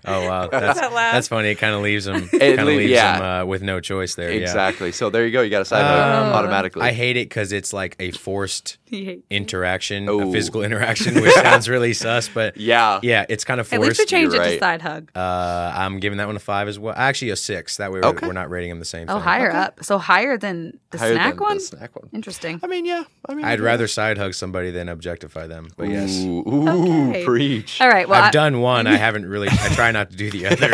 Oh 0.06 0.28
wow, 0.28 0.48
that's 0.52 0.80
That 0.80 0.92
that's 0.92 1.28
funny. 1.28 1.50
It 1.50 1.56
kind 1.56 1.76
of 1.76 1.82
leaves 1.82 2.08
him 2.08 2.28
kind 2.28 2.60
of 2.60 2.68
leaves 2.68 2.92
yeah. 2.92 3.18
him 3.18 3.24
uh, 3.24 3.46
with 3.46 3.62
no 3.62 3.80
choice 3.80 4.16
there. 4.16 4.32
yeah. 4.32 4.42
Exactly. 4.42 4.92
So 4.92 5.10
there 5.10 5.26
you 5.26 5.32
go. 5.32 5.42
You 5.42 5.50
got 5.50 5.62
a 5.62 5.66
side 5.66 5.84
hug 5.84 6.26
Um, 6.28 6.34
automatically. 6.34 6.82
I 6.82 6.92
hate 6.92 7.16
it 7.18 7.30
because 7.30 7.52
it's 7.52 7.72
like 7.74 7.96
a 8.00 8.12
forced 8.12 8.78
interaction, 9.30 10.08
Oh. 10.10 10.30
a 10.30 10.32
physical 10.32 10.62
interaction, 10.70 11.16
which 11.22 11.34
sounds 11.34 11.70
really 11.70 11.94
sus. 11.94 12.30
But 12.30 12.58
yeah. 12.58 13.00
yeah, 13.04 13.26
it's 13.30 13.44
kind 13.44 13.60
of 13.60 13.68
forced. 13.68 13.74
At 13.82 13.82
least 13.88 13.98
forced. 14.00 14.12
we 14.12 14.18
changed 14.18 14.34
it 14.34 14.38
you're 14.38 14.44
to 14.46 14.50
right. 14.52 14.60
side 14.60 14.82
hug. 14.82 15.12
Uh, 15.16 15.74
I'm 15.76 16.00
giving 16.00 16.18
that 16.18 16.28
one 16.28 16.36
a 16.36 16.40
five 16.40 16.68
as 16.68 16.78
well. 16.80 16.94
Actually, 16.98 17.32
a 17.32 17.36
six. 17.36 17.78
That 17.78 17.92
way, 17.92 18.00
we're, 18.02 18.08
Okay. 18.10 18.28
we're 18.28 18.34
not 18.34 18.50
rating 18.50 18.70
them 18.70 18.80
the 18.80 18.86
same. 18.86 19.08
Oh, 19.10 19.16
thing. 19.16 19.24
higher 19.24 19.52
up. 19.52 19.84
So 19.84 19.98
higher 19.98 20.38
than 20.38 20.80
the 20.92 20.98
Higher 20.98 21.14
snack 21.14 21.36
than 21.36 21.44
one. 21.44 21.58
The 21.58 21.64
snack 21.64 21.96
one. 21.96 22.10
Interesting. 22.14 22.60
I 22.64 22.68
mean, 22.68 22.86
yeah. 22.86 23.04
I 23.28 23.34
mean, 23.36 23.46
I'd 23.46 23.60
yeah. 23.60 23.66
rather 23.66 23.88
side 23.88 24.18
hug 24.18 24.34
somebody 24.34 24.72
than 24.72 24.90
objectify 24.90 25.48
them. 25.48 25.70
But 25.78 25.90
yes, 25.90 26.20
Ooh, 26.24 26.44
ooh 26.48 27.10
Okay. 27.10 27.24
preach. 27.26 27.80
All 27.82 27.90
right. 27.90 28.08
Well, 28.10 28.20
I've 28.22 28.28
I- 28.30 28.32
done 28.32 28.62
one. 28.62 28.88
I 28.88 28.96
haven't 28.98 29.26
really. 29.26 29.48
I 29.50 29.70
try 29.76 29.92
not 29.92 30.10
to 30.12 30.16
do 30.18 30.30
the 30.32 30.48
other. 30.48 30.70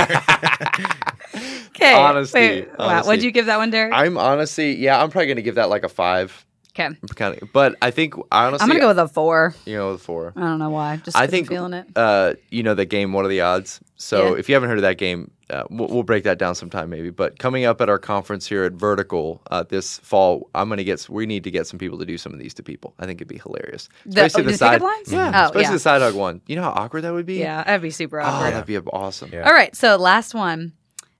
okay. 1.69 1.93
Honesty, 1.93 2.39
Wait, 2.39 2.77
wow. 2.79 3.03
What'd 3.03 3.23
you 3.23 3.31
give 3.31 3.47
that 3.47 3.57
one, 3.57 3.69
Derek? 3.69 3.93
I'm 3.93 4.17
honestly, 4.17 4.75
yeah, 4.75 5.01
I'm 5.01 5.09
probably 5.09 5.27
gonna 5.27 5.41
give 5.41 5.55
that 5.55 5.69
like 5.69 5.83
a 5.83 5.89
five. 5.89 6.45
Okay. 6.77 6.89
Kind 7.15 7.41
of, 7.41 7.51
but 7.53 7.75
I 7.81 7.91
think 7.91 8.13
honestly, 8.31 8.63
I'm 8.63 8.67
gonna 8.69 8.79
go 8.79 8.87
with 8.89 8.99
a 8.99 9.07
four. 9.07 9.55
you 9.65 9.75
know, 9.75 9.93
the 9.93 9.99
four. 9.99 10.33
I 10.35 10.41
don't 10.41 10.59
know 10.59 10.69
why. 10.69 10.97
Just 10.97 11.15
I 11.17 11.21
'cause 11.21 11.23
I'm 11.27 11.31
think 11.31 11.47
feeling 11.47 11.73
it. 11.73 11.87
uh, 11.95 12.33
you 12.49 12.63
know 12.63 12.73
the 12.75 12.85
game. 12.85 13.13
What 13.13 13.25
are 13.25 13.29
the 13.29 13.41
odds? 13.41 13.79
So 13.97 14.33
Yeah. 14.33 14.39
if 14.39 14.49
you 14.49 14.55
haven't 14.55 14.69
heard 14.69 14.77
of 14.77 14.81
that 14.81 14.97
game, 14.97 15.31
uh, 15.49 15.63
we'll, 15.69 15.87
we'll 15.87 16.03
break 16.03 16.25
that 16.25 16.37
down 16.37 16.53
sometime 16.53 16.89
maybe. 16.89 17.09
But 17.11 17.39
coming 17.39 17.63
up 17.63 17.79
at 17.79 17.87
our 17.89 17.97
conference 17.97 18.45
here 18.45 18.63
at 18.65 18.73
Vertical 18.73 19.41
uh, 19.51 19.63
this 19.63 19.99
fall, 19.99 20.49
I'm 20.53 20.67
gonna 20.69 20.83
get. 20.83 21.07
We 21.09 21.25
need 21.25 21.43
to 21.45 21.51
get 21.51 21.65
some 21.67 21.79
people 21.79 21.97
to 21.99 22.05
do 22.05 22.17
some 22.17 22.33
of 22.33 22.39
these 22.39 22.53
to 22.55 22.63
people. 22.63 22.93
I 22.99 23.05
think 23.05 23.17
it'd 23.21 23.27
be 23.29 23.37
hilarious, 23.39 23.87
The- 24.05 24.23
oh, 24.25 24.27
the 24.27 24.43
pickup 24.51 24.81
lines? 24.81 25.11
Yeah, 25.13 25.31
Oh, 25.33 25.45
especially 25.45 25.61
yeah. 25.63 25.71
the 25.71 25.79
side 25.79 26.01
hug 26.01 26.13
one. 26.15 26.41
You 26.47 26.57
know 26.57 26.63
how 26.63 26.71
awkward 26.71 27.01
that 27.01 27.13
would 27.13 27.25
be. 27.25 27.35
Yeah, 27.35 27.63
that'd 27.63 27.81
be 27.81 27.89
super 27.91 28.19
Oh, 28.19 28.25
awkward. 28.25 28.53
that'd 28.53 28.65
be 28.65 28.77
awesome. 28.77 29.29
Yeah. 29.31 29.47
All 29.47 29.53
right, 29.53 29.73
so 29.75 29.95
last 29.95 30.33
one. 30.33 30.73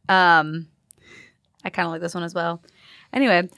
Um, 0.09 0.67
I 1.63 1.69
kind 1.69 1.85
of 1.87 1.91
like 1.93 2.01
this 2.01 2.13
one 2.13 2.23
as 2.23 2.33
well. 2.35 2.61
Anyway, 3.13 3.49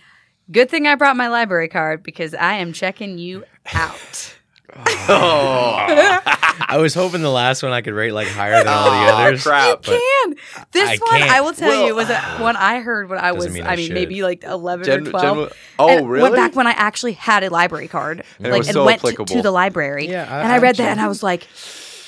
good 0.51 0.69
thing 0.69 0.87
I 0.87 0.95
brought 0.95 1.15
my 1.17 1.27
library 1.27 1.67
card 1.67 2.03
because 2.03 2.33
I 2.33 2.55
am 2.55 2.73
checking 2.73 3.17
you 3.17 3.43
out. 3.73 4.35
oh. 5.09 5.75
I 6.69 6.77
was 6.77 6.93
hoping 6.93 7.21
the 7.21 7.29
last 7.31 7.63
one 7.63 7.71
I 7.71 7.81
could 7.81 7.93
rate 7.93 8.11
like 8.11 8.27
higher 8.27 8.57
than 8.57 8.67
all 8.67 8.85
the 8.91 9.11
Oh, 9.11 9.15
others. 9.15 9.43
crap. 9.43 9.83
but 9.83 9.85
Can 9.99 10.35
this 10.71 10.89
I 10.89 10.97
one? 10.97 11.19
can't. 11.19 11.31
I 11.31 11.41
will 11.41 11.53
tell 11.53 11.69
Well- 11.69 11.87
you 11.87 11.95
was 11.95 12.09
a, 12.09 12.19
one 12.39 12.55
I 12.57 12.79
heard 12.81 13.09
when 13.09 13.19
I 13.19 13.31
was. 13.31 13.53
mean 13.53 13.63
I, 13.63 13.73
I 13.73 13.75
mean, 13.77 13.87
should. 13.87 13.93
maybe 13.93 14.23
like 14.23 14.43
eleven 14.43 14.85
Gen- 14.85 15.07
or 15.07 15.11
twelve. 15.11 15.49
gen- 15.49 15.57
oh, 15.79 15.89
and 15.97 16.09
really? 16.09 16.23
Went 16.23 16.35
back 16.35 16.55
when 16.55 16.67
I 16.67 16.71
actually 16.71 17.13
had 17.13 17.43
a 17.43 17.49
library 17.49 17.87
card, 17.87 18.23
And 18.37 18.47
it 18.47 18.51
like 18.51 18.59
was 18.59 18.67
and 18.67 18.73
so 18.73 18.85
went 18.85 18.99
to, 19.01 19.07
applicable. 19.07 19.35
to 19.35 19.41
the 19.41 19.51
library. 19.51 20.07
Yeah, 20.09 20.23
I- 20.29 20.41
and 20.41 20.51
I 20.51 20.55
I'm 20.57 20.61
read 20.61 20.75
sure. 20.75 20.85
that 20.85 20.91
and 20.91 20.99
I 21.01 21.07
was 21.07 21.23
like, 21.23 21.47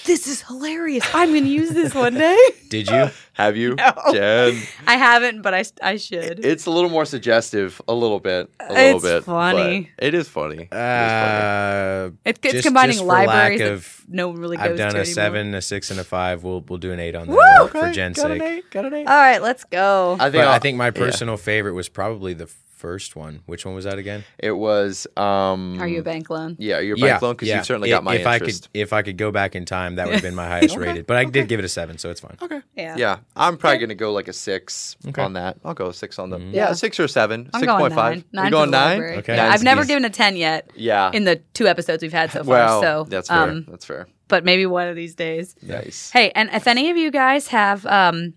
"This 0.09 0.27
is 0.27 0.41
hilarious. 0.41 1.05
I'm 1.13 1.29
going 1.29 1.43
to 1.43 1.49
use 1.49 1.69
this 1.69 1.93
one 1.93 2.15
day." 2.15 2.37
Did 2.69 2.89
you? 2.89 3.09
Have 3.33 3.55
you, 3.55 3.75
No. 3.75 3.93
Jen? 4.11 4.61
I 4.85 4.97
haven't, 4.97 5.41
but 5.43 5.53
I 5.53 5.63
I 5.81 5.95
should. 5.97 6.43
It's 6.45 6.65
a 6.65 6.71
little 6.71 6.89
more 6.89 7.05
suggestive, 7.05 7.81
a 7.87 7.93
little 7.93 8.19
bit, 8.19 8.49
a 8.59 8.63
It's 8.65 8.73
little 9.03 9.19
bit. 9.19 9.23
funny. 9.23 9.89
It 9.97 10.13
is 10.13 10.27
funny. 10.27 10.63
It 10.63 10.65
is 10.65 10.67
funny. 10.67 10.67
Uh, 10.71 12.09
It- 12.25 12.39
it's 12.43 12.53
just- 12.53 12.65
combining 12.65 12.95
just 12.95 13.05
lack 13.05 13.27
libraries 13.27 13.59
that 13.61 13.71
of- 13.71 14.05
no 14.09 14.27
one 14.29 14.37
really 14.41 14.57
goes 14.57 14.65
I've 14.71 14.77
done 14.77 14.91
to 14.91 14.97
a 14.97 15.01
anymore. 15.01 15.13
seven, 15.13 15.53
a 15.55 15.61
six, 15.61 15.89
and 15.91 15.99
a 15.99 16.03
five. 16.03 16.43
We'll 16.43 16.63
we'll 16.67 16.79
do 16.79 16.91
an 16.91 16.99
eight 16.99 17.15
on 17.15 17.27
that 17.27 17.33
Woo! 17.33 17.37
one 17.37 17.67
for 17.69 17.77
Okay, 17.79 17.91
Jen's 17.93 18.17
got 18.17 18.31
an 18.31 18.39
sake. 18.39 18.47
eight, 18.49 18.71
got 18.71 18.85
an 18.85 18.93
eight. 18.93 19.07
All 19.07 19.17
right, 19.17 19.41
let's 19.41 19.63
go. 19.65 20.17
I 20.19 20.23
think, 20.31 20.33
But 20.43 20.47
I'll- 20.47 20.59
think 20.59 20.77
my 20.77 20.85
yeah. 20.87 20.91
personal 20.91 21.37
favorite 21.37 21.73
was 21.73 21.87
probably 21.87 22.33
the 22.33 22.49
first 22.79 23.15
one. 23.15 23.41
Which 23.45 23.65
one 23.65 23.75
was 23.75 23.83
that 23.83 23.97
again? 23.99 24.23
it 24.37 24.51
was. 24.53 25.05
Um, 25.17 25.79
Are 25.81 25.87
you 25.87 25.99
a 25.99 26.03
bank 26.03 26.29
loan? 26.29 26.55
Yeah, 26.59 26.79
your 26.79 26.95
bank 26.97 27.21
loan 27.21 27.33
because 27.33 27.49
you've 27.49 27.65
certainly 27.65 27.91
I- 27.91 27.97
got 27.97 28.03
my 28.05 28.15
if 28.15 28.25
interest. 28.25 28.63
I 28.63 28.67
could, 28.73 28.79
if 28.81 28.93
I 28.93 29.01
could 29.01 29.17
go 29.17 29.31
back 29.31 29.55
in 29.55 29.65
time, 29.65 29.95
that 29.95 30.05
would 30.07 30.13
have 30.15 30.23
been 30.23 30.35
my 30.35 30.47
highest 30.53 30.77
rated. 30.77 31.05
But 31.05 31.17
I 31.17 31.25
did 31.25 31.47
give 31.49 31.59
it 31.59 31.65
a 31.65 31.69
seven, 31.69 31.97
so 31.97 32.09
it's 32.09 32.21
fine. 32.21 32.37
okay. 32.41 32.61
Yeah. 32.75 32.95
Yeah, 32.97 33.17
I'm 33.35 33.57
probably 33.57 33.79
gonna 33.79 33.95
go 33.95 34.13
like 34.13 34.27
a 34.29 34.33
six 34.33 34.95
Okay. 35.07 35.21
on 35.21 35.33
that. 35.33 35.57
I'll 35.65 35.73
go 35.73 35.87
a 35.87 35.93
six 35.93 36.17
on 36.19 36.29
the. 36.29 36.37
Mhm. 36.37 36.53
Yeah, 36.53 36.67
Yeah. 36.69 36.73
six 36.73 36.99
or 36.99 37.07
seven. 37.07 37.49
I'm 37.53 37.59
Six 37.59 37.67
going 37.69 37.79
point 37.81 37.93
five. 37.93 38.15
nine. 38.15 38.23
Nine 38.31 38.45
You 38.45 38.49
for 38.49 38.51
going 38.57 38.71
nine? 38.71 39.01
Okay. 39.19 39.35
Yeah, 39.35 39.43
Nine's 39.43 39.53
I've 39.55 39.63
never 39.63 39.81
easy. 39.81 39.87
given 39.89 40.05
a 40.05 40.09
ten 40.09 40.37
yet 40.37 40.71
Yeah. 40.75 41.11
in 41.13 41.25
the 41.25 41.35
two 41.53 41.67
episodes 41.67 42.01
we've 42.01 42.13
had 42.13 42.31
so 42.31 42.39
far. 42.43 42.49
well, 42.49 42.81
so 42.81 43.03
that's 43.09 43.27
fair. 43.27 43.37
um, 43.49 43.65
that's 43.69 43.85
fair. 43.85 44.07
but 44.29 44.45
maybe 44.45 44.65
one 44.65 44.87
of 44.87 44.95
these 44.95 45.15
days. 45.15 45.55
Nice. 45.61 46.11
Hey, 46.11 46.31
and 46.35 46.49
if 46.53 46.67
any 46.67 46.89
of 46.91 46.97
you 46.97 47.09
guys 47.11 47.47
have 47.47 47.85
um 47.87 48.33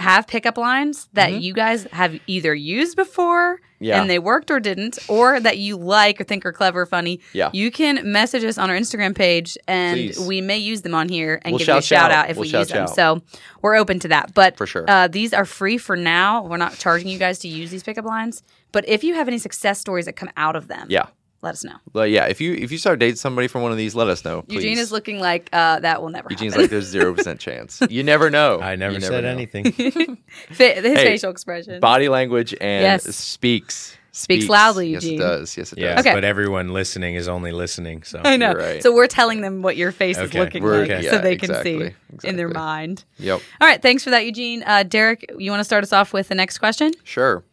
have 0.00 0.26
pickup 0.26 0.56
lines 0.58 1.08
that 1.12 1.40
you 1.42 1.52
guys 1.52 1.84
have 1.92 2.18
either 2.26 2.54
used 2.54 2.96
before 2.96 3.60
Mm-hmm. 3.80 3.84
Yeah. 3.86 4.02
and 4.02 4.10
they 4.10 4.18
worked 4.18 4.50
or 4.50 4.60
didn't, 4.60 4.98
or 5.08 5.40
that 5.40 5.56
you 5.56 5.74
like 5.78 6.20
or 6.20 6.24
think 6.24 6.44
are 6.44 6.52
clever 6.52 6.82
or 6.82 6.86
funny, 6.86 7.18
Yeah. 7.32 7.48
you 7.54 7.70
can 7.70 8.12
message 8.12 8.44
us 8.44 8.58
on 8.58 8.68
our 8.68 8.76
Instagram 8.76 9.14
page 9.14 9.56
and 9.66 9.96
Please. 9.98 10.20
we 10.20 10.42
may 10.42 10.58
use 10.58 10.82
them 10.82 10.94
on 10.94 11.08
here 11.08 11.40
and 11.42 11.52
We'll 11.52 11.60
give 11.60 11.68
you 11.68 11.72
a 11.72 11.76
shout 11.76 11.84
shout 11.84 12.10
out. 12.10 12.24
out 12.26 12.30
if 12.30 12.36
We'll 12.36 12.42
we 12.50 12.58
use 12.58 12.68
them. 12.68 12.82
out. 12.82 12.90
So 12.94 13.22
we're 13.62 13.76
open 13.76 13.98
to 14.00 14.08
that. 14.08 14.34
But 14.34 14.58
For 14.58 14.66
sure. 14.66 14.84
uh, 14.86 15.08
these 15.08 15.32
are 15.32 15.46
free 15.46 15.78
for 15.78 15.96
now. 15.96 16.42
We're 16.44 16.58
not 16.58 16.76
charging 16.76 17.08
you 17.08 17.18
guys 17.18 17.38
to 17.38 17.48
use 17.48 17.70
these 17.70 17.82
pickup 17.82 18.04
lines. 18.04 18.42
But 18.70 18.86
if 18.86 19.02
you 19.02 19.14
have 19.14 19.28
any 19.28 19.38
success 19.38 19.80
stories 19.80 20.04
that 20.04 20.12
come 20.12 20.28
out 20.36 20.56
of 20.56 20.68
them, 20.68 20.86
Yeah. 20.90 21.06
Let 21.42 21.52
us 21.54 21.64
know. 21.64 21.76
But 21.92 22.10
yeah, 22.10 22.26
if 22.26 22.40
you 22.40 22.52
if 22.54 22.70
you 22.70 22.78
start 22.78 22.98
dating 22.98 23.16
somebody 23.16 23.48
from 23.48 23.62
one 23.62 23.72
of 23.72 23.78
these, 23.78 23.94
let 23.94 24.08
us 24.08 24.24
know. 24.24 24.42
Please. 24.42 24.56
Eugene 24.56 24.78
is 24.78 24.92
looking 24.92 25.20
like 25.20 25.48
uh, 25.52 25.80
that 25.80 26.02
will 26.02 26.10
never 26.10 26.28
Eugene's 26.30 26.52
happen. 26.52 26.64
like 26.64 26.70
there's 26.70 26.84
zero 26.86 27.14
percent 27.14 27.40
chance. 27.46 27.80
You 27.88 28.02
never 28.02 28.28
know. 28.30 28.60
I 28.60 28.76
never 28.76 28.94
You 28.94 29.00
said 29.00 29.24
know. 29.24 29.30
anything. 29.30 29.64
His 29.72 30.58
Hey, 30.58 30.80
facial 30.82 31.30
expression. 31.30 31.80
Body 31.80 32.08
language 32.08 32.52
and 32.60 32.82
Yes. 32.82 33.04
speaks. 33.16 33.96
Speaks 34.12 34.48
loudly, 34.48 34.88
Yes, 34.88 35.04
Eugene. 35.04 35.20
it 35.20 35.22
does. 35.22 35.56
Yes, 35.56 35.72
it 35.72 35.78
Yeah, 35.78 35.94
does. 35.94 36.04
Okay. 36.04 36.14
but 36.14 36.24
everyone 36.24 36.72
listening 36.72 37.14
is 37.14 37.28
only 37.28 37.52
listening. 37.52 38.02
So 38.02 38.20
I 38.24 38.36
know. 38.36 38.52
Right. 38.54 38.82
So 38.82 38.92
we're 38.92 39.06
telling 39.06 39.40
them 39.40 39.62
what 39.62 39.76
your 39.76 39.92
face 39.92 40.18
is 40.18 40.34
looking 40.34 40.64
We're- 40.64 40.80
like, 40.80 41.04
yeah, 41.04 41.10
so 41.12 41.18
they 41.18 41.36
can 41.36 41.50
exactly, 41.50 41.94
see 42.18 42.28
in 42.28 42.34
their 42.36 42.48
mind. 42.48 43.04
Yep. 43.18 43.40
All 43.60 43.68
right. 43.68 43.80
Thanks 43.80 44.02
for 44.02 44.10
that, 44.10 44.26
Eugene. 44.26 44.64
Uh, 44.66 44.82
Derek, 44.82 45.24
you 45.38 45.50
want 45.52 45.60
to 45.60 45.64
start 45.64 45.84
us 45.84 45.92
off 45.92 46.12
with 46.12 46.26
the 46.26 46.34
next 46.34 46.58
question? 46.58 46.90
Sure. 47.04 47.44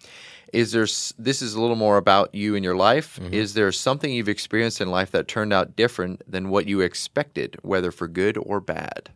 Is 0.54 0.72
there? 0.72 0.88
This 1.18 1.42
is 1.42 1.54
a 1.54 1.62
little 1.62 1.76
more 1.76 1.98
about 1.98 2.34
you 2.34 2.56
and 2.56 2.64
your 2.64 2.76
life. 2.76 3.20
Mm-hmm. 3.22 3.34
Is 3.34 3.54
there 3.54 3.72
something 3.72 4.12
you've 4.12 4.30
experienced 4.30 4.82
in 4.82 4.90
life 4.90 5.12
that 5.12 5.28
turned 5.28 5.54
out 5.54 5.76
different 5.76 6.22
than 6.30 6.50
what 6.50 6.68
you 6.68 6.82
expected, 6.82 7.58
whether 7.62 7.92
for 7.92 8.08
good 8.08 8.38
or 8.38 8.60
bad? 8.60 9.10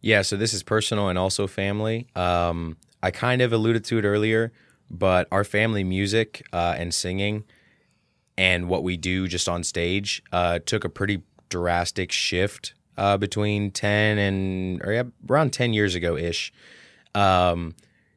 Yeah, 0.00 0.22
so 0.22 0.36
this 0.36 0.54
is 0.54 0.62
personal 0.62 1.08
and 1.08 1.18
also 1.18 1.46
family. 1.46 2.06
Um, 2.14 2.76
I 3.02 3.10
kind 3.10 3.42
of 3.42 3.52
alluded 3.52 3.84
to 3.86 3.98
it 3.98 4.04
earlier, 4.04 4.52
but 4.90 5.28
our 5.30 5.44
family 5.44 5.84
music 5.84 6.46
uh, 6.52 6.74
and 6.78 6.94
singing 6.94 7.44
and 8.38 8.68
what 8.68 8.82
we 8.82 8.96
do 8.96 9.28
just 9.28 9.48
on 9.48 9.64
stage 9.64 10.22
uh, 10.32 10.58
took 10.64 10.84
a 10.84 10.88
pretty 10.88 11.22
drastic 11.48 12.12
shift 12.12 12.74
uh, 12.96 13.16
between 13.16 13.70
10 13.70 14.18
and 14.18 14.82
or 14.84 14.92
yeah, 14.92 15.02
around 15.28 15.52
10 15.52 15.72
years 15.72 15.94
ago 15.94 16.16
ish. 16.16 16.52
Um, 17.14 17.74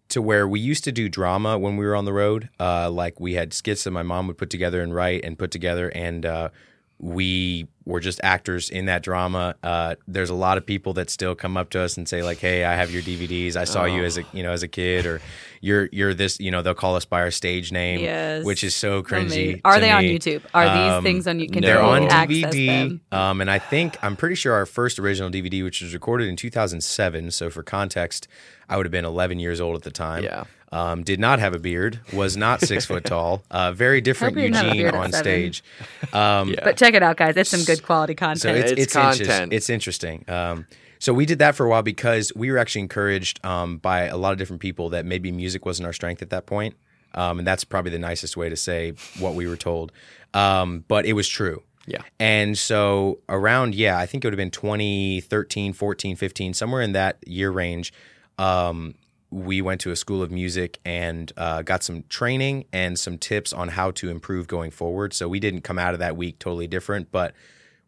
to 0.09 0.21
where 0.21 0.47
we 0.47 0.59
used 0.59 0.83
to 0.83 0.91
do 0.91 1.07
drama 1.07 1.57
when 1.57 1.77
we 1.77 1.85
were 1.85 1.95
on 1.95 2.05
the 2.05 2.13
road. 2.13 2.49
Uh, 2.59 2.89
like 2.89 3.19
we 3.19 3.33
had 3.33 3.53
skits 3.53 3.83
that 3.83 3.91
my 3.91 4.03
mom 4.03 4.27
would 4.27 4.37
put 4.37 4.49
together 4.49 4.81
and 4.81 4.93
write 4.93 5.23
and 5.23 5.37
put 5.37 5.51
together, 5.51 5.89
and 5.89 6.25
uh, 6.25 6.49
we 6.99 7.65
were 7.85 7.99
just 7.99 8.19
actors 8.23 8.69
in 8.69 8.85
that 8.85 9.01
drama. 9.01 9.55
Uh, 9.63 9.95
there's 10.07 10.29
a 10.29 10.33
lot 10.35 10.57
of 10.57 10.65
people 10.65 10.93
that 10.93 11.09
still 11.09 11.33
come 11.33 11.57
up 11.57 11.69
to 11.71 11.79
us 11.79 11.97
and 11.97 12.07
say 12.07 12.21
like, 12.21 12.37
"Hey, 12.39 12.63
I 12.65 12.75
have 12.75 12.91
your 12.91 13.01
DVDs. 13.01 13.55
I 13.55 13.63
saw 13.63 13.85
you 13.85 14.03
as 14.03 14.17
a 14.17 14.23
you 14.33 14.43
know 14.43 14.51
as 14.51 14.61
a 14.63 14.67
kid, 14.67 15.05
or 15.05 15.21
you're 15.61 15.87
you're 15.91 16.13
this. 16.13 16.39
You 16.39 16.51
know, 16.51 16.61
they'll 16.61 16.73
call 16.75 16.95
us 16.95 17.05
by 17.05 17.21
our 17.21 17.31
stage 17.31 17.71
name, 17.71 18.01
Yes. 18.01 18.43
which 18.43 18.63
is 18.63 18.75
so 18.75 19.01
cringy. 19.01 19.59
Are 19.65 19.79
they 19.79 19.91
on. 19.91 20.03
YouTube? 20.03 20.41
Are 20.53 20.65
these 20.65 20.93
Um, 20.97 21.03
things 21.03 21.25
on 21.27 21.39
YouTube? 21.39 21.61
They're 21.61 21.81
on 21.81 22.03
access 22.09 22.53
DVD, 22.53 22.99
um, 23.11 23.41
and 23.41 23.49
I 23.49 23.59
think 23.59 23.97
I'm 24.03 24.15
pretty 24.15 24.35
sure 24.35 24.53
our 24.53 24.65
first 24.65 24.99
original 24.99 25.29
DVD, 25.31 25.63
which 25.63 25.81
was 25.81 25.93
recorded 25.93 26.27
in 26.27 26.35
2007. 26.35 27.31
So 27.31 27.49
for 27.49 27.63
context, 27.63 28.27
I 28.69 28.77
would 28.77 28.85
have 28.85 28.91
been 28.91 29.05
11 29.05 29.39
years 29.39 29.59
old 29.61 29.75
at 29.75 29.83
the 29.83 29.91
time. 29.91 30.23
Yeah. 30.23 30.43
Um, 30.71 31.03
did 31.03 31.19
not 31.19 31.39
have 31.39 31.55
a 31.55 31.59
beard. 31.59 31.99
Was 32.13 32.37
not 32.37 32.61
six 32.71 32.85
foot 32.85 33.03
tall. 33.05 33.43
Uh, 33.49 33.71
very 33.71 34.01
different 34.01 34.35
Hope 34.35 34.43
you 34.43 34.49
didn't 34.51 34.65
have 34.65 34.73
a 34.73 34.77
Eugene 34.77 34.95
on 34.95 35.11
stage. 35.11 35.63
Um, 36.13 36.49
Yeah. 36.49 36.63
But 36.63 36.77
check 36.77 36.93
it 36.93 37.01
out, 37.03 37.17
guys. 37.17 37.35
It's 37.37 37.49
some 37.49 37.63
good 37.63 37.83
quality 37.83 38.13
so 38.13 38.17
content. 38.27 38.57
it's, 38.57 38.71
It's 38.71 38.81
it's, 38.81 38.95
interest- 38.95 39.19
content. 39.29 39.53
it's 39.53 39.69
interesting. 39.69 40.25
Um, 40.27 40.67
so 40.99 41.13
we 41.13 41.25
did 41.25 41.39
that 41.39 41.55
for 41.55 41.65
a 41.65 41.69
while 41.69 41.81
because 41.81 42.31
we 42.35 42.51
were 42.51 42.57
actually 42.57 42.81
encouraged 42.81 43.43
um, 43.45 43.77
by 43.77 44.01
a 44.03 44.17
lot 44.17 44.31
of 44.33 44.37
different 44.37 44.61
people 44.61 44.89
that 44.89 45.05
maybe 45.05 45.31
music 45.31 45.65
wasn't 45.65 45.85
our 45.87 45.93
strength 45.93 46.21
at 46.21 46.29
that 46.31 46.45
point. 46.45 46.75
Um, 47.15 47.39
and 47.39 47.47
that's 47.47 47.63
probably 47.63 47.91
the 47.91 47.99
nicest 47.99 48.37
way 48.37 48.49
to 48.49 48.55
say 48.55 48.93
what 49.17 49.33
we 49.33 49.47
were 49.47 49.57
told. 49.57 49.91
Um, 50.33 50.83
but 50.87 51.05
it 51.05 51.13
was 51.13 51.27
true. 51.27 51.63
Yeah. 51.87 52.01
And 52.19 52.55
so 52.57 53.19
around, 53.29 53.73
yeah, 53.73 53.97
I 53.97 54.05
think 54.05 54.23
it 54.23 54.27
would 54.27 54.33
have 54.33 54.37
been 54.37 54.51
2013, 54.51 55.73
14, 55.73 56.15
15, 56.15 56.53
somewhere 56.53 56.81
in 56.81 56.91
that 56.91 57.17
year 57.27 57.49
range. 57.49 57.91
Um, 58.37 58.93
we 59.31 59.61
went 59.61 59.81
to 59.81 59.91
a 59.91 59.95
school 59.95 60.23
of 60.23 60.31
music 60.31 60.79
and 60.83 61.31
uh, 61.37 61.61
got 61.61 61.83
some 61.83 62.03
training 62.09 62.65
and 62.73 62.97
some 62.97 63.17
tips 63.17 63.53
on 63.53 63.69
how 63.69 63.91
to 63.91 64.09
improve 64.09 64.47
going 64.47 64.71
forward. 64.71 65.13
So 65.13 65.27
we 65.27 65.39
didn't 65.39 65.61
come 65.61 65.77
out 65.77 65.93
of 65.93 65.99
that 65.99 66.17
week 66.17 66.39
totally 66.39 66.67
different, 66.67 67.11
but 67.11 67.33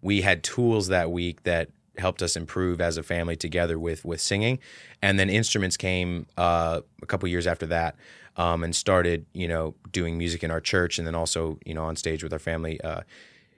we 0.02 0.22
had 0.22 0.44
tools 0.44 0.88
that 0.90 1.12
week 1.12 1.44
that 1.44 1.70
helped 1.98 2.22
us 2.22 2.36
improve 2.36 2.80
as 2.80 2.98
a 2.98 3.04
family 3.04 3.36
together 3.36 3.78
with 3.78 4.06
with 4.06 4.22
singing. 4.22 4.60
And 5.02 5.20
then 5.20 5.30
instruments 5.30 5.78
came 5.78 6.28
uh, 6.38 6.82
a 7.02 7.06
couple 7.06 7.28
years 7.28 7.48
after 7.48 7.66
that 7.68 7.96
um, 8.38 8.64
and 8.64 8.76
started, 8.76 9.26
you 9.34 9.48
know, 9.48 9.76
doing 9.92 10.18
music 10.18 10.44
in 10.44 10.52
our 10.52 10.62
church 10.62 10.98
and 10.98 11.08
then 11.08 11.16
also, 11.16 11.60
you 11.66 11.74
know, 11.74 11.86
on 11.86 11.96
stage 11.96 12.24
with 12.24 12.34
our 12.34 12.40
family. 12.40 12.80
Uh, 12.82 13.02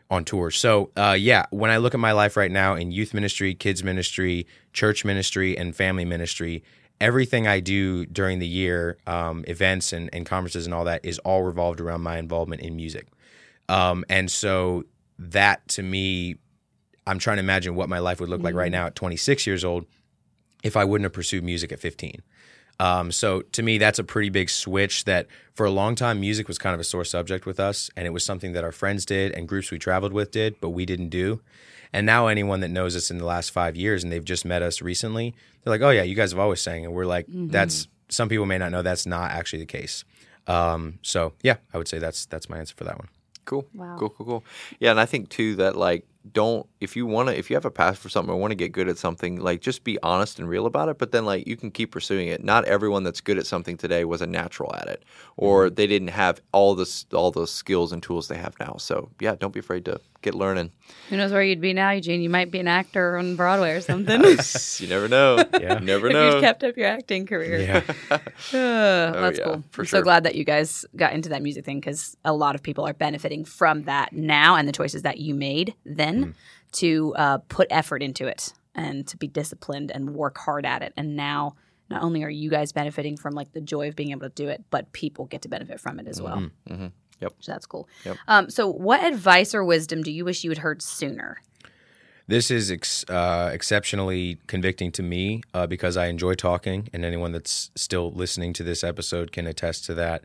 on 0.10 0.24
tour. 0.24 0.52
So, 0.52 0.92
uh, 0.96 1.16
yeah, 1.18 1.48
when 1.50 1.72
I 1.72 1.78
look 1.78 1.96
at 1.96 2.00
my 2.00 2.12
life 2.12 2.38
right 2.38 2.52
now 2.52 2.76
in 2.76 2.92
youth 2.92 3.16
ministry, 3.16 3.56
kids 3.56 3.84
ministry, 3.84 4.46
church 4.72 5.04
ministry, 5.04 5.58
and 5.58 5.76
family 5.76 6.06
ministry, 6.06 6.64
everything 7.04 7.48
I 7.48 7.60
do 7.60 8.06
during 8.06 8.40
the 8.40 8.48
year, 8.48 8.98
um, 9.06 9.44
events 9.50 9.92
and, 9.92 10.10
and 10.14 10.26
conferences 10.26 10.66
and 10.66 10.74
all 10.74 10.86
that, 10.86 11.04
is 11.04 11.20
all 11.20 11.44
revolved 11.44 11.82
around 11.82 12.00
my 12.00 12.18
involvement 12.18 12.62
in 12.62 12.78
music. 12.78 13.08
Um, 13.68 14.06
and 14.08 14.32
so 14.32 14.86
that 15.20 15.68
to 15.68 15.84
me, 15.84 16.38
I'm 17.06 17.20
trying 17.20 17.38
to 17.38 17.42
imagine 17.44 17.76
what 17.76 17.90
my 17.90 18.00
life 18.00 18.22
would 18.22 18.30
look 18.30 18.42
like 18.42 18.56
right 18.56 18.72
now 18.72 18.86
at 18.86 18.96
26 18.96 19.46
years 19.46 19.66
old 19.66 19.86
if 20.64 20.78
I 20.78 20.86
wouldn't 20.86 21.04
have 21.04 21.12
pursued 21.12 21.44
music 21.44 21.74
at 21.74 21.80
15. 21.82 22.22
Um, 22.80 23.12
so 23.12 23.42
to 23.42 23.62
me, 23.62 23.78
that's 23.78 24.00
a 24.00 24.04
pretty 24.06 24.30
big 24.30 24.50
switch. 24.50 25.04
That 25.04 25.28
for 25.54 25.66
a 25.66 25.70
long 25.70 25.96
time, 25.96 26.22
music 26.22 26.48
was 26.48 26.58
kind 26.58 26.74
of 26.74 26.80
a 26.80 26.86
sore 26.86 27.04
subject 27.04 27.46
with 27.46 27.60
us, 27.60 27.90
and 27.98 28.08
it 28.08 28.12
was 28.12 28.24
something 28.24 28.54
that 28.54 28.64
our 28.64 28.72
friends 28.72 29.06
did 29.06 29.34
and 29.34 29.46
groups 29.46 29.72
we 29.72 29.78
traveled 29.78 30.14
with 30.14 30.32
did, 30.32 30.56
but 30.62 30.70
we 30.70 30.86
didn't 30.86 31.10
do. 31.10 31.42
And 31.94 32.06
now, 32.06 32.28
anyone 32.28 32.62
that 32.62 32.70
knows 32.70 32.96
us 32.96 33.12
in 33.12 33.20
the 33.20 33.26
last 33.26 33.52
five 33.52 33.76
years 33.76 34.04
and 34.04 34.12
they've 34.12 34.26
just 34.26 34.46
met 34.46 34.62
us 34.62 34.82
recently, 34.82 35.36
they're 35.64 35.72
like, 35.72 35.82
"Oh 35.82 35.92
yeah, 35.92 36.04
you 36.04 36.16
guys 36.16 36.32
have 36.32 36.40
always 36.40 36.62
sang," 36.62 36.86
and 36.86 36.94
we're 36.94 37.06
like, 37.06 37.26
"That's." 37.30 37.88
Some 38.10 38.30
people 38.30 38.46
may 38.46 38.58
not 38.60 38.72
know 38.72 38.84
that's 38.84 39.06
not 39.06 39.32
actually 39.32 39.60
the 39.60 39.66
case. 39.66 40.04
Um, 40.46 41.00
so 41.02 41.34
yeah, 41.42 41.58
I 41.74 41.78
would 41.78 41.88
say 41.88 42.00
that's 42.00 42.26
that's 42.26 42.50
my 42.50 42.58
answer 42.58 42.76
for 42.76 42.84
that 42.84 42.98
one. 42.98 43.08
Cool. 43.46 43.66
Wow. 43.74 43.98
Cool, 43.98 44.10
cool, 44.10 44.26
cool. 44.26 44.44
Yeah, 44.80 44.92
and 44.92 45.00
I 45.00 45.06
think 45.06 45.30
too 45.30 45.56
that 45.56 45.76
like 45.76 46.06
don't 46.32 46.68
if 46.80 46.96
you 46.96 47.06
want 47.06 47.28
to 47.28 47.38
if 47.38 47.50
you 47.50 47.56
have 47.56 47.66
a 47.66 47.72
passion 47.72 47.96
for 47.96 48.10
something 48.10 48.34
or 48.34 48.40
want 48.40 48.52
to 48.52 48.56
get 48.56 48.72
good 48.72 48.88
at 48.88 48.98
something, 48.98 49.40
like 49.40 49.62
just 49.62 49.84
be 49.84 49.98
honest 50.02 50.40
and 50.40 50.48
real 50.48 50.66
about 50.66 50.90
it, 50.90 50.98
but 50.98 51.12
then 51.12 51.26
like 51.26 51.48
you 51.48 51.58
can 51.58 51.72
keep 51.72 51.92
pursuing 51.92 52.28
it. 52.28 52.44
Not 52.44 52.66
everyone 52.66 53.04
that's 53.04 53.22
good 53.22 53.38
at 53.38 53.46
something 53.46 53.78
today 53.78 54.06
was 54.06 54.22
a 54.22 54.28
natural 54.28 54.74
at 54.76 54.88
it 54.88 55.04
or 55.36 55.70
they 55.70 55.88
didn't 55.88 56.10
have 56.10 56.42
all 56.52 56.76
this 56.76 57.06
all 57.14 57.32
those 57.32 57.52
skills 57.52 57.92
and 57.92 58.02
tools 58.02 58.28
they 58.28 58.38
have 58.38 58.58
now. 58.60 58.76
So, 58.78 59.10
yeah, 59.20 59.36
don't 59.36 59.54
be 59.54 59.60
afraid 59.60 59.86
to 59.86 60.00
get 60.24 60.34
learning. 60.34 60.72
Who 61.10 61.18
knows 61.18 61.32
where 61.32 61.44
you'd 61.44 61.62
be 61.62 61.74
now, 61.74 61.92
Eugene? 61.92 62.22
You 62.22 62.30
might 62.30 62.50
be 62.50 62.60
an 62.60 62.68
actor 62.68 63.18
on 63.18 63.36
Broadway 63.36 63.72
or 63.74 63.82
something. 63.82 64.22
you 64.24 64.88
never 64.88 65.08
know. 65.08 65.44
Yeah. 65.60 65.80
You 65.80 65.86
never 65.86 66.08
if 66.08 66.14
know. 66.14 66.30
you'd 66.36 66.42
kept 66.42 66.64
up 66.64 66.76
your 66.78 66.88
acting 66.88 67.26
career. 67.26 67.60
Yeah. 67.60 67.82
Uh, 68.54 69.12
that's 69.22 69.38
yeah, 69.40 69.46
cool. 69.46 69.64
for 69.72 69.82
I'm 69.82 69.88
so 69.88 70.02
glad 70.02 70.24
that 70.24 70.36
you 70.36 70.44
guys 70.44 70.86
got 70.96 71.14
into 71.14 71.30
that 71.30 71.42
music 71.42 71.66
thing 71.66 71.80
because 71.80 72.16
a 72.26 72.34
lot 72.34 72.56
of 72.56 72.64
people 72.64 72.86
are 72.88 72.94
benefiting 72.94 73.46
from 73.46 73.84
that 73.84 74.14
now 74.14 74.56
and 74.56 74.68
the 74.68 74.72
choices 74.72 75.02
that 75.04 75.18
you 75.20 75.34
made 75.34 75.76
then 75.86 76.14
Mm. 76.26 76.34
to 76.74 77.14
uh, 77.16 77.38
put 77.50 77.68
effort 77.70 78.02
into 78.04 78.28
it 78.28 78.54
and 78.76 79.08
to 79.08 79.18
be 79.18 79.28
disciplined 79.28 79.92
and 79.92 80.12
work 80.16 80.38
hard 80.38 80.66
at 80.66 80.82
it. 80.82 80.94
And 80.98 81.16
now, 81.16 81.56
not 81.90 82.02
only 82.04 82.24
are 82.24 82.30
you 82.30 82.50
guys 82.50 82.72
benefiting 82.72 83.18
from 83.18 83.34
like 83.34 83.52
the 83.54 83.62
joy 83.62 83.88
of 83.90 83.96
being 83.96 84.12
able 84.12 84.22
to 84.22 84.30
do 84.30 84.48
it, 84.50 84.64
but 84.72 84.92
people 84.94 85.26
get 85.26 85.42
to 85.44 85.50
benefit 85.50 85.80
from 85.80 86.00
it 86.00 86.08
as 86.08 86.22
well. 86.22 86.50
Mhm. 86.70 86.92
Yep. 87.24 87.34
So 87.40 87.52
that's 87.52 87.66
cool. 87.66 87.88
Yep. 88.06 88.18
Um, 88.28 88.50
so, 88.50 88.68
what 88.68 89.04
advice 89.04 89.56
or 89.56 89.64
wisdom 89.64 90.04
do 90.04 90.12
you 90.12 90.26
wish 90.26 90.44
you 90.44 90.52
had 90.52 90.60
heard 90.60 90.82
sooner? 90.82 91.42
This 92.28 92.50
is 92.52 92.72
ex- 92.72 93.04
uh, 93.10 93.50
exceptionally 93.54 94.38
convicting 94.48 94.92
to 94.94 95.04
me 95.04 95.42
uh, 95.54 95.68
because 95.68 95.98
I 95.98 96.08
enjoy 96.08 96.36
talking, 96.36 96.90
and 96.94 97.04
anyone 97.04 97.32
that's 97.32 97.72
still 97.76 98.12
listening 98.12 98.54
to 98.54 98.64
this 98.64 98.84
episode 98.84 99.32
can 99.32 99.46
attest 99.48 99.86
to 99.86 99.94
that. 99.96 100.24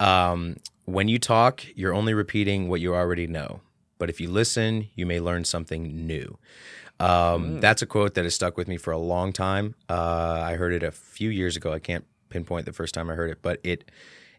Um, 0.00 0.56
when 0.84 1.08
you 1.08 1.18
talk, 1.18 1.64
you're 1.74 1.94
only 1.94 2.14
repeating 2.14 2.68
what 2.68 2.80
you 2.80 2.94
already 2.94 3.26
know. 3.26 3.60
But 3.98 4.10
if 4.10 4.20
you 4.20 4.30
listen, 4.30 4.88
you 4.94 5.06
may 5.06 5.20
learn 5.20 5.44
something 5.44 6.06
new. 6.06 6.38
Um, 7.00 7.60
That's 7.60 7.82
a 7.82 7.86
quote 7.86 8.14
that 8.14 8.24
has 8.24 8.34
stuck 8.34 8.56
with 8.56 8.68
me 8.68 8.76
for 8.76 8.92
a 8.92 8.98
long 8.98 9.32
time. 9.32 9.74
Uh, 9.88 10.40
I 10.44 10.54
heard 10.54 10.72
it 10.72 10.82
a 10.82 10.90
few 10.90 11.30
years 11.30 11.56
ago. 11.56 11.72
I 11.72 11.78
can't 11.78 12.04
pinpoint 12.28 12.66
the 12.66 12.72
first 12.72 12.94
time 12.94 13.10
I 13.10 13.14
heard 13.14 13.30
it, 13.30 13.38
but 13.42 13.60
it 13.62 13.90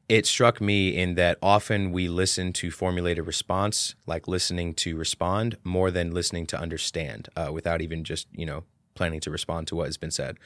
it 0.09 0.25
struck 0.25 0.59
me 0.59 0.89
in 0.89 1.13
that 1.15 1.37
often 1.41 1.91
we 1.91 2.09
listen 2.09 2.51
to 2.53 2.71
formulate 2.71 3.19
a 3.19 3.23
response, 3.23 3.93
like 4.07 4.27
listening 4.27 4.73
to 4.73 4.97
respond, 4.97 5.57
more 5.63 5.91
than 5.91 6.11
listening 6.11 6.47
to 6.47 6.59
understand, 6.59 7.29
uh, 7.37 7.51
without 7.53 7.81
even 7.81 8.03
just 8.03 8.27
you 8.33 8.45
know 8.45 8.63
planning 8.95 9.21
to 9.21 9.31
respond 9.31 9.67
to 9.67 9.75
what 9.75 9.85
has 9.85 9.97
been 9.97 10.11
said. 10.11 10.37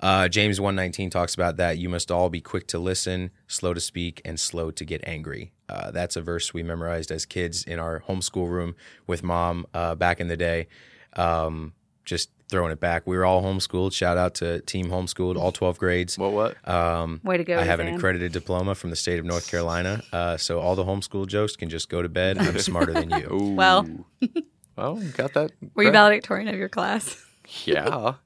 Uh, 0.00 0.28
James 0.28 0.60
one 0.60 0.76
nineteen 0.76 1.10
talks 1.10 1.34
about 1.34 1.56
that 1.56 1.78
you 1.78 1.88
must 1.88 2.10
all 2.12 2.28
be 2.28 2.40
quick 2.40 2.66
to 2.68 2.78
listen, 2.78 3.30
slow 3.46 3.72
to 3.74 3.80
speak, 3.80 4.20
and 4.24 4.38
slow 4.38 4.70
to 4.70 4.84
get 4.84 5.00
angry. 5.04 5.52
Uh, 5.68 5.90
that's 5.90 6.14
a 6.14 6.22
verse 6.22 6.52
we 6.52 6.62
memorized 6.62 7.10
as 7.10 7.24
kids 7.26 7.64
in 7.64 7.78
our 7.78 8.00
homeschool 8.08 8.48
room 8.48 8.76
with 9.06 9.22
mom 9.22 9.66
uh, 9.74 9.94
back 9.94 10.20
in 10.20 10.28
the 10.28 10.36
day. 10.36 10.68
Um, 11.14 11.72
just 12.04 12.30
throwing 12.48 12.72
it 12.72 12.80
back, 12.80 13.06
we 13.06 13.16
were 13.16 13.24
all 13.24 13.42
homeschooled. 13.42 13.92
Shout 13.92 14.16
out 14.16 14.34
to 14.36 14.60
Team 14.62 14.88
Homeschooled, 14.90 15.36
all 15.36 15.52
twelve 15.52 15.78
grades. 15.78 16.18
What 16.18 16.32
what? 16.32 16.68
Um, 16.68 17.20
Way 17.24 17.36
to 17.38 17.44
go! 17.44 17.58
I 17.58 17.64
have 17.64 17.80
an 17.80 17.88
accredited 17.88 18.32
diploma 18.32 18.74
from 18.74 18.90
the 18.90 18.96
state 18.96 19.18
of 19.18 19.24
North 19.24 19.50
Carolina, 19.50 20.02
uh, 20.12 20.36
so 20.36 20.60
all 20.60 20.74
the 20.74 20.84
homeschool 20.84 21.26
jokes 21.26 21.56
can 21.56 21.68
just 21.68 21.88
go 21.88 22.02
to 22.02 22.08
bed. 22.08 22.38
I'm 22.38 22.58
smarter 22.58 22.92
than 22.92 23.10
you. 23.10 23.28
Ooh. 23.32 23.54
Well, 23.54 23.86
well, 24.76 25.02
you 25.02 25.10
got 25.10 25.34
that. 25.34 25.52
were 25.74 25.84
you 25.84 25.92
valedictorian 25.92 26.48
of 26.48 26.56
your 26.56 26.68
class? 26.68 27.22
Yeah. 27.64 28.14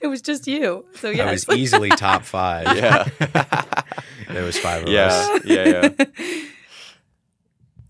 It 0.00 0.08
was 0.08 0.22
just 0.22 0.48
you. 0.48 0.86
So 0.96 1.08
yeah. 1.08 1.26
I 1.26 1.30
yes. 1.30 1.46
was 1.46 1.56
easily 1.56 1.90
top 1.90 2.24
five. 2.24 2.76
Yeah. 2.76 3.06
There 4.28 4.42
was 4.42 4.58
five 4.58 4.82
of 4.82 4.88
us. 4.88 5.44
yeah. 5.44 5.90
Yeah. 5.96 6.04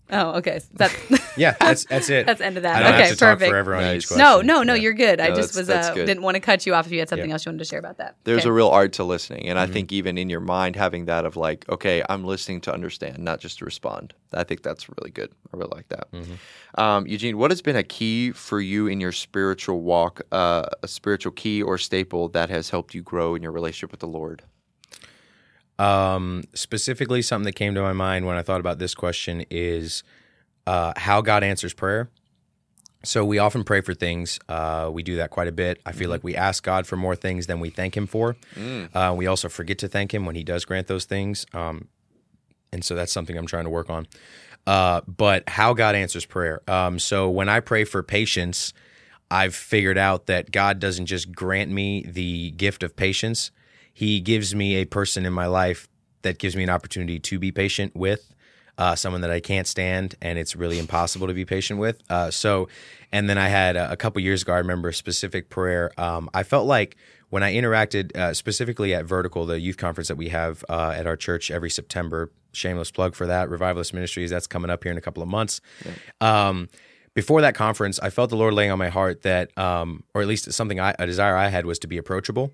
Yeah. 0.09 0.25
oh, 0.25 0.37
okay. 0.37 0.59
That 0.73 0.95
Yeah, 1.37 1.55
that's 1.59 1.85
that's 1.85 2.09
it. 2.09 2.25
that's 2.25 2.39
the 2.39 2.45
end 2.45 2.57
of 2.57 2.65
I 2.65 2.69
that. 2.69 2.79
don't 2.83 2.93
okay, 2.93 3.01
have 3.03 3.09
to 3.11 3.15
talk 3.17 3.33
perfect. 3.37 3.49
forever 3.51 3.75
on 3.75 3.81
Nice. 3.83 4.03
each 4.03 4.07
question. 4.09 4.23
No, 4.25 4.41
no, 4.41 4.63
no, 4.63 4.73
Yeah. 4.73 4.81
you're 4.81 4.93
good. 4.93 5.19
I 5.21 5.29
No, 5.29 5.35
just 5.35 5.53
that's- 5.53 5.55
was 5.57 5.67
that's 5.67 5.87
uh, 5.89 5.93
good. 5.93 6.05
didn't 6.05 6.23
want 6.23 6.35
to 6.35 6.41
cut 6.41 6.65
you 6.65 6.73
off 6.73 6.85
if 6.87 6.91
you 6.91 6.99
had 6.99 7.07
something 7.09 7.29
Yeah. 7.29 7.33
else 7.33 7.45
you 7.45 7.49
wanted 7.51 7.59
to 7.59 7.65
share 7.65 7.79
about 7.79 7.97
that. 7.97 8.15
There's 8.25 8.41
Okay. 8.41 8.49
a 8.49 8.51
real 8.53 8.67
art 8.69 8.93
to 8.93 9.03
listening. 9.03 9.47
And 9.47 9.57
I 9.59 9.67
think 9.67 9.91
even 9.93 10.17
in 10.17 10.29
your 10.29 10.39
mind, 10.41 10.75
having 10.75 11.05
that 11.05 11.25
of 11.25 11.35
like, 11.37 11.65
okay, 11.69 12.03
I'm 12.09 12.25
listening 12.25 12.61
to 12.61 12.73
understand, 12.73 13.19
not 13.19 13.39
just 13.39 13.59
to 13.59 13.65
respond. 13.65 14.13
I 14.33 14.43
think 14.43 14.63
that's 14.63 14.87
really 14.89 15.11
good. 15.11 15.31
I 15.53 15.57
really 15.57 15.71
like 15.73 15.87
that. 15.89 16.07
Um, 16.75 17.07
Eugene, 17.07 17.37
what 17.37 17.51
has 17.51 17.61
been 17.61 17.75
a 17.75 17.83
key 17.83 18.31
for 18.31 18.59
you 18.59 18.87
in 18.87 18.99
your 18.99 19.11
spiritual 19.11 19.81
walk, 19.81 20.21
uh, 20.31 20.65
a 20.83 20.87
spiritual 20.87 21.31
key 21.31 21.61
or 21.63 21.77
staple 21.77 22.29
that 22.29 22.49
has 22.49 22.69
helped 22.69 22.93
you 22.93 23.01
grow 23.01 23.35
in 23.35 23.41
your 23.43 23.51
relationship 23.51 23.91
with 23.91 24.01
the 24.01 24.07
Lord? 24.07 24.43
Um, 25.79 26.43
specifically, 26.53 27.21
something 27.21 27.45
that 27.45 27.55
came 27.55 27.73
to 27.75 27.81
my 27.81 27.93
mind 27.93 28.25
when 28.25 28.37
I 28.37 28.43
thought 28.43 28.59
about 28.59 28.79
this 28.79 28.93
question 28.93 29.45
is 29.49 30.03
uh, 30.67 30.93
how 30.97 31.21
God 31.21 31.43
answers 31.43 31.73
prayer. 31.73 32.09
So 33.03 33.23
we 33.23 33.39
often 33.39 33.63
pray 33.63 33.79
for 33.79 33.93
things. 33.93 34.39
Uh, 34.49 34.89
we 34.91 35.03
do 35.03 35.15
that 35.15 35.29
quite 35.29 35.47
a 35.47 35.53
bit. 35.53 35.79
I 35.85 35.93
feel 35.93 36.09
like 36.09 36.21
we 36.21 36.35
ask 36.35 36.61
God 36.63 36.85
for 36.85 36.97
more 36.97 37.15
things 37.15 37.47
than 37.47 37.61
we 37.61 37.69
thank 37.69 37.95
Him 37.95 38.05
for. 38.07 38.35
Uh, 38.93 39.13
we 39.15 39.25
also 39.25 39.47
forget 39.47 39.77
to 39.79 39.87
thank 39.87 40.13
Him 40.13 40.25
when 40.25 40.35
He 40.35 40.43
does 40.43 40.65
grant 40.65 40.87
those 40.87 41.05
things. 41.05 41.45
Um, 41.53 41.87
and 42.73 42.83
so 42.83 42.95
that's 42.95 43.13
something 43.13 43.37
I'm 43.37 43.47
trying 43.47 43.63
to 43.63 43.69
work 43.69 43.89
on. 43.89 44.05
Uh, 44.67 44.99
but 45.07 45.47
how 45.47 45.73
God 45.73 45.95
answers 45.95 46.25
prayer. 46.25 46.61
Um, 46.69 46.99
so 46.99 47.29
when 47.29 47.47
I 47.47 47.61
pray 47.61 47.85
for 47.85 48.03
patience, 48.03 48.73
I've 49.31 49.55
figured 49.55 49.97
out 49.97 50.25
that 50.25 50.51
God 50.51 50.79
doesn't 50.79 51.05
just 51.05 51.31
grant 51.31 51.71
me 51.71 52.03
the 52.05 52.51
gift 52.51 52.83
of 52.83 52.97
patience, 52.97 53.51
He 53.99 54.21
gives 54.21 54.55
me 54.55 54.75
a 54.75 54.85
person 54.85 55.25
in 55.25 55.33
my 55.33 55.47
life 55.47 55.89
that 56.21 56.37
gives 56.39 56.55
me 56.55 56.63
an 56.63 56.69
opportunity 56.69 57.19
to 57.19 57.37
be 57.37 57.51
patient 57.51 57.97
with. 57.97 58.33
Uh, 58.77 58.95
someone 58.95 59.19
that 59.19 59.29
I 59.29 59.41
can't 59.41 59.67
stand, 59.67 60.15
and 60.21 60.39
it's 60.39 60.55
really 60.55 60.79
impossible 60.79 61.27
to 61.27 61.33
be 61.33 61.43
patient 61.43 61.81
with. 61.81 62.01
Uh, 62.09 62.31
so, 62.31 62.69
and 63.11 63.29
then 63.29 63.37
I 63.37 63.49
had 63.49 63.75
a, 63.75 63.91
a 63.91 63.97
couple 63.97 64.21
years 64.21 64.43
ago, 64.43 64.53
I 64.53 64.59
remember 64.59 64.87
a 64.87 64.93
specific 64.93 65.49
prayer. 65.49 65.91
Um, 65.97 66.29
I 66.33 66.43
felt 66.43 66.65
like 66.65 66.95
when 67.29 67.43
I 67.43 67.53
interacted 67.53 68.15
uh, 68.15 68.33
specifically 68.33 68.95
at 68.95 69.03
Vertical, 69.03 69.45
the 69.45 69.59
youth 69.59 69.75
conference 69.75 70.07
that 70.07 70.15
we 70.15 70.29
have 70.29 70.63
uh, 70.69 70.93
at 70.95 71.05
our 71.05 71.17
church 71.17 71.51
every 71.51 71.69
September, 71.69 72.31
shameless 72.53 72.91
plug 72.91 73.15
for 73.15 73.27
that, 73.27 73.49
Revivalist 73.49 73.93
Ministries, 73.93 74.29
that's 74.29 74.47
coming 74.47 74.71
up 74.71 74.81
here 74.81 74.93
in 74.93 74.97
a 74.97 75.01
couple 75.01 75.21
of 75.21 75.27
months. 75.27 75.59
Um, 76.21 76.69
before 77.13 77.41
that 77.41 77.53
conference, 77.53 77.99
I 77.99 78.11
felt 78.11 78.29
the 78.29 78.37
Lord 78.37 78.53
laying 78.53 78.71
on 78.71 78.79
my 78.79 78.87
heart 78.87 79.23
that, 79.23 79.57
um, 79.57 80.05
or 80.13 80.21
at 80.21 80.27
least 80.29 80.49
something 80.53 80.79
I, 80.79 80.95
a 80.97 81.05
desire 81.05 81.35
I 81.35 81.49
had 81.49 81.65
was 81.65 81.79
to 81.79 81.87
be 81.87 81.97
approachable. 81.97 82.53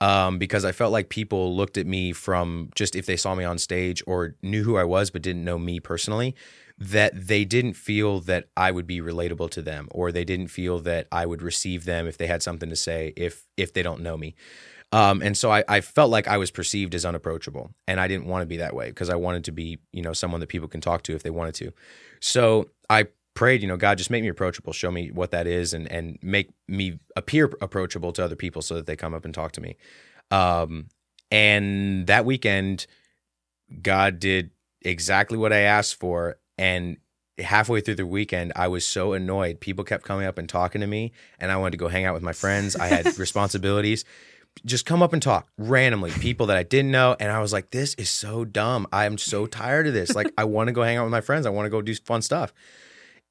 Um, 0.00 0.38
because 0.38 0.64
I 0.64 0.72
felt 0.72 0.92
like 0.92 1.10
people 1.10 1.54
looked 1.54 1.76
at 1.76 1.86
me 1.86 2.12
from 2.12 2.70
just 2.74 2.96
if 2.96 3.04
they 3.04 3.16
saw 3.16 3.34
me 3.34 3.44
on 3.44 3.58
stage 3.58 4.02
or 4.06 4.34
knew 4.42 4.62
who 4.62 4.78
I 4.78 4.84
was 4.84 5.10
but 5.10 5.20
didn't 5.20 5.44
know 5.44 5.58
me 5.58 5.78
personally, 5.78 6.34
that 6.78 7.12
they 7.14 7.44
didn't 7.44 7.74
feel 7.74 8.20
that 8.20 8.48
I 8.56 8.70
would 8.70 8.86
be 8.86 9.00
relatable 9.00 9.50
to 9.50 9.62
them, 9.62 9.88
or 9.90 10.10
they 10.10 10.24
didn't 10.24 10.48
feel 10.48 10.78
that 10.80 11.06
I 11.12 11.26
would 11.26 11.42
receive 11.42 11.84
them 11.84 12.06
if 12.06 12.16
they 12.16 12.26
had 12.26 12.42
something 12.42 12.70
to 12.70 12.76
say 12.76 13.12
if 13.16 13.46
if 13.58 13.74
they 13.74 13.82
don't 13.82 14.00
know 14.00 14.16
me. 14.16 14.34
Um, 14.92 15.22
and 15.22 15.36
so 15.36 15.52
I, 15.52 15.62
I 15.68 15.80
felt 15.82 16.10
like 16.10 16.26
I 16.26 16.36
was 16.36 16.50
perceived 16.50 16.94
as 16.94 17.04
unapproachable, 17.04 17.70
and 17.86 18.00
I 18.00 18.08
didn't 18.08 18.26
want 18.26 18.42
to 18.42 18.46
be 18.46 18.56
that 18.56 18.74
way 18.74 18.88
because 18.88 19.10
I 19.10 19.14
wanted 19.14 19.44
to 19.44 19.52
be, 19.52 19.78
you 19.92 20.02
know, 20.02 20.12
someone 20.12 20.40
that 20.40 20.48
people 20.48 20.66
can 20.66 20.80
talk 20.80 21.02
to 21.04 21.14
if 21.14 21.22
they 21.22 21.30
wanted 21.30 21.54
to. 21.56 21.72
So 22.20 22.70
I 22.88 23.06
prayed, 23.34 23.62
you 23.62 23.68
know, 23.68 23.76
God, 23.76 23.98
just 23.98 24.10
make 24.10 24.22
me 24.22 24.28
approachable, 24.28 24.72
show 24.72 24.90
me 24.90 25.10
what 25.10 25.30
that 25.30 25.46
is, 25.46 25.72
and 25.72 25.90
and 25.90 26.18
make 26.22 26.50
me 26.68 26.98
appear 27.16 27.50
approachable 27.60 28.12
to 28.12 28.24
other 28.24 28.36
people 28.36 28.62
so 28.62 28.74
that 28.74 28.86
they 28.86 28.96
come 28.96 29.14
up 29.14 29.24
and 29.24 29.34
talk 29.34 29.52
to 29.52 29.60
me. 29.60 29.76
Um, 30.30 30.88
and 31.30 32.06
that 32.06 32.24
weekend, 32.24 32.86
God 33.82 34.18
did 34.18 34.50
exactly 34.82 35.38
what 35.38 35.52
I 35.52 35.60
asked 35.60 35.96
for, 35.96 36.38
and 36.58 36.96
halfway 37.38 37.80
through 37.80 37.96
the 37.96 38.06
weekend, 38.06 38.52
I 38.56 38.68
was 38.68 38.86
so 38.86 39.12
annoyed. 39.12 39.60
People 39.60 39.84
kept 39.84 40.04
coming 40.04 40.26
up 40.26 40.38
and 40.38 40.48
talking 40.48 40.80
to 40.80 40.86
me, 40.86 41.12
and 41.38 41.50
I 41.50 41.56
wanted 41.56 41.72
to 41.72 41.76
go 41.78 41.88
hang 41.88 42.04
out 42.04 42.14
with 42.14 42.22
my 42.22 42.32
friends. 42.32 42.76
I 42.76 42.86
had 42.86 43.06
responsibilities. 43.18 44.04
Just 44.66 44.84
come 44.84 45.02
up 45.02 45.12
and 45.12 45.22
talk 45.22 45.48
randomly, 45.56 46.10
people 46.10 46.46
that 46.46 46.56
I 46.56 46.64
didn't 46.64 46.90
know. 46.90 47.16
And 47.20 47.30
I 47.30 47.40
was 47.40 47.52
like, 47.52 47.70
this 47.70 47.94
is 47.94 48.10
so 48.10 48.44
dumb. 48.44 48.86
I 48.92 49.04
am 49.06 49.16
so 49.16 49.46
tired 49.46 49.86
of 49.86 49.94
this. 49.94 50.14
Like, 50.14 50.32
I 50.36 50.44
want 50.44 50.66
to 50.68 50.72
go 50.72 50.82
hang 50.82 50.96
out 50.96 51.04
with 51.04 51.12
my 51.12 51.20
friends. 51.20 51.46
I 51.46 51.50
want 51.50 51.66
to 51.66 51.70
go 51.70 51.80
do 51.80 51.94
fun 51.94 52.20
stuff. 52.20 52.52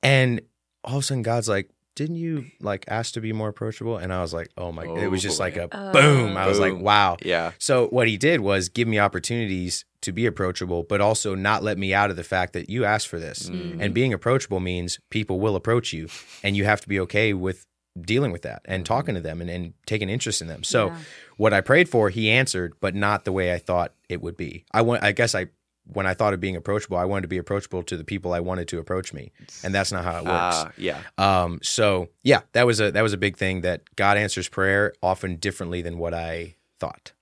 And 0.04 0.42
all 0.84 0.98
of 0.98 1.04
a 1.04 1.06
sudden, 1.06 1.24
God's 1.24 1.50
like, 1.50 1.70
"Didn't 1.96 2.16
you 2.16 2.46
like 2.62 2.86
ask 2.88 3.14
to 3.16 3.22
be 3.22 3.34
more 3.34 3.50
approachable?" 3.50 3.98
And 3.98 4.14
I 4.14 4.22
was 4.22 4.34
like, 4.34 4.50
"Oh 4.58 4.72
my!" 4.72 4.84
it 4.84 5.10
was 5.12 5.22
Oh, 5.22 5.28
just 5.28 5.38
boy. 5.40 5.44
like 5.46 5.58
a 5.58 5.68
Oh. 5.72 5.92
boom. 5.92 6.38
I 6.38 6.48
was 6.48 6.60
like, 6.60 6.78
"Wow." 6.78 7.18
Yeah. 7.24 7.52
So 7.60 7.88
what 7.88 8.08
he 8.08 8.18
did 8.18 8.40
was 8.42 8.70
give 8.70 8.88
me 8.88 9.00
opportunities 9.00 9.86
to 10.02 10.14
be 10.14 10.26
approachable, 10.26 10.84
but 10.84 11.02
also 11.02 11.36
not 11.36 11.62
let 11.62 11.78
me 11.78 11.94
out 11.94 12.10
of 12.10 12.16
the 12.16 12.24
fact 12.24 12.54
that 12.54 12.70
you 12.70 12.86
asked 12.86 13.10
for 13.10 13.20
this. 13.20 13.50
Mm. 13.50 13.78
And 13.82 13.94
being 13.94 14.14
approachable 14.14 14.62
means 14.62 15.00
people 15.10 15.42
will 15.42 15.58
approach 15.58 15.92
you, 15.92 16.08
and 16.42 16.56
you 16.56 16.64
have 16.64 16.80
to 16.82 16.88
be 16.88 17.00
okay 17.02 17.34
with 17.34 17.66
dealing 18.00 18.32
with 18.32 18.44
that 18.44 18.62
and 18.64 18.86
talking 18.86 19.14
to 19.16 19.20
them 19.20 19.42
and, 19.42 19.50
and 19.50 19.74
taking 19.86 20.08
interest 20.10 20.42
in 20.42 20.48
them. 20.48 20.64
So 20.64 20.88
Yeah. 20.88 20.98
what 21.36 21.54
I 21.54 21.60
prayed 21.60 21.90
for, 21.90 22.10
he 22.10 22.30
answered, 22.30 22.76
but 22.80 22.96
not 22.96 23.26
the 23.26 23.34
way 23.34 23.52
I 23.54 23.58
thought 23.58 23.94
it 24.08 24.22
would 24.22 24.38
be. 24.38 24.64
I 24.72 24.82
want 24.84 25.04
I 25.04 25.12
guess 25.12 25.36
I 25.36 25.48
when 25.92 26.06
I 26.06 26.14
thought 26.14 26.34
of 26.34 26.40
being 26.40 26.56
approachable, 26.56 26.98
I 26.98 27.06
wanted 27.06 27.24
to 27.24 27.28
be 27.28 27.38
approachable 27.38 27.84
to 27.84 27.98
the 27.98 28.04
people 28.04 28.34
I 28.34 28.40
wanted 28.40 28.68
to 28.70 28.80
approach 28.80 29.14
me. 29.14 29.32
And 29.64 29.74
that's 29.74 29.92
not 29.92 30.04
how 30.04 30.18
it 30.18 30.26
works. 30.26 30.56
Ah, 30.56 30.72
yeah. 30.78 31.02
Um, 31.18 31.60
so 31.62 32.10
yeah, 32.24 32.42
that 32.54 32.66
was 32.66 32.80
a 32.80 32.92
that 32.92 33.02
was 33.02 33.14
a 33.14 33.18
big 33.18 33.38
thing 33.38 33.62
that 33.62 33.84
God 33.96 34.18
answers 34.18 34.48
prayer 34.48 34.94
often 35.02 35.38
differently 35.38 35.82
than 35.82 35.98
what 35.98 36.14
I 36.14 36.56
thought. 36.80 37.14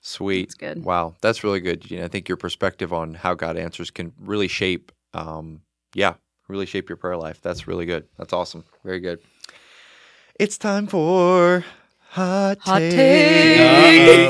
Sweet. 0.00 0.48
That's 0.48 0.54
good. 0.54 0.84
Wow, 0.84 1.16
that's 1.20 1.42
really 1.42 1.60
good. 1.60 1.82
Eugene. 1.82 2.04
I 2.04 2.08
think 2.08 2.28
your 2.28 2.36
perspective 2.36 2.92
on 2.92 3.14
how 3.14 3.34
God 3.34 3.56
answers 3.56 3.90
can 3.90 4.12
really 4.20 4.48
shape, 4.48 4.92
um, 5.14 5.62
yeah, 5.94 6.14
really 6.48 6.66
shape 6.66 6.88
your 6.88 6.96
prayer 6.96 7.16
life. 7.16 7.40
That's 7.42 7.66
really 7.66 7.86
good. 7.86 8.06
That's 8.16 8.32
awesome. 8.32 8.64
Very 8.84 9.00
good. 9.00 9.18
It's 10.38 10.58
time 10.58 10.86
for 10.86 11.64
hot, 12.16 12.58
Hot 12.60 12.78
takes. 12.78 12.94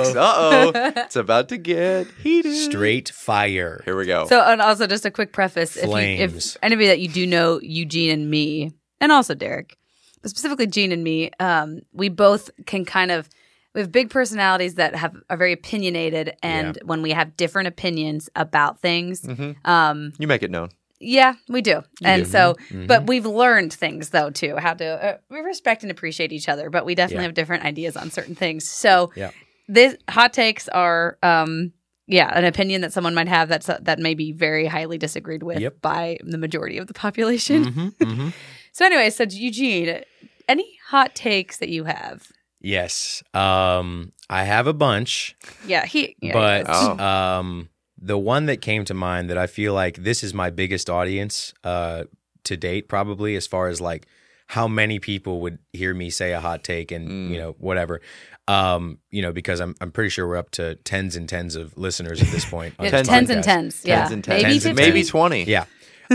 takes. 0.07 0.17
Uh 0.17 0.35
oh, 0.37 0.73
it's 0.97 1.17
about 1.17 1.49
to 1.51 1.57
get 1.57 2.07
heated. 2.23 2.55
Straight 2.55 3.09
fire. 3.09 3.83
Here 3.85 3.97
we 3.97 4.05
go. 4.07 4.27
So, 4.27 4.41
and 4.41 4.61
also 4.61 4.87
just 4.87 5.05
a 5.07 5.11
quick 5.11 5.33
preface: 5.33 5.77
if, 5.77 5.85
you, 5.89 5.97
if 5.97 6.57
anybody 6.63 6.89
that 6.89 7.01
you 7.01 7.09
do 7.09 7.27
know, 7.27 7.61
Eugene 7.63 8.11
and 8.11 8.31
me, 8.31 8.73
and 9.01 9.13
also 9.13 9.35
Derek, 9.35 9.77
but 10.23 10.31
specifically 10.31 10.67
Gene 10.67 10.93
and 10.93 11.03
me, 11.05 11.31
um, 11.41 11.81
we 11.93 12.09
both 12.09 12.51
can 12.67 12.85
kind 12.85 13.11
of 13.11 13.29
we 13.75 13.81
have 13.83 13.93
big 13.93 14.11
personalities 14.11 14.75
that 14.77 14.95
have 14.95 15.15
are 15.31 15.37
very 15.37 15.53
opinionated, 15.53 16.35
and 16.43 16.79
when 16.85 17.03
we 17.03 17.11
have 17.13 17.37
different 17.37 17.69
opinions 17.69 18.29
about 18.35 18.81
things, 18.81 19.23
Mhm. 19.23 19.57
um, 19.67 20.13
You 20.19 20.27
make 20.27 20.43
it 20.43 20.51
known. 20.51 20.71
Yeah, 21.01 21.35
we 21.49 21.63
do. 21.63 21.83
and 22.05 22.25
do. 22.25 22.31
so, 22.31 22.57
Mhm. 22.71 22.87
but 22.87 23.07
we've 23.07 23.27
learned 23.27 23.73
things 23.73 24.11
though 24.11 24.31
too, 24.31 24.57
how 24.57 24.75
to 24.75 24.85
uh, 24.87 25.17
we 25.31 25.41
respect 25.41 25.83
and 25.83 25.91
appreciate 25.91 26.33
each 26.33 26.49
other, 26.49 26.71
but 26.71 26.85
we 26.87 26.95
definitely 26.95 27.23
Yeah. 27.23 27.29
have 27.29 27.35
different 27.35 27.65
ideas 27.65 27.97
on 27.97 28.11
certain 28.11 28.35
things. 28.35 28.69
So, 28.69 29.13
Yeah. 29.17 29.31
this 29.69 29.97
hot 30.09 30.33
takes 30.33 30.69
are 30.69 31.19
um 31.23 31.73
yeah, 32.09 32.31
an 32.39 32.45
opinion 32.45 32.83
that 32.83 32.93
someone 32.93 33.15
might 33.15 33.27
have 33.27 33.49
that's 33.49 33.67
that 33.67 33.99
may 33.99 34.15
be 34.15 34.31
very 34.31 34.67
highly 34.67 34.97
disagreed 34.97 35.43
with 35.43 35.59
Yep. 35.61 35.81
by 35.83 36.19
the 36.23 36.39
majority 36.39 36.79
of 36.79 36.87
the 36.87 36.95
population. 36.95 37.65
Mhm, 37.73 37.95
mhm. 37.97 38.33
So 38.73 38.85
anyway, 38.85 39.11
so 39.11 39.25
Eugene, 39.29 40.03
any 40.49 40.77
hot 40.89 41.15
takes 41.17 41.57
that 41.59 41.69
you 41.71 41.85
have? 41.85 42.29
Yes. 42.61 43.23
Um, 43.35 44.13
I 44.31 44.45
have 44.45 44.67
a 44.67 44.73
bunch, 44.73 45.35
Yeah, 45.67 45.85
he 45.87 46.15
yeah, 46.21 46.33
but 46.33 46.67
he. 46.69 46.73
Oh. 46.75 46.99
um, 47.05 47.69
the 48.07 48.19
one 48.19 48.47
that 48.47 48.61
came 48.61 48.85
to 48.85 48.95
mind 48.95 49.29
that 49.31 49.39
I 49.39 49.47
feel 49.47 49.75
like 49.75 49.97
this 50.03 50.23
is 50.23 50.33
my 50.33 50.51
biggest 50.51 50.89
audience 50.89 51.53
uh, 51.65 52.05
to 52.45 52.57
date, 52.57 52.89
probably 52.89 53.37
as 53.37 53.47
far 53.47 53.69
as 53.69 53.81
like 53.81 54.07
how 54.49 54.69
many 54.69 54.99
people 55.01 55.41
would 55.41 55.59
hear 55.73 55.93
me 55.93 56.09
say 56.11 56.33
a 56.33 56.41
hot 56.41 56.63
take 56.63 56.93
and 56.93 57.09
Mm. 57.09 57.31
you 57.33 57.39
know 57.39 57.57
whatever. 57.59 58.01
Um, 58.49 58.99
you 59.11 59.23
know, 59.23 59.33
because 59.33 59.59
I'm 59.61 59.75
I'm 59.81 59.91
pretty 59.91 60.11
sure 60.11 60.27
we're 60.29 60.37
up 60.37 60.51
to 60.53 60.77
tens 60.77 61.17
and 61.17 61.29
tens 61.29 61.57
of 61.57 61.77
listeners 61.77 62.23
at 62.23 62.29
this 62.29 62.45
point. 62.55 62.75
on 62.79 62.85
Yeah, 62.85 62.91
this 62.93 63.09
tens 63.09 63.29
and 63.31 63.43
tens. 63.43 63.83
Yeah. 63.85 64.01
Tens 64.03 64.13
and 64.13 64.23
tens. 64.25 64.43
Maybe 64.43 64.53
Tens 64.55 64.67
and 64.67 64.77
Maybe 64.77 65.01
tens. 65.01 65.09
20. 65.11 65.45
Yeah. 65.45 65.65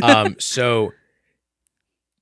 Um, 0.01 0.35
so 0.39 0.93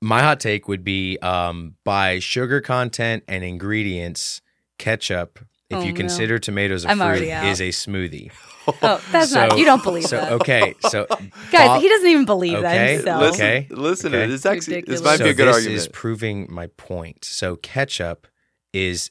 my 0.01 0.21
hot 0.21 0.39
take 0.39 0.67
would 0.67 0.83
be 0.83 1.17
um, 1.19 1.75
by 1.83 2.19
sugar 2.19 2.61
content 2.61 3.23
and 3.27 3.43
ingredients, 3.43 4.41
ketchup, 4.79 5.39
if 5.69 5.77
Oh, 5.77 5.81
you 5.81 5.91
no. 5.91 5.97
consider 5.97 6.39
tomatoes 6.39 6.83
a 6.85 6.89
I'm 6.89 6.97
fruit, 6.97 7.05
already 7.05 7.29
is 7.49 7.61
a 7.61 7.69
smoothie. 7.69 8.31
Oh, 8.83 9.01
that's 9.11 9.31
So- 9.31 9.47
not. 9.47 9.57
You 9.57 9.65
don't 9.65 9.81
believe 9.81 10.05
So 10.05 10.17
that, 10.17 10.31
okay, 10.33 10.75
so 10.81 11.07
guys. 11.51 11.67
Bob- 11.69 11.81
he 11.81 11.89
doesn't 11.89 12.07
even 12.07 12.25
believe 12.25 12.53
Okay, 12.57 12.61
that 12.61 12.91
himself. 12.91 13.21
Listen, 13.23 13.35
Okay. 13.47 13.67
listen 13.71 14.13
Okay. 14.13 14.23
it. 14.25 14.27
This 14.27 14.45
actually 14.45 14.81
this 14.81 15.01
might 15.01 15.17
so 15.17 15.23
be 15.23 15.29
a 15.31 15.33
good 15.33 15.47
this 15.47 15.55
argument. 15.55 15.77
is 15.77 15.87
proving 15.87 16.47
my 16.51 16.67
point. 16.77 17.25
So 17.25 17.55
ketchup 17.55 18.27
is 18.71 19.09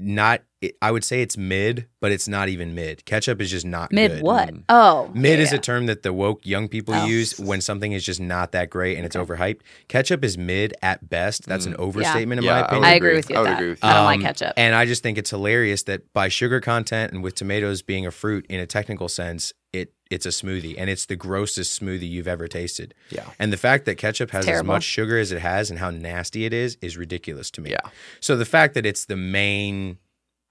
not. 0.00 0.42
I 0.82 0.90
would 0.90 1.04
say 1.04 1.22
it's 1.22 1.36
mid, 1.36 1.86
but 2.00 2.10
it's 2.10 2.26
not 2.26 2.48
even 2.48 2.74
mid. 2.74 3.04
Ketchup 3.04 3.40
is 3.40 3.48
just 3.48 3.64
not 3.64 3.92
Mid 3.92 4.10
good. 4.10 4.22
what? 4.22 4.48
Mm. 4.48 4.64
Oh, 4.68 5.08
Mid 5.14 5.38
is 5.38 5.52
a 5.52 5.58
term 5.58 5.86
that 5.86 6.02
the 6.02 6.12
woke 6.12 6.44
young 6.44 6.66
people 6.66 6.94
Oh. 6.94 7.06
use 7.06 7.38
when 7.38 7.60
something 7.60 7.92
is 7.92 8.04
just 8.04 8.20
not 8.20 8.50
that 8.52 8.68
great 8.68 8.96
and 8.96 9.06
it's 9.06 9.14
overhyped. 9.14 9.60
Ketchup 9.86 10.24
is 10.24 10.36
mid 10.36 10.74
at 10.82 11.08
best. 11.08 11.46
That's 11.46 11.64
an 11.66 11.76
overstatement 11.76 12.40
in 12.40 12.44
Yeah, 12.44 12.50
my 12.54 12.56
I 12.58 12.60
opinion. 12.62 12.80
would 12.80 12.86
I 12.88 12.94
agree 12.94 13.08
agree. 13.10 13.16
with 13.18 13.30
you. 13.30 13.36
I 13.36 13.38
would 13.40 13.48
that. 13.50 13.58
agree 13.58 13.70
with 13.70 13.84
I 13.84 13.94
don't 13.94 14.04
like 14.06 14.16
Um, 14.16 14.22
ketchup. 14.22 14.54
And 14.56 14.74
I 14.74 14.84
just 14.84 15.02
think 15.04 15.16
it's 15.16 15.30
hilarious 15.30 15.84
that 15.84 16.12
by 16.12 16.28
sugar 16.28 16.60
content 16.60 17.12
and 17.12 17.22
with 17.22 17.36
tomatoes 17.36 17.82
being 17.82 18.04
a 18.04 18.10
fruit 18.10 18.44
in 18.48 18.58
a 18.58 18.66
technical 18.66 19.08
sense, 19.08 19.52
it 19.72 19.92
it's 20.10 20.26
a 20.26 20.30
smoothie 20.30 20.74
and 20.78 20.88
it's 20.88 21.06
the 21.06 21.16
grossest 21.16 21.80
smoothie 21.80 22.08
you've 22.08 22.28
ever 22.28 22.48
tasted. 22.48 22.94
Yeah. 23.10 23.28
And 23.38 23.52
the 23.52 23.56
fact 23.56 23.84
that 23.86 23.96
ketchup 23.96 24.30
has 24.30 24.46
as 24.46 24.64
much 24.64 24.82
sugar 24.82 25.18
as 25.18 25.32
it 25.32 25.40
has 25.40 25.70
and 25.70 25.78
how 25.78 25.90
nasty 25.90 26.44
it 26.44 26.52
is 26.52 26.78
is 26.80 26.96
ridiculous 26.96 27.50
to 27.52 27.60
me. 27.60 27.70
Yeah. 27.70 27.90
So 28.20 28.36
the 28.36 28.44
fact 28.44 28.74
that 28.74 28.86
it's 28.86 29.04
the 29.04 29.16
main 29.16 29.98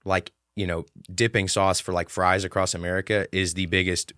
like, 0.04 0.32
you 0.56 0.66
know, 0.66 0.86
dipping 1.12 1.48
sauce 1.48 1.80
for 1.80 1.92
like 1.92 2.08
fries 2.08 2.44
across 2.44 2.74
America 2.74 3.26
is 3.32 3.54
the 3.54 3.66
biggest 3.66 4.12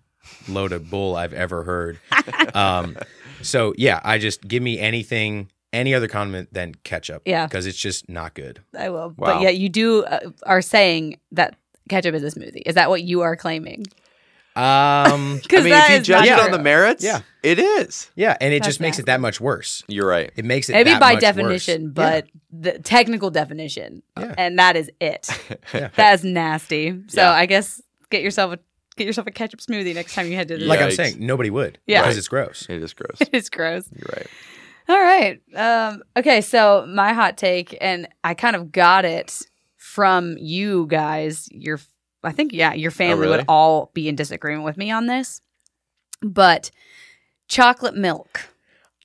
load 0.47 0.71
of 0.71 0.89
bull 0.89 1.15
I've 1.15 1.33
ever 1.33 1.63
heard. 1.63 1.99
um 2.53 2.97
so 3.41 3.73
yeah, 3.77 3.99
I 4.03 4.19
just 4.19 4.47
give 4.47 4.61
me 4.61 4.79
anything 4.79 5.49
any 5.73 5.93
other 5.93 6.07
condiment 6.07 6.53
than 6.53 6.75
ketchup. 6.83 7.23
Yeah. 7.25 7.47
Because 7.47 7.65
it's 7.65 7.77
just 7.77 8.09
not 8.09 8.33
good. 8.33 8.59
I 8.77 8.89
will. 8.89 9.13
Wow. 9.17 9.35
But 9.35 9.41
yet 9.41 9.57
you 9.57 9.69
do 9.69 10.03
uh, 10.03 10.31
are 10.43 10.61
saying 10.61 11.17
that 11.31 11.55
ketchup 11.89 12.13
is 12.13 12.23
a 12.23 12.39
smoothie. 12.39 12.61
Is 12.65 12.75
that 12.75 12.89
what 12.89 13.03
you 13.03 13.21
are 13.21 13.35
claiming? 13.35 13.85
Um, 14.55 15.39
Because 15.41 15.61
I 15.65 15.69
mean, 15.69 15.73
if 15.73 15.89
you 15.91 15.99
judge 16.01 16.25
it 16.27 16.39
on 16.39 16.51
the 16.51 16.59
merits, 16.59 17.03
Yeah. 17.03 17.21
it 17.43 17.57
is. 17.59 18.09
yeah, 18.15 18.35
and 18.41 18.53
it 18.53 18.59
That's 18.59 18.67
just 18.67 18.79
makes 18.81 18.97
nasty. 18.97 19.03
it 19.03 19.05
that 19.07 19.21
much 19.21 19.39
worse. 19.39 19.83
You're 19.87 20.07
right. 20.07 20.31
It 20.35 20.45
makes 20.45 20.69
it 20.69 20.73
maybe 20.73 20.91
that 20.91 20.99
by 20.99 21.13
much 21.13 21.21
definition, 21.21 21.85
worse. 21.85 21.93
but 21.93 22.27
the 22.51 22.79
technical 22.79 23.29
definition, 23.31 24.03
Yeah. 24.19 24.35
and 24.37 24.59
that 24.59 24.75
is 24.75 24.91
it. 24.99 25.27
Yeah. 25.73 25.89
That 25.95 26.13
is 26.15 26.23
nasty. 26.23 27.01
So 27.07 27.21
Yeah. 27.21 27.31
I 27.31 27.45
guess 27.45 27.81
get 28.09 28.21
yourself 28.21 28.53
a 28.53 28.59
get 28.97 29.07
yourself 29.07 29.25
a 29.25 29.31
ketchup 29.31 29.61
smoothie 29.61 29.95
next 29.95 30.13
time 30.13 30.27
you 30.27 30.35
head 30.35 30.49
to 30.49 30.55
the. 30.57 30.63
Yeah. 30.63 30.67
like 30.69 30.81
I'm 30.81 30.91
saying, 30.91 31.15
nobody 31.25 31.49
would. 31.49 31.79
Yeah. 31.87 32.01
because 32.01 32.17
it's 32.17 32.27
gross. 32.27 32.65
It 32.69 32.83
is 32.83 32.93
gross. 32.93 33.17
it's 33.31 33.49
gross. 33.49 33.87
You're 33.95 34.09
right. 34.13 34.27
All 34.89 34.99
right. 35.01 35.39
Um, 35.55 36.03
okay. 36.17 36.41
So 36.41 36.85
my 36.89 37.13
hot 37.13 37.37
take, 37.37 37.77
and 37.79 38.07
I 38.25 38.33
kind 38.33 38.55
of 38.57 38.71
got 38.73 39.05
it 39.05 39.39
from 39.77 40.35
you 40.37 40.87
guys. 40.87 41.47
Your, 41.51 41.79
I 42.23 42.31
think, 42.31 42.53
yeah, 42.53 42.73
your 42.73 42.91
family 42.91 43.25
really? 43.27 43.37
would 43.37 43.45
all 43.47 43.91
be 43.93 44.07
in 44.07 44.15
disagreement 44.15 44.63
with 44.65 44.77
me 44.77 44.91
on 44.91 45.07
this, 45.07 45.41
but 46.21 46.71
chocolate 47.47 47.95
milk. 47.95 48.41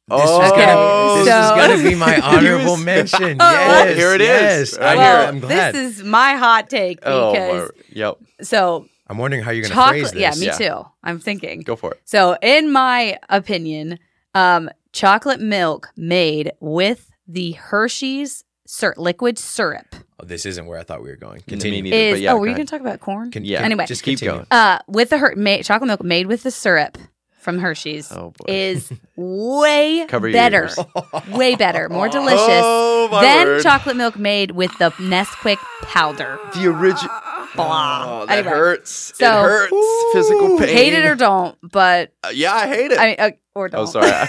This 0.08 0.22
is 0.22 0.30
Oh, 0.30 0.50
gonna, 0.50 1.24
this 1.24 1.26
So- 1.28 1.54
is 1.56 1.66
gonna 1.82 1.88
be 1.90 1.94
my 1.96 2.20
honorable 2.22 2.76
mention. 2.76 3.38
Oh, 3.40 3.50
Yes, 3.50 3.96
here 3.96 4.14
it 4.14 4.20
is. 4.20 4.72
yes. 4.72 4.78
I 4.78 4.92
I'm, 4.92 4.98
hear 4.98 5.04
well, 5.04 5.28
I'm 5.28 5.40
glad. 5.40 5.74
this 5.74 5.98
is 5.98 6.04
my 6.04 6.34
hot 6.36 6.70
take 6.70 7.00
Oh, 7.02 7.32
because 7.32 7.70
my- 7.70 7.82
yep. 7.92 8.14
so 8.42 8.86
I'm 9.08 9.18
wondering 9.18 9.42
how 9.42 9.50
you're 9.50 9.62
gonna 9.64 9.74
chocolate. 9.74 10.00
phrase 10.02 10.12
this. 10.12 10.20
Yeah, 10.20 10.34
me 10.40 10.46
Yeah. 10.46 10.58
too. 10.82 10.86
I'm 11.02 11.18
thinking. 11.18 11.62
Go 11.62 11.74
for 11.76 11.92
it. 11.92 12.00
So, 12.04 12.36
in 12.42 12.70
my 12.70 13.18
opinion, 13.28 13.98
um, 14.34 14.70
chocolate 14.92 15.40
milk 15.40 15.88
made 15.96 16.52
with 16.60 17.10
the 17.26 17.52
Hershey's 17.52 18.44
syr- 18.66 18.94
liquid 18.96 19.38
syrup 19.38 19.94
Oh, 20.18 20.24
this 20.24 20.46
isn't 20.46 20.64
where 20.66 20.78
I 20.78 20.82
thought 20.82 21.02
we 21.02 21.10
were 21.10 21.16
going. 21.16 21.36
Me 21.36 21.42
Continue. 21.46 21.82
neither, 21.82 21.94
is. 21.96 22.12
but 22.14 22.20
yeah, 22.22 22.32
oh, 22.32 22.38
were 22.38 22.46
you 22.46 22.54
going 22.54 22.66
to 22.66 22.70
talk 22.70 22.80
about 22.80 23.00
corn? 23.00 23.30
Con- 23.30 23.44
Yeah. 23.44 23.60
Anyway. 23.62 23.84
just 23.84 24.02
Keep 24.02 24.18
continue. 24.20 24.36
going. 24.38 24.46
uh, 24.50 24.78
with 24.88 25.10
the 25.10 25.18
her- 25.18 25.34
ma- 25.36 25.58
chocolate 25.62 25.88
milk 25.88 26.02
made 26.02 26.26
with 26.26 26.42
the 26.42 26.50
syrup 26.50 26.96
from 27.38 27.58
Hershey's 27.58 28.10
Oh, 28.10 28.30
boy. 28.38 28.44
is 28.48 28.90
way 29.16 30.06
Cover 30.08 30.32
better, 30.32 30.70
way 31.32 31.54
better, 31.54 31.88
more 31.90 32.08
delicious 32.18 32.40
Oh, 32.64 33.08
than 33.20 33.46
word. 33.46 33.62
chocolate 33.62 33.96
milk 33.96 34.16
made 34.18 34.52
with 34.52 34.70
the 34.78 34.90
Nesquik 34.92 35.58
powder. 35.82 36.38
The 36.54 36.66
original. 36.66 37.10
Blah. 37.56 38.04
Oh, 38.22 38.26
that 38.26 38.38
Anyway. 38.38 38.52
hurts. 38.54 39.12
So- 39.16 39.26
it 39.26 39.42
hurts. 39.42 40.12
Physical 40.12 40.58
pain. 40.58 40.68
Hate 40.68 40.92
it 40.92 41.04
or 41.04 41.14
don't, 41.14 41.56
but 41.62 42.12
Uh, 42.24 42.30
yeah, 42.32 42.54
I 42.54 42.66
hate 42.68 42.92
it. 42.92 42.98
I 42.98 43.06
mean, 43.06 43.16
uh, 43.18 43.30
or 43.54 43.68
don't. 43.68 43.80
oh, 43.80 43.86
sorry. 43.86 44.10
I, 44.10 44.28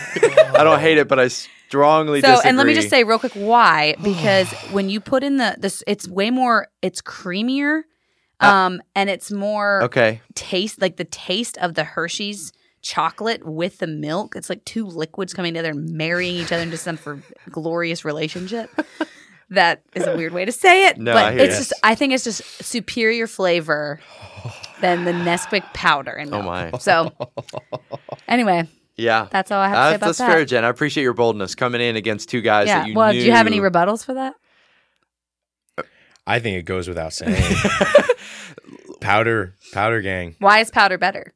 I 0.55 0.63
don't 0.63 0.79
hate 0.79 0.97
it, 0.97 1.07
but 1.07 1.19
I 1.19 1.27
strongly 1.27 2.21
So, 2.21 2.27
disagree. 2.29 2.49
and 2.49 2.57
let 2.57 2.65
me 2.67 2.73
just 2.73 2.89
say 2.89 3.03
real 3.03 3.19
quick 3.19 3.33
why 3.33 3.95
because 4.03 4.49
when 4.71 4.89
you 4.89 4.99
put 4.99 5.23
in 5.23 5.37
the 5.37 5.55
this, 5.59 5.83
it's 5.87 6.07
way 6.07 6.29
more, 6.31 6.67
it's 6.81 7.01
creamier, 7.01 7.81
um, 8.39 8.81
and 8.95 9.09
it's 9.09 9.31
more 9.31 9.83
Okay. 9.83 10.21
taste 10.35 10.81
like 10.81 10.97
the 10.97 11.03
taste 11.05 11.57
of 11.57 11.73
the 11.73 11.83
Hershey's 11.83 12.53
chocolate 12.81 13.45
with 13.45 13.79
the 13.79 13.87
milk. 13.87 14.35
It's 14.35 14.49
like 14.49 14.63
two 14.63 14.85
liquids 14.85 15.33
coming 15.33 15.53
together 15.55 15.71
and 15.71 15.89
marrying 15.89 16.35
each 16.35 16.51
other 16.53 16.61
into 16.63 16.77
some 16.77 16.95
for 16.95 17.19
glorious 17.49 18.05
relationship. 18.05 18.69
that 19.49 19.81
is 19.95 20.05
a 20.05 20.15
weird 20.17 20.33
way 20.33 20.45
to 20.45 20.51
say 20.51 20.87
it, 20.87 20.97
No, 20.97 21.11
I 21.11 21.15
but 21.15 21.33
hear 21.33 21.41
it's 21.43 21.53
you. 21.55 21.59
just 21.59 21.73
I 21.83 21.95
think 21.95 22.13
it's 22.13 22.23
just 22.23 22.43
superior 22.63 23.27
flavor 23.27 23.99
than 24.81 25.05
the 25.05 25.11
Nesquik 25.11 25.63
powder 25.73 26.11
and 26.11 26.33
Oh, 26.33 26.41
milk. 26.41 26.45
my. 26.73 26.77
So 26.79 27.11
anyway, 28.27 28.67
Yeah. 28.95 29.27
That's 29.31 29.51
all 29.51 29.59
I 29.59 29.67
have 29.69 29.75
to 29.75 29.77
say 29.77 29.89
That's, 29.91 29.97
about 29.97 30.05
that's 30.07 30.17
that. 30.19 30.31
fair, 30.31 30.45
Jen. 30.45 30.65
I 30.65 30.69
appreciate 30.69 31.03
your 31.03 31.13
boldness 31.13 31.55
coming 31.55 31.81
in 31.81 31.95
against 31.95 32.29
two 32.29 32.41
guys 32.41 32.67
yeah. 32.67 32.79
that 32.79 32.87
you 32.89 32.95
well, 32.95 33.13
knew. 33.13 33.19
do 33.19 33.25
you 33.25 33.31
have 33.31 33.47
any 33.47 33.59
rebuttals 33.59 34.03
for 34.05 34.13
that? 34.15 34.33
I 36.25 36.39
think 36.39 36.57
it 36.57 36.63
goes 36.63 36.87
without 36.89 37.13
saying. 37.13 37.41
powder, 39.01 39.53
powder 39.71 40.01
gang. 40.01 40.35
Why 40.39 40.59
is 40.59 40.69
powder 40.69 40.97
better? 40.97 41.33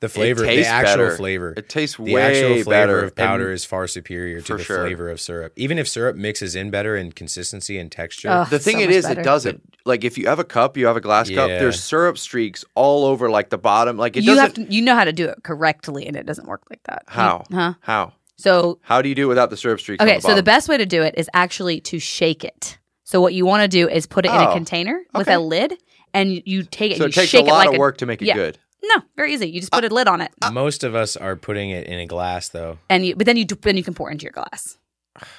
The 0.00 0.08
flavor, 0.08 0.42
the 0.46 0.64
actual 0.66 0.96
better. 1.06 1.16
flavor. 1.16 1.54
It 1.56 1.68
tastes 1.68 1.98
weird. 1.98 2.08
the 2.08 2.14
way 2.14 2.22
actual 2.22 2.54
flavor 2.64 2.70
better. 2.70 3.04
of 3.04 3.14
powder 3.16 3.44
And 3.46 3.52
is 3.54 3.64
far 3.66 3.86
superior 3.86 4.40
to 4.40 4.56
the 4.56 4.62
sure. 4.64 4.84
flavor 4.84 5.10
of 5.10 5.20
syrup. 5.20 5.52
Even 5.56 5.78
if 5.78 5.86
syrup 5.86 6.16
mixes 6.16 6.56
in 6.56 6.70
better 6.70 6.96
in 6.96 7.12
consistency 7.12 7.76
and 7.78 7.92
texture. 7.92 8.28
Ugh. 8.30 8.48
the 8.48 8.58
thing 8.58 8.76
so 8.78 8.82
it 8.82 8.90
is, 8.90 9.04
better. 9.06 9.20
it 9.20 9.24
doesn't. 9.24 9.62
Like 9.84 10.02
if 10.04 10.16
you 10.16 10.26
have 10.28 10.38
a 10.38 10.44
cup, 10.44 10.76
you 10.78 10.86
have 10.86 10.96
a 10.96 11.00
glass 11.02 11.28
cup. 11.28 11.48
There's 11.48 11.82
syrup 11.82 12.16
streaks 12.16 12.64
all 12.74 13.04
over 13.04 13.28
like 13.30 13.50
the 13.50 13.58
bottom. 13.58 13.98
Like 13.98 14.16
it 14.16 14.24
you 14.24 14.34
doesn't. 14.34 14.56
have 14.58 14.66
to, 14.68 14.74
you 14.74 14.80
know 14.80 14.94
how 14.94 15.04
to 15.04 15.12
do 15.12 15.26
it 15.28 15.42
correctly, 15.42 16.06
and 16.06 16.16
it 16.16 16.24
doesn't 16.24 16.48
work 16.48 16.62
like 16.70 16.82
that. 16.84 17.02
You- 17.08 17.12
How? 17.14 17.44
huh? 17.52 17.74
How? 17.80 18.12
So 18.36 18.78
How 18.80 19.02
do 19.02 19.08
you 19.10 19.14
do 19.14 19.24
it 19.26 19.28
without 19.28 19.50
the 19.50 19.56
syrup 19.58 19.80
streaks? 19.80 20.00
on 20.02 20.08
okay, 20.08 20.16
the 20.16 20.22
so 20.22 20.34
the 20.34 20.42
best 20.42 20.66
way 20.70 20.78
to 20.78 20.86
do 20.86 21.02
it 21.02 21.14
is 21.18 21.28
actually 21.34 21.80
to 21.82 21.98
shake 21.98 22.42
it. 22.42 22.78
So 23.04 23.20
what 23.20 23.34
you 23.34 23.44
want 23.44 23.62
to 23.62 23.68
do 23.68 23.86
is 23.86 24.06
put 24.06 24.24
it 24.24 24.30
in 24.30 24.34
a 24.40 24.48
Oh, 24.48 24.54
container 24.54 25.02
with 25.14 25.28
a 25.28 25.38
lid, 25.38 25.74
and 26.14 26.32
you- 26.32 26.42
you 26.46 26.62
take 26.62 26.92
it. 26.92 26.96
So 26.96 27.04
you 27.04 27.08
it 27.08 27.12
takes 27.12 27.26
a 27.34 27.36
shake 27.36 27.46
lot 27.46 27.66
it 27.66 27.68
like 27.68 27.74
of 27.74 27.78
work 27.78 27.98
to 27.98 28.06
make 28.06 28.22
it 28.22 28.26
yeah. 28.26 28.34
good. 28.34 28.58
No, 28.82 29.02
very 29.16 29.34
easy. 29.34 29.48
You 29.48 29.60
just 29.60 29.72
put 29.72 29.84
a 29.84 29.88
lid 29.88 30.08
on 30.08 30.20
it, 30.20 30.30
uh, 30.42 30.50
Most 30.50 30.84
of 30.84 30.94
us 30.94 31.16
are 31.16 31.36
putting 31.36 31.70
it 31.70 31.86
in 31.86 31.98
a 31.98 32.06
glass 32.06 32.48
though. 32.48 32.78
and 32.88 33.04
you 33.06 33.14
but 33.16 33.26
then 33.26 33.36
you 33.36 33.44
do- 33.44 33.56
then 33.60 33.76
you 33.76 33.84
can 33.84 33.94
pour 33.94 34.10
into 34.10 34.24
your 34.24 34.32
glass. 34.32 34.76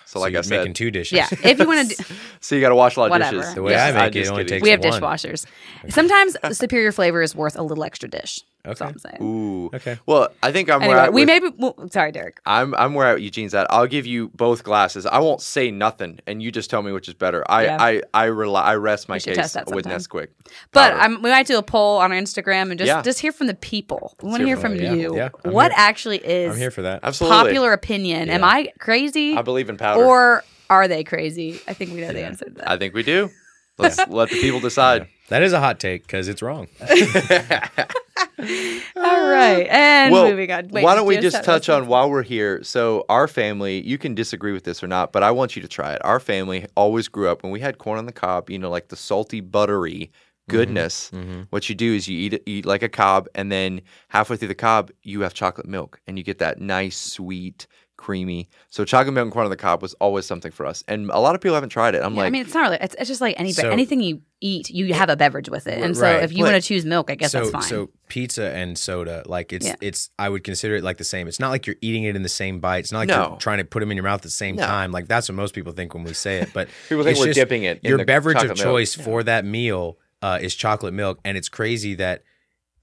So 0.05 0.19
like 0.19 0.31
you're 0.33 0.39
I 0.39 0.43
said, 0.43 0.57
making 0.59 0.73
two 0.73 0.91
dishes. 0.91 1.15
Yeah, 1.17 1.27
if 1.43 1.57
you 1.57 1.65
want 1.65 1.89
to. 1.89 1.95
do 1.95 2.03
so 2.39 2.53
you 2.55 2.61
got 2.61 2.69
to 2.69 2.75
wash 2.75 2.97
a 2.97 2.99
lot 2.99 3.05
of 3.05 3.11
Whatever. 3.11 3.37
dishes. 3.37 3.55
The 3.55 3.63
way 3.63 3.71
Yes. 3.71 3.89
I 3.89 3.93
make 3.93 4.01
I'm 4.01 4.07
it, 4.21 4.25
it 4.25 4.29
only 4.29 4.45
takes 4.45 4.61
We 4.63 4.69
have 4.69 4.83
one. 4.83 4.91
dishwashers. 5.01 5.45
Sometimes 5.89 6.37
superior 6.55 6.91
flavor 6.91 7.21
is 7.21 7.33
worth 7.35 7.57
a 7.57 7.63
little 7.63 7.83
extra 7.83 8.07
dish. 8.09 8.41
That's 8.64 8.80
all 8.82 8.88
Okay. 8.89 8.93
I'm 8.93 8.99
saying. 8.99 9.24
Ooh. 9.24 9.70
Okay. 9.74 9.97
Well, 10.05 10.30
I 10.43 10.51
think 10.51 10.70
I'm 10.70 10.82
where 10.82 10.99
I, 10.99 11.09
we 11.09 11.22
with- 11.22 11.28
maybe. 11.28 11.49
Well, 11.57 11.76
sorry, 11.91 12.12
Derek. 12.12 12.39
I'm 12.45 12.76
I'm 12.76 12.93
where 12.93 13.18
Eugene's 13.18 13.53
at. 13.53 13.66
I'll 13.72 13.88
give 13.88 14.05
you 14.05 14.30
both 14.30 14.64
glasses. 14.64 15.05
I 15.05 15.20
won't 15.20 15.41
say 15.41 15.72
nothing, 15.72 16.20
and 16.28 16.43
you 16.43 16.51
just 16.51 16.70
tell 16.70 16.82
me 16.84 16.91
which 16.91 17.07
is 17.07 17.14
better. 17.16 17.43
I 17.49 17.64
Yeah. 17.66 17.78
I 17.80 18.01
I 18.14 18.26
rely 18.26 18.62
I 18.62 18.76
rest 18.76 19.09
my 19.09 19.16
We 19.16 19.20
should 19.20 19.30
case 19.30 19.38
test 19.38 19.53
that 19.55 19.68
with 19.72 19.86
sometime. 19.86 19.99
Nesquik. 19.99 20.28
But 20.72 20.91
powder. 20.91 21.01
I'm, 21.01 21.22
we 21.22 21.30
might 21.32 21.47
do 21.47 21.57
a 21.57 21.64
poll 21.64 21.97
on 21.97 22.12
our 22.12 22.18
Instagram 22.18 22.70
and 22.70 22.78
just 22.78 22.88
Yeah. 22.88 23.01
just 23.01 23.20
hear 23.20 23.32
from 23.32 23.47
the 23.47 23.55
people. 23.55 24.16
We 24.22 24.30
want 24.30 24.41
to 24.41 24.45
hear 24.45 24.55
hear 24.55 24.62
from 24.62 24.76
from 24.78 24.84
them, 24.86 24.95
yeah. 24.95 25.01
you. 25.01 25.16
Yeah, 25.16 25.30
I'm 25.43 25.51
what 25.53 25.72
here. 25.72 25.80
actually 25.80 26.18
is 26.20 26.53
I'm 26.53 26.59
here 26.59 26.72
for 26.72 26.84
that. 26.84 26.99
absolutely 27.03 27.38
popular 27.38 27.74
opinion? 27.74 28.30
Am 28.30 28.43
I 28.43 28.72
crazy, 28.80 29.36
I 29.36 29.41
believe 29.41 29.70
in 29.70 29.78
powder. 29.78 30.03
or 30.03 30.43
are 30.70 30.88
they 30.88 31.03
crazy? 31.03 31.59
I 31.68 31.74
think 31.74 31.93
we 31.93 32.01
know 32.01 32.14
the 32.14 32.24
answer 32.24 32.45
to 32.45 32.51
that. 32.51 32.70
I 32.70 32.78
think 32.78 32.93
we 32.93 33.01
do. 33.03 33.30
Let's 33.78 33.97
let 34.07 34.30
the 34.30 34.39
people 34.39 34.59
decide. 34.59 35.07
That 35.30 35.41
is 35.43 35.53
a 35.53 35.59
hot 35.59 35.80
take 35.80 36.03
because 36.03 36.28
it's 36.28 36.41
wrong. 36.41 36.68
All 38.95 39.29
right, 39.29 39.67
and 39.69 40.11
well, 40.11 40.29
moving 40.29 40.51
on. 40.51 40.67
Wait, 40.69 40.83
why 40.83 40.95
don't 40.95 41.05
we 41.05 41.17
just 41.17 41.43
touch 41.43 41.69
on 41.69 41.87
while 41.87 42.09
we're 42.09 42.23
here? 42.23 42.63
So 42.63 43.05
our 43.09 43.27
family, 43.27 43.85
you 43.85 43.97
can 43.97 44.15
disagree 44.15 44.51
with 44.51 44.63
this 44.63 44.83
or 44.83 44.87
not, 44.87 45.11
but 45.11 45.23
I 45.23 45.31
want 45.31 45.55
you 45.55 45.61
to 45.61 45.67
try 45.67 45.93
it. 45.93 46.03
Our 46.03 46.19
family 46.19 46.65
always 46.75 47.07
grew 47.07 47.29
up 47.29 47.43
when 47.43 47.51
we 47.51 47.59
had 47.59 47.77
corn 47.77 47.97
on 47.97 48.05
the 48.05 48.11
cob. 48.11 48.49
You 48.49 48.59
know, 48.59 48.69
like 48.69 48.87
the 48.87 48.95
salty, 48.95 49.41
buttery 49.41 50.11
mm-hmm, 50.51 50.51
goodness. 50.51 51.11
Mm-hmm. 51.13 51.41
What 51.49 51.69
you 51.69 51.75
do 51.75 51.93
is 51.93 52.07
you 52.07 52.17
eat 52.17 52.43
eat 52.45 52.65
like 52.65 52.83
a 52.83 52.89
cob, 52.89 53.27
and 53.35 53.51
then 53.51 53.81
halfway 54.09 54.37
through 54.37 54.49
the 54.49 54.55
cob, 54.55 54.91
you 55.03 55.21
have 55.21 55.33
chocolate 55.33 55.67
milk, 55.67 55.99
and 56.07 56.17
you 56.17 56.23
get 56.23 56.39
that 56.39 56.59
nice, 56.59 56.97
sweet, 56.97 57.67
creamy. 58.01 58.49
So 58.69 58.83
chocolate 58.83 59.13
milk 59.13 59.25
and 59.25 59.31
corn 59.31 59.45
on 59.45 59.51
the 59.51 59.55
cob 59.57 59.81
was 59.81 59.93
always 59.95 60.25
something 60.25 60.51
for 60.51 60.65
us, 60.65 60.83
and 60.87 61.09
a 61.11 61.19
lot 61.19 61.35
of 61.35 61.41
people 61.41 61.53
haven't 61.53 61.69
tried 61.69 61.93
it. 61.95 62.01
I'm 62.03 62.13
Yeah, 62.13 62.19
like, 62.21 62.27
I 62.27 62.29
mean, 62.31 62.41
it's 62.41 62.53
not 62.53 62.61
really. 62.63 62.77
It's, 62.81 62.95
it's 62.97 63.07
just 63.07 63.21
like 63.21 63.35
any 63.39 63.51
So- 63.51 63.69
anything 63.69 64.01
you 64.01 64.21
eat, 64.41 64.69
you 64.71 64.93
have 64.95 65.09
a 65.09 65.15
beverage 65.15 65.49
with 65.49 65.67
it, 65.67 65.81
and 65.83 65.95
so 65.95 66.01
Right. 66.03 66.23
if 66.23 66.33
you 66.33 66.43
want 66.43 66.55
to 66.55 66.61
choose 66.67 66.83
milk, 66.83 67.11
I 67.11 67.15
guess 67.15 67.31
so, 67.31 67.39
that's 67.41 67.51
fine. 67.51 67.61
so 67.61 67.89
pizza 68.07 68.45
and 68.55 68.77
soda, 68.77 69.21
like 69.27 69.53
it's 69.53 69.67
Yeah. 69.67 69.75
it's 69.81 70.09
I 70.17 70.29
would 70.29 70.43
consider 70.43 70.75
it 70.77 70.83
like 70.83 70.97
the 70.97 71.03
same. 71.03 71.27
It's 71.27 71.39
not 71.39 71.49
like 71.51 71.67
you're 71.67 71.75
eating 71.81 72.03
it 72.05 72.15
in 72.15 72.23
the 72.23 72.29
same 72.29 72.59
bite. 72.59 72.79
It's 72.79 72.91
not 72.91 72.99
like 72.99 73.09
No. 73.09 73.29
you're 73.29 73.37
trying 73.37 73.59
to 73.59 73.65
put 73.65 73.81
them 73.81 73.91
in 73.91 73.97
your 73.97 74.03
mouth 74.03 74.19
at 74.19 74.23
the 74.23 74.29
same 74.29 74.55
No. 74.55 74.65
time. 74.65 74.91
Like 74.91 75.07
that's 75.07 75.29
what 75.29 75.35
most 75.35 75.53
people 75.53 75.71
think 75.73 75.93
when 75.93 76.03
we 76.03 76.13
say 76.13 76.39
it. 76.39 76.49
But 76.53 76.69
People 76.89 77.03
think 77.03 77.19
we're 77.19 77.25
just 77.27 77.35
dipping 77.35 77.63
it 77.63 77.79
in 77.83 77.89
Your 77.89 77.97
the 77.99 78.05
beverage 78.05 78.37
of 78.37 78.41
chocolate 78.43 78.57
milk. 78.57 78.67
choice 78.77 78.93
for 78.95 79.21
that 79.23 79.45
meal 79.45 79.97
uh, 80.23 80.39
is 80.41 80.55
chocolate 80.55 80.93
milk, 80.93 81.19
and 81.23 81.37
it's 81.37 81.49
crazy 81.49 81.93
that 81.95 82.23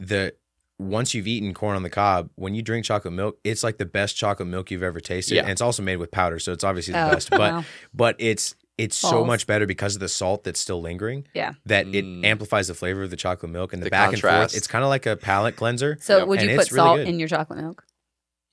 the 0.01 0.35
once 0.79 1.13
you've 1.15 1.27
eaten 1.27 1.53
corn 1.55 1.75
on 1.77 1.83
the 1.83 1.91
cob, 1.91 2.31
when 2.37 2.55
you 2.55 2.63
drink 2.63 2.85
chocolate 2.85 3.13
milk, 3.15 3.39
it's 3.45 3.63
like 3.65 3.79
the 3.79 3.87
best 3.87 4.17
chocolate 4.17 4.49
milk 4.49 4.71
you've 4.71 4.83
ever 4.83 5.01
tasted, 5.01 5.35
Yeah. 5.35 5.43
and 5.43 5.51
it's 5.51 5.61
also 5.61 5.83
made 5.83 5.97
with 5.97 6.11
powder, 6.11 6.39
so 6.39 6.53
it's 6.53 6.63
obviously 6.65 6.93
the 6.95 7.07
Oh, 7.09 7.11
best. 7.11 7.31
But 7.31 7.41
wow. 7.41 7.65
but 7.93 8.17
it's 8.19 8.55
it's 8.79 8.97
so 8.97 9.25
much 9.25 9.49
better 9.49 9.67
because 9.67 9.97
of 9.97 10.01
the 10.01 10.09
salt 10.09 10.45
that's 10.45 10.61
still 10.61 10.81
lingering 10.81 11.27
yeah. 11.35 11.55
that 11.67 11.87
Mm. 11.87 12.23
it 12.23 12.27
amplifies 12.29 12.69
the 12.69 12.75
flavor 12.75 13.03
of 13.03 13.11
the 13.11 13.17
chocolate 13.17 13.51
milk 13.51 13.73
and 13.73 13.83
the, 13.83 13.87
The 13.87 13.91
back 13.91 14.13
and 14.13 14.21
forth. 14.23 14.55
It's 14.57 14.69
kind 14.69 14.85
of 14.85 14.89
like 14.89 15.05
a 15.05 15.17
palate 15.17 15.57
cleanser. 15.57 15.99
So 16.01 16.19
Yep. 16.19 16.29
would 16.29 16.43
you 16.43 16.49
put 16.51 16.61
it's 16.61 16.71
really 16.71 16.87
salt 16.87 17.01
in 17.01 17.19
your 17.19 17.27
chocolate 17.27 17.59
milk? 17.59 17.83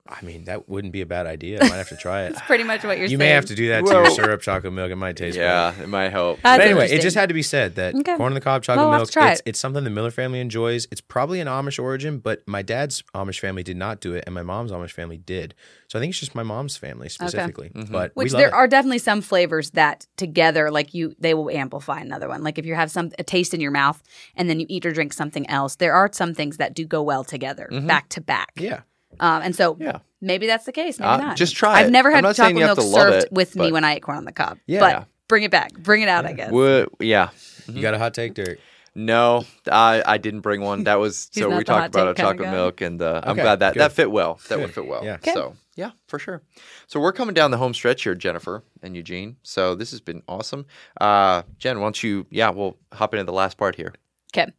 I 0.08 0.24
mean, 0.24 0.44
that 0.44 0.70
wouldn't 0.70 0.94
be 0.94 1.02
a 1.02 1.06
bad 1.08 1.26
idea. 1.26 1.58
I 1.60 1.68
might 1.68 1.78
have 1.78 1.90
to 1.90 1.96
try 1.98 2.26
it. 2.26 2.30
That's 2.34 2.46
pretty 2.46 2.64
much 2.64 2.84
what 2.84 3.00
you're 3.00 3.08
saying. 3.08 3.12
you 3.14 3.18
saying. 3.18 3.30
may 3.30 3.30
have 3.30 3.46
to 3.46 3.56
do 3.56 3.70
that 3.70 3.84
to 3.88 3.92
your 3.92 4.10
syrup 4.12 4.40
chocolate 4.42 4.72
milk. 4.72 4.92
It 4.92 4.98
might 4.98 5.18
taste 5.18 5.36
better. 5.36 5.48
yeah, 5.78 5.84
it 5.84 5.90
might 5.90 6.10
help. 6.10 6.40
That's 6.44 6.60
But 6.60 6.68
anyway, 6.68 6.92
it 6.92 7.02
just 7.02 7.16
had 7.18 7.28
to 7.30 7.34
be 7.34 7.42
said 7.42 7.74
that 7.76 7.96
Okay. 7.96 8.16
corn 8.16 8.32
on 8.32 8.36
the 8.36 8.42
cob 8.42 8.62
chocolate 8.62 8.88
Well, 8.88 8.98
milk, 9.00 9.10
it's, 9.10 9.40
it. 9.40 9.42
it's 9.48 9.60
something 9.60 9.84
the 9.84 9.90
Miller 9.90 10.12
family 10.12 10.40
enjoys. 10.40 10.88
It's 10.92 11.02
probably 11.02 11.40
an 11.40 11.48
Amish 11.48 11.82
origin, 11.82 12.20
but 12.20 12.48
my 12.48 12.62
dad's 12.62 13.02
Amish 13.16 13.40
family 13.40 13.64
did 13.64 13.78
not 13.78 14.00
do 14.00 14.14
it, 14.14 14.24
and 14.28 14.36
my 14.36 14.44
mom's 14.44 14.72
Amish 14.72 14.92
family 14.92 15.18
did. 15.18 15.56
So 15.88 15.98
I 15.98 16.02
think 16.02 16.12
it's 16.12 16.20
just 16.20 16.36
my 16.36 16.44
mom's 16.44 16.78
family 16.78 17.10
specifically. 17.10 17.70
Mm-hmm. 17.70 17.92
But 17.92 18.12
Which 18.16 18.32
there 18.32 18.50
it. 18.50 18.54
are 18.54 18.68
definitely 18.68 19.00
some 19.00 19.22
flavors 19.22 19.72
that 19.72 20.06
together, 20.18 20.70
like 20.70 20.94
you, 20.94 21.16
they 21.20 21.34
will 21.34 21.50
amplify 21.50 22.00
another 22.00 22.28
one. 22.28 22.44
Like 22.44 22.60
if 22.60 22.66
you 22.68 22.76
have 22.76 22.92
some 22.92 23.12
a 23.18 23.24
taste 23.24 23.56
in 23.56 23.60
your 23.62 23.72
mouth 23.72 24.04
and 24.36 24.48
then 24.50 24.60
you 24.60 24.68
eat 24.70 24.86
or 24.86 24.92
drink 24.92 25.14
something 25.14 25.50
else, 25.50 25.78
there 25.78 25.94
are 25.96 26.12
some 26.14 26.36
things 26.36 26.58
that 26.58 26.76
do 26.76 26.86
go 26.86 27.02
well 27.02 27.24
together, 27.24 27.70
back 27.88 28.10
to 28.10 28.22
back. 28.22 28.52
yeah. 28.58 28.82
Um, 29.20 29.42
and 29.44 29.56
so 29.56 29.78
Yeah. 29.80 30.00
maybe 30.22 30.48
that's 30.48 30.66
the 30.66 30.72
case. 30.72 31.00
Maybe 31.00 31.10
Uh, 31.10 31.18
not. 31.18 31.38
just 31.38 31.56
try 31.56 31.80
I've 31.80 31.88
it. 31.88 31.92
never 31.92 32.10
I'm 32.10 32.16
had 32.16 32.24
not 32.24 32.36
chocolate 32.36 32.58
you 32.58 32.66
have 32.66 32.78
milk 32.78 32.88
to 32.88 32.94
served 32.94 33.26
it, 33.26 33.32
with 33.32 33.56
me 33.56 33.72
when 33.72 33.84
I 33.84 33.96
ate 33.96 34.04
corn 34.04 34.18
on 34.18 34.26
the 34.26 34.32
cob. 34.32 34.58
Yeah. 34.68 34.80
But 34.80 35.08
bring 35.28 35.44
it 35.44 35.52
back. 35.52 35.74
Bring 35.74 36.02
it 36.02 36.10
out, 36.10 36.26
I 36.26 36.34
guess. 36.34 36.52
Would- 36.52 36.90
yeah. 37.00 37.30
You 37.68 37.82
got 37.82 37.94
a 37.94 37.98
hot 38.00 38.14
take, 38.14 38.34
Derek? 38.36 38.60
No, 38.98 39.44
I, 39.70 40.02
I 40.06 40.18
didn't 40.18 40.40
bring 40.40 40.62
one. 40.62 40.86
That 40.86 40.96
was 41.00 41.30
so 41.34 41.50
we 41.58 41.64
talked 41.66 41.94
about 41.94 42.08
a 42.08 42.14
chocolate 42.14 42.50
milk, 42.50 42.80
and 42.80 43.02
uh, 43.02 43.22
I'm 43.26 43.36
glad 43.36 43.60
that 43.60 43.74
good. 43.74 43.82
that 43.82 43.92
fit 43.92 44.10
well. 44.10 44.36
That 44.48 44.56
Good. 44.56 44.62
would 44.62 44.74
fit 44.74 44.88
well. 44.88 45.04
Yeah. 45.04 45.16
Okay. 45.16 45.34
So 45.34 45.56
yeah, 45.76 45.92
for 46.08 46.18
sure. 46.18 46.42
So 46.88 47.02
we're 47.02 47.12
coming 47.12 47.34
down 47.34 47.52
the 47.52 47.58
home 47.58 47.74
stretch 47.74 48.04
here, 48.04 48.16
Jennifer 48.16 48.64
and 48.82 48.96
Eugene. 48.96 49.36
So 49.44 49.76
this 49.76 49.92
has 49.92 50.00
been 50.00 50.24
awesome. 50.30 50.66
Uh, 51.02 51.42
Jen, 51.58 51.80
why 51.80 51.88
don't 51.88 52.04
you? 52.04 52.26
Yeah, 52.30 52.52
we'll 52.52 52.78
hop 52.94 53.14
into 53.14 53.26
the 53.26 53.34
last 53.34 53.58
part 53.58 53.76
here. 53.76 53.94
Okay. 54.34 54.50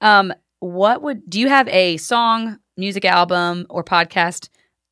Um, 0.00 0.32
what 0.62 1.02
would 1.02 1.28
do 1.28 1.40
you 1.40 1.48
have 1.48 1.66
a 1.68 1.96
song, 1.96 2.58
music 2.76 3.04
album, 3.04 3.66
or 3.68 3.82
podcast 3.82 4.48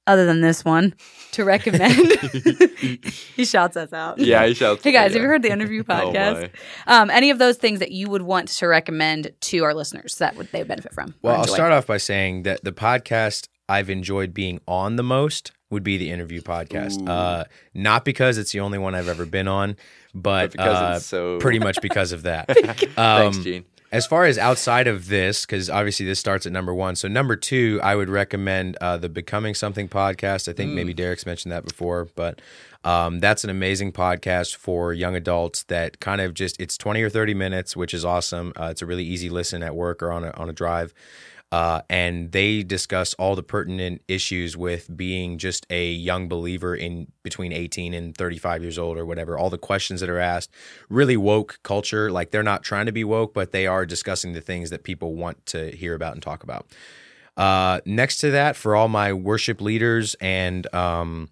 other 0.06 0.26
than 0.26 0.40
this 0.40 0.64
one 0.64 0.94
to 1.32 1.44
recommend? 1.44 1.94
he 3.36 3.44
shouts 3.44 3.76
us 3.76 3.92
out. 3.92 4.18
Yeah, 4.18 4.44
he 4.46 4.54
shouts. 4.54 4.82
Hey 4.82 4.90
guys, 4.92 5.12
have 5.12 5.22
you 5.22 5.28
heard 5.28 5.42
the 5.42 5.50
Innerview 5.50 5.80
Oh, 5.88 6.12
podcast? 6.12 6.50
my. 6.86 6.98
um, 7.00 7.10
any 7.10 7.30
of 7.30 7.38
those 7.38 7.56
things 7.56 7.78
that 7.78 7.92
you 7.92 8.10
would 8.10 8.22
want 8.22 8.48
to 8.48 8.66
recommend 8.66 9.30
to 9.42 9.58
our 9.64 9.72
listeners 9.74 10.16
that 10.16 10.36
would 10.36 10.50
they 10.50 10.64
benefit 10.64 10.92
from? 10.92 11.14
Well, 11.22 11.36
I'll 11.36 11.46
start 11.46 11.70
off 11.72 11.86
by 11.86 11.98
saying 11.98 12.42
that 12.42 12.64
the 12.64 12.72
podcast 12.72 13.46
I've 13.68 13.88
enjoyed 13.90 14.34
being 14.34 14.60
on 14.66 14.96
the 14.96 15.04
most 15.04 15.52
would 15.70 15.84
be 15.84 15.96
the 15.96 16.08
Innerview 16.10 16.42
podcast. 16.42 17.08
Uh, 17.08 17.44
not 17.74 18.04
because 18.04 18.38
it's 18.38 18.50
the 18.50 18.58
only 18.58 18.78
one 18.78 18.96
I've 18.96 19.06
ever 19.06 19.24
been 19.24 19.46
on, 19.46 19.76
but, 20.12 20.46
But 20.46 20.50
because 20.52 20.76
uh, 20.82 20.94
it's 20.96 21.06
so- 21.06 21.38
pretty 21.38 21.60
much 21.60 21.80
because 21.80 22.10
of 22.10 22.22
that. 22.22 22.48
Thanks, 22.48 22.98
Um, 22.98 23.32
Gene. 23.44 23.64
As 23.93 24.07
far 24.07 24.24
as 24.24 24.38
outside 24.38 24.86
of 24.86 25.09
this, 25.09 25.45
because 25.45 25.68
obviously 25.68 26.07
this 26.07 26.20
starts 26.20 26.47
at 26.47 26.53
number 26.53 26.72
one. 26.72 26.95
So 26.95 27.09
number 27.09 27.34
two, 27.34 27.80
I 27.82 27.97
would 27.97 28.09
recommend 28.09 28.76
uh, 28.80 28.99
the 28.99 29.09
Becoming 29.09 29.55
Something 29.55 29.88
podcast. 29.88 30.47
I 30.49 30.53
think 30.53 30.72
maybe 30.72 30.95
Derek's 30.95 31.26
mentioned 31.26 31.51
that 31.51 31.64
before, 31.64 32.07
but 32.14 32.41
um, 32.84 33.18
that's 33.18 33.43
an 33.43 33.51
amazing 33.51 33.91
podcast 33.91 34.55
for 34.55 34.93
young 34.93 35.16
adults 35.16 35.64
that 35.64 35.99
kind 35.99 36.20
of 36.20 36.34
just 36.34 36.61
it's 36.61 36.78
twenty 36.78 37.03
or 37.03 37.11
thirty 37.11 37.34
minutes, 37.34 37.76
which 37.76 37.93
is 37.93 38.05
awesome. 38.05 38.53
Uh, 38.59 38.68
it's 38.70 38.80
a 38.80 38.86
really 38.86 39.05
easy 39.05 39.28
listen 39.28 39.62
at 39.62 39.74
work 39.74 40.05
or 40.05 40.12
on 40.12 40.24
a 40.24 40.30
on 40.32 40.49
a 40.49 40.53
drive. 40.53 40.95
Uh, 41.53 41.82
and 41.90 42.30
they 42.30 42.62
discuss 42.62 43.12
all 43.14 43.34
the 43.34 43.42
pertinent 43.42 44.03
issues 44.07 44.57
with 44.57 44.96
being 44.96 45.36
just 45.36 45.66
a 45.68 45.90
young 45.90 46.28
believer 46.28 46.76
in 46.76 47.09
between 47.24 47.53
18 47.53 47.92
and 47.92 48.16
35 48.16 48.62
years 48.62 48.78
old 48.78 48.96
or 48.96 49.05
whatever. 49.05 49.36
All 49.36 49.51
the 49.51 49.59
questions 49.59 50.01
that 50.01 50.09
are 50.09 50.20
asked, 50.20 50.55
really 50.88 51.16
woke 51.16 51.59
culture. 51.64 52.11
Like 52.11 52.30
they're 52.30 52.44
not 52.44 52.62
trying 52.62 52.86
to 52.86 52.92
be 52.92 53.03
woke, 53.03 53.34
but 53.34 53.51
they 53.51 53.66
are 53.66 53.84
discussing 53.84 54.32
the 54.32 54.40
things 54.40 54.70
that 54.70 54.84
people 54.84 55.16
want 55.16 55.44
to 55.46 55.74
hear 55.76 55.94
about 55.94 56.14
and 56.14 56.22
talk 56.22 56.44
about. 56.44 56.68
Uh, 57.36 57.80
next 57.84 58.18
to 58.18 58.30
that, 58.30 58.55
for 58.55 58.76
all 58.76 58.88
my 58.88 59.12
worship 59.12 59.61
leaders 59.61 60.14
and 60.20 60.72
um, 60.74 61.30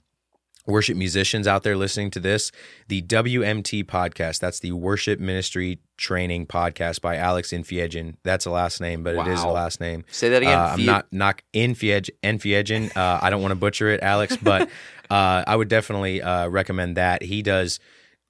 worship 0.69 0.97
musicians 0.97 1.47
out 1.47 1.63
there 1.63 1.77
listening 1.77 2.11
to 2.13 2.21
this, 2.21 2.53
the 2.89 3.03
WMT 3.03 3.85
podcast. 3.85 4.39
That's 4.39 4.61
the 4.61 4.73
Worship 4.73 5.19
Ministry 5.19 5.81
Training 5.97 6.47
Podcast 6.47 7.01
by 7.01 7.17
Alex 7.17 7.51
Enfiedjian. 7.51 8.17
That's 8.23 8.47
a 8.47 8.51
last 8.51 8.81
name, 8.81 9.03
but 9.03 9.17
it 9.17 9.27
is 9.27 9.43
a 9.43 9.49
last 9.49 9.81
name. 9.81 10.05
Say 10.11 10.29
that 10.29 10.43
again. 10.43 10.59
Uh, 10.59 10.75
I'm 10.77 10.85
not 10.85 11.13
not 11.13 11.43
Infieg 11.55 12.11
Enfiedjian. 12.23 12.97
Uh, 12.97 13.19
I 13.21 13.31
don't 13.31 13.41
want 13.41 13.53
to 13.53 13.57
butcher 13.57 13.89
it, 13.89 14.03
Alex, 14.03 14.37
but 14.37 14.69
uh, 15.11 15.43
I 15.47 15.57
would 15.57 15.69
definitely 15.69 16.23
uh, 16.23 16.49
recommend 16.49 16.97
that. 16.97 17.23
He 17.23 17.43
does 17.43 17.81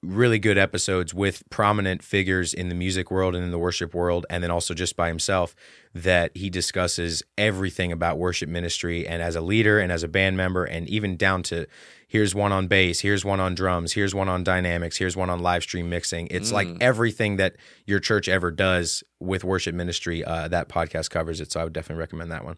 really 0.01 0.39
good 0.39 0.57
episodes 0.57 1.13
with 1.13 1.43
prominent 1.49 2.01
figures 2.01 2.53
in 2.53 2.69
the 2.69 2.75
music 2.75 3.11
world 3.11 3.35
and 3.35 3.43
in 3.43 3.51
the 3.51 3.59
worship 3.59 3.93
world, 3.93 4.25
and 4.29 4.41
then 4.41 4.49
also 4.49 4.73
just 4.73 4.95
by 4.95 5.09
himself. 5.09 5.55
That 5.93 6.31
he 6.37 6.49
discusses 6.49 7.23
everything 7.37 7.91
about 7.91 8.17
worship 8.17 8.47
ministry 8.47 9.07
and 9.07 9.21
as 9.21 9.35
a 9.35 9.41
leader 9.41 9.79
and 9.79 9.91
as 9.91 10.03
a 10.03 10.07
band 10.07 10.37
member, 10.37 10.63
and 10.63 10.87
even 10.87 11.17
down 11.17 11.43
to 11.43 11.67
here's 12.09 12.35
one 12.35 12.51
on 12.51 12.67
bass, 12.67 12.99
here's 12.99 13.23
one 13.23 13.39
on 13.39 13.55
drums, 13.55 13.93
here's 13.93 14.13
one 14.13 14.27
on 14.27 14.43
dynamics, 14.43 14.97
here's 14.97 15.15
one 15.15 15.29
on 15.29 15.39
live 15.39 15.63
stream 15.63 15.89
mixing. 15.89 16.27
It's 16.31 16.51
like 16.51 16.67
everything 16.81 17.37
that 17.37 17.55
your 17.85 17.99
church 17.99 18.27
ever 18.27 18.51
does 18.51 19.03
with 19.21 19.45
worship 19.45 19.73
ministry. 19.73 20.25
Uh, 20.25 20.49
that 20.49 20.67
podcast 20.67 21.09
covers 21.09 21.39
it, 21.39 21.51
so 21.51 21.61
I 21.61 21.63
would 21.63 21.71
definitely 21.71 22.01
recommend 22.01 22.31
that 22.31 22.43
one. 22.43 22.57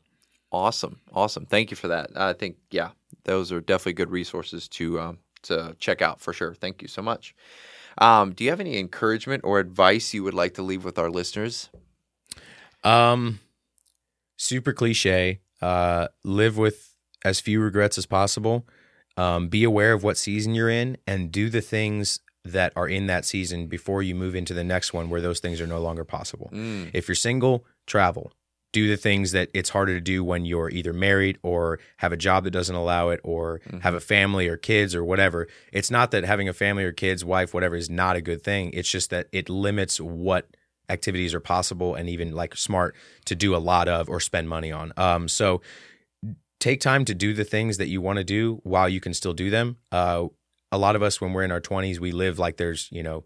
Awesome, 0.51 1.01
awesome. 1.13 1.45
Thank 1.45 1.69
you 1.69 1.77
for 1.77 1.89
that. 1.89 2.09
I 2.15 2.33
think 2.33 2.57
yeah, 2.71 2.91
those 3.25 3.51
are 3.51 3.61
definitely 3.61 3.93
good 3.93 4.09
resources 4.09 4.67
to 4.69 4.99
um, 4.99 5.19
to 5.43 5.75
check 5.79 6.01
out 6.01 6.19
for 6.19 6.33
sure. 6.33 6.55
Thank 6.55 6.81
you 6.81 6.87
so 6.87 7.01
much. 7.01 7.35
Um, 7.97 8.33
do 8.33 8.43
you 8.43 8.49
have 8.49 8.61
any 8.61 8.79
encouragement 8.79 9.43
or 9.43 9.59
advice 9.59 10.13
you 10.13 10.23
would 10.23 10.33
like 10.33 10.53
to 10.55 10.61
leave 10.61 10.85
with 10.85 10.97
our 10.97 11.09
listeners? 11.09 11.69
Um, 12.83 13.41
super 14.37 14.73
cliche. 14.73 15.41
Uh, 15.61 16.07
live 16.23 16.57
with 16.57 16.95
as 17.23 17.39
few 17.39 17.61
regrets 17.61 17.97
as 17.97 18.05
possible. 18.05 18.65
Um, 19.17 19.49
be 19.49 19.63
aware 19.63 19.93
of 19.93 20.03
what 20.03 20.17
season 20.17 20.55
you're 20.55 20.69
in, 20.69 20.97
and 21.05 21.31
do 21.31 21.49
the 21.49 21.61
things 21.61 22.19
that 22.43 22.73
are 22.75 22.87
in 22.87 23.07
that 23.07 23.25
season 23.25 23.67
before 23.67 24.01
you 24.01 24.15
move 24.15 24.35
into 24.35 24.53
the 24.53 24.63
next 24.63 24.93
one, 24.93 25.09
where 25.09 25.21
those 25.21 25.39
things 25.39 25.61
are 25.61 25.67
no 25.67 25.79
longer 25.79 26.03
possible. 26.03 26.49
If 26.93 27.07
you're 27.07 27.15
single, 27.15 27.65
travel. 27.85 28.31
Do 28.73 28.87
the 28.87 28.95
things 28.95 29.33
that 29.33 29.49
it's 29.53 29.69
harder 29.69 29.93
to 29.93 30.01
do 30.01 30.23
when 30.23 30.45
you're 30.45 30.69
either 30.69 30.93
married 30.93 31.37
or 31.43 31.79
have 31.97 32.13
a 32.13 32.17
job 32.17 32.45
that 32.45 32.51
doesn't 32.51 32.73
allow 32.73 33.09
it, 33.09 33.19
or 33.23 33.59
have 33.81 33.93
a 33.93 33.99
family 33.99 34.47
or 34.47 34.55
kids 34.55 34.95
or 34.95 35.03
whatever. 35.03 35.47
It's 35.73 35.91
not 35.91 36.11
that 36.11 36.23
having 36.23 36.47
a 36.47 36.53
family 36.53 36.85
or 36.85 36.93
kids, 36.93 37.25
wife, 37.25 37.53
whatever, 37.53 37.75
is 37.75 37.89
not 37.89 38.15
a 38.15 38.21
good 38.21 38.43
thing. 38.43 38.71
It's 38.73 38.89
just 38.89 39.09
that 39.09 39.27
it 39.33 39.49
limits 39.49 39.99
what 39.99 40.47
activities 40.89 41.33
are 41.33 41.39
possible 41.39 41.95
and 41.95 42.09
even 42.09 42.33
like 42.33 42.55
smart 42.55 42.95
to 43.25 43.35
do 43.35 43.55
a 43.55 43.57
lot 43.57 43.87
of 43.87 44.09
or 44.09 44.19
spend 44.19 44.49
money 44.49 44.71
on. 44.71 44.93
Um, 44.97 45.27
so 45.27 45.61
take 46.61 46.79
time 46.79 47.03
to 47.05 47.13
do 47.13 47.33
the 47.33 47.43
things 47.43 47.77
that 47.77 47.87
you 47.87 47.99
want 47.99 48.17
to 48.17 48.23
do 48.23 48.61
while 48.63 48.87
you 48.87 49.01
can 49.01 49.13
still 49.13 49.33
do 49.33 49.49
them. 49.49 49.77
Uh, 49.91 50.27
a 50.71 50.77
lot 50.77 50.95
of 50.95 51.03
us, 51.03 51.19
when 51.19 51.33
we're 51.33 51.43
in 51.43 51.51
our 51.51 51.59
20s, 51.59 51.99
we 51.99 52.11
live 52.13 52.39
like 52.39 52.55
there's, 52.55 52.87
you 52.91 53.03
know, 53.03 53.25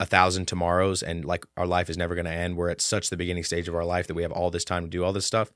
a 0.00 0.06
thousand 0.06 0.48
tomorrows 0.48 1.02
and 1.02 1.22
like 1.22 1.44
our 1.58 1.66
life 1.66 1.90
is 1.90 1.98
never 1.98 2.14
going 2.14 2.24
to 2.24 2.32
end. 2.32 2.56
We're 2.56 2.70
at 2.70 2.80
such 2.80 3.10
the 3.10 3.16
beginning 3.16 3.44
stage 3.44 3.68
of 3.68 3.74
our 3.74 3.84
life 3.84 4.06
that 4.06 4.14
we 4.14 4.22
have 4.22 4.32
all 4.32 4.50
this 4.50 4.64
time 4.64 4.84
to 4.84 4.88
do 4.88 5.04
all 5.04 5.12
this 5.12 5.26
stuff. 5.26 5.52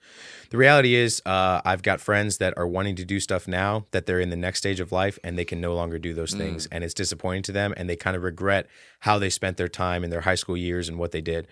The 0.51 0.59
reality 0.59 0.95
is, 0.95 1.23
uh, 1.25 1.62
I've 1.64 1.83
got 1.83 2.03
friends 2.03 2.37
that 2.37 2.53
are 2.59 2.67
wanting 2.67 2.97
to 2.97 3.05
do 3.07 3.19
stuff 3.19 3.49
now 3.49 3.87
that 3.93 4.05
they're 4.05 4.21
in 4.21 4.29
the 4.29 4.37
next 4.37 4.59
stage 4.59 4.79
of 4.79 4.93
life 4.93 5.19
and 5.25 5.39
they 5.39 5.47
can 5.47 5.59
no 5.61 5.75
longer 5.75 5.99
do 5.99 6.12
those 6.12 6.35
things. 6.35 6.69
And 6.71 6.85
it's 6.85 6.93
disappointing 6.95 7.45
to 7.45 7.53
them 7.53 7.73
and 7.79 7.89
they 7.89 7.97
kind 7.97 8.14
of 8.14 8.23
regret 8.23 8.67
how 9.01 9.19
they 9.19 9.31
spent 9.31 9.57
their 9.57 9.69
time 9.69 10.05
in 10.05 10.11
their 10.11 10.21
high 10.21 10.35
school 10.35 10.57
years 10.57 10.89
and 10.89 10.99
what 10.99 11.12
they 11.12 11.23
did. 11.23 11.49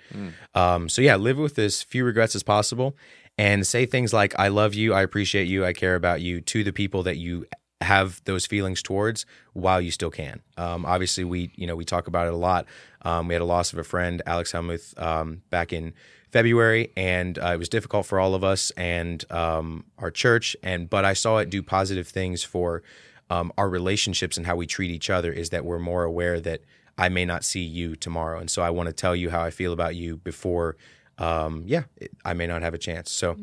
Um, 0.55 0.89
so, 0.91 1.01
yeah, 1.01 1.17
live 1.17 1.39
with 1.39 1.59
as 1.59 1.83
few 1.83 2.05
regrets 2.05 2.37
as 2.37 2.43
possible 2.43 2.97
and 3.37 3.67
say 3.67 3.87
things 3.87 4.13
like, 4.13 4.39
I 4.39 4.49
love 4.49 4.75
you, 4.75 4.95
I 4.95 5.03
appreciate 5.03 5.49
you, 5.49 5.65
I 5.65 5.73
care 5.73 5.95
about 5.95 6.21
you 6.21 6.41
to 6.41 6.65
the 6.65 6.73
people 6.73 7.03
that 7.05 7.17
you 7.17 7.47
have 7.81 8.21
those 8.25 8.47
feelings 8.47 8.83
towards 8.83 9.27
while 9.53 9.81
you 9.81 9.91
still 9.91 10.11
can. 10.11 10.41
Um, 10.57 10.85
obviously, 10.85 11.25
we 11.25 11.53
you 11.55 11.67
know 11.67 11.77
we 11.77 11.85
talk 11.85 12.07
about 12.07 12.27
it 12.27 12.33
a 12.33 12.37
lot. 12.37 12.67
Um, 13.03 13.29
we 13.29 13.35
had 13.35 13.43
a 13.43 13.47
loss 13.47 13.73
of 13.73 13.79
a 13.79 13.85
friend, 13.85 14.23
Alex 14.27 14.53
Helmuth, 14.53 14.99
um, 14.99 15.43
back 15.51 15.73
in 15.73 15.95
February, 16.31 16.93
and 16.97 17.39
uh, 17.39 17.53
it 17.53 17.59
was 17.59 17.69
difficult 17.69 18.07
for 18.07 18.19
all 18.19 18.35
of 18.35 18.43
us 18.43 18.73
and 18.73 19.31
um, 19.31 19.85
our 19.99 20.11
church. 20.11 20.57
And 20.63 20.91
but 20.91 21.05
I 21.05 21.13
saw 21.13 21.39
it 21.39 21.51
do 21.51 21.63
positive 21.63 22.09
things 22.09 22.43
for 22.43 22.83
um, 23.31 23.53
our 23.57 23.69
relationships 23.69 24.37
and 24.37 24.47
how 24.47 24.57
we 24.57 24.67
treat 24.67 24.91
each 24.91 25.11
other. 25.11 25.33
Is 25.33 25.51
that 25.51 25.65
we're 25.65 25.79
more 25.79 26.05
aware 26.05 26.41
that 26.41 26.63
I 26.97 27.09
may 27.09 27.25
not 27.25 27.45
see 27.45 27.63
you 27.63 27.97
tomorrow, 27.97 28.39
and 28.39 28.51
so 28.51 28.63
I 28.63 28.71
want 28.71 28.89
to 28.89 28.93
tell 28.93 29.15
you 29.15 29.31
how 29.31 29.43
I 29.43 29.51
feel 29.51 29.73
about 29.73 29.95
you 29.95 30.17
before 30.17 30.77
um, 31.19 31.65
yeah, 31.67 31.85
it, 31.97 32.11
I 32.25 32.35
may 32.35 32.47
not 32.47 32.63
have 32.63 32.75
a 32.75 32.79
chance. 32.79 33.11
So 33.13 33.37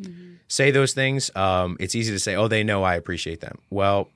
say 0.48 0.72
those 0.72 0.94
things. 0.94 1.34
Um, 1.36 1.78
it's 1.80 1.96
easy 1.96 2.12
to 2.12 2.20
say, 2.20 2.36
oh, 2.36 2.48
they 2.48 2.64
know 2.64 2.84
I 2.84 2.96
appreciate 2.96 3.42
them. 3.42 3.60
Well, 3.70 4.10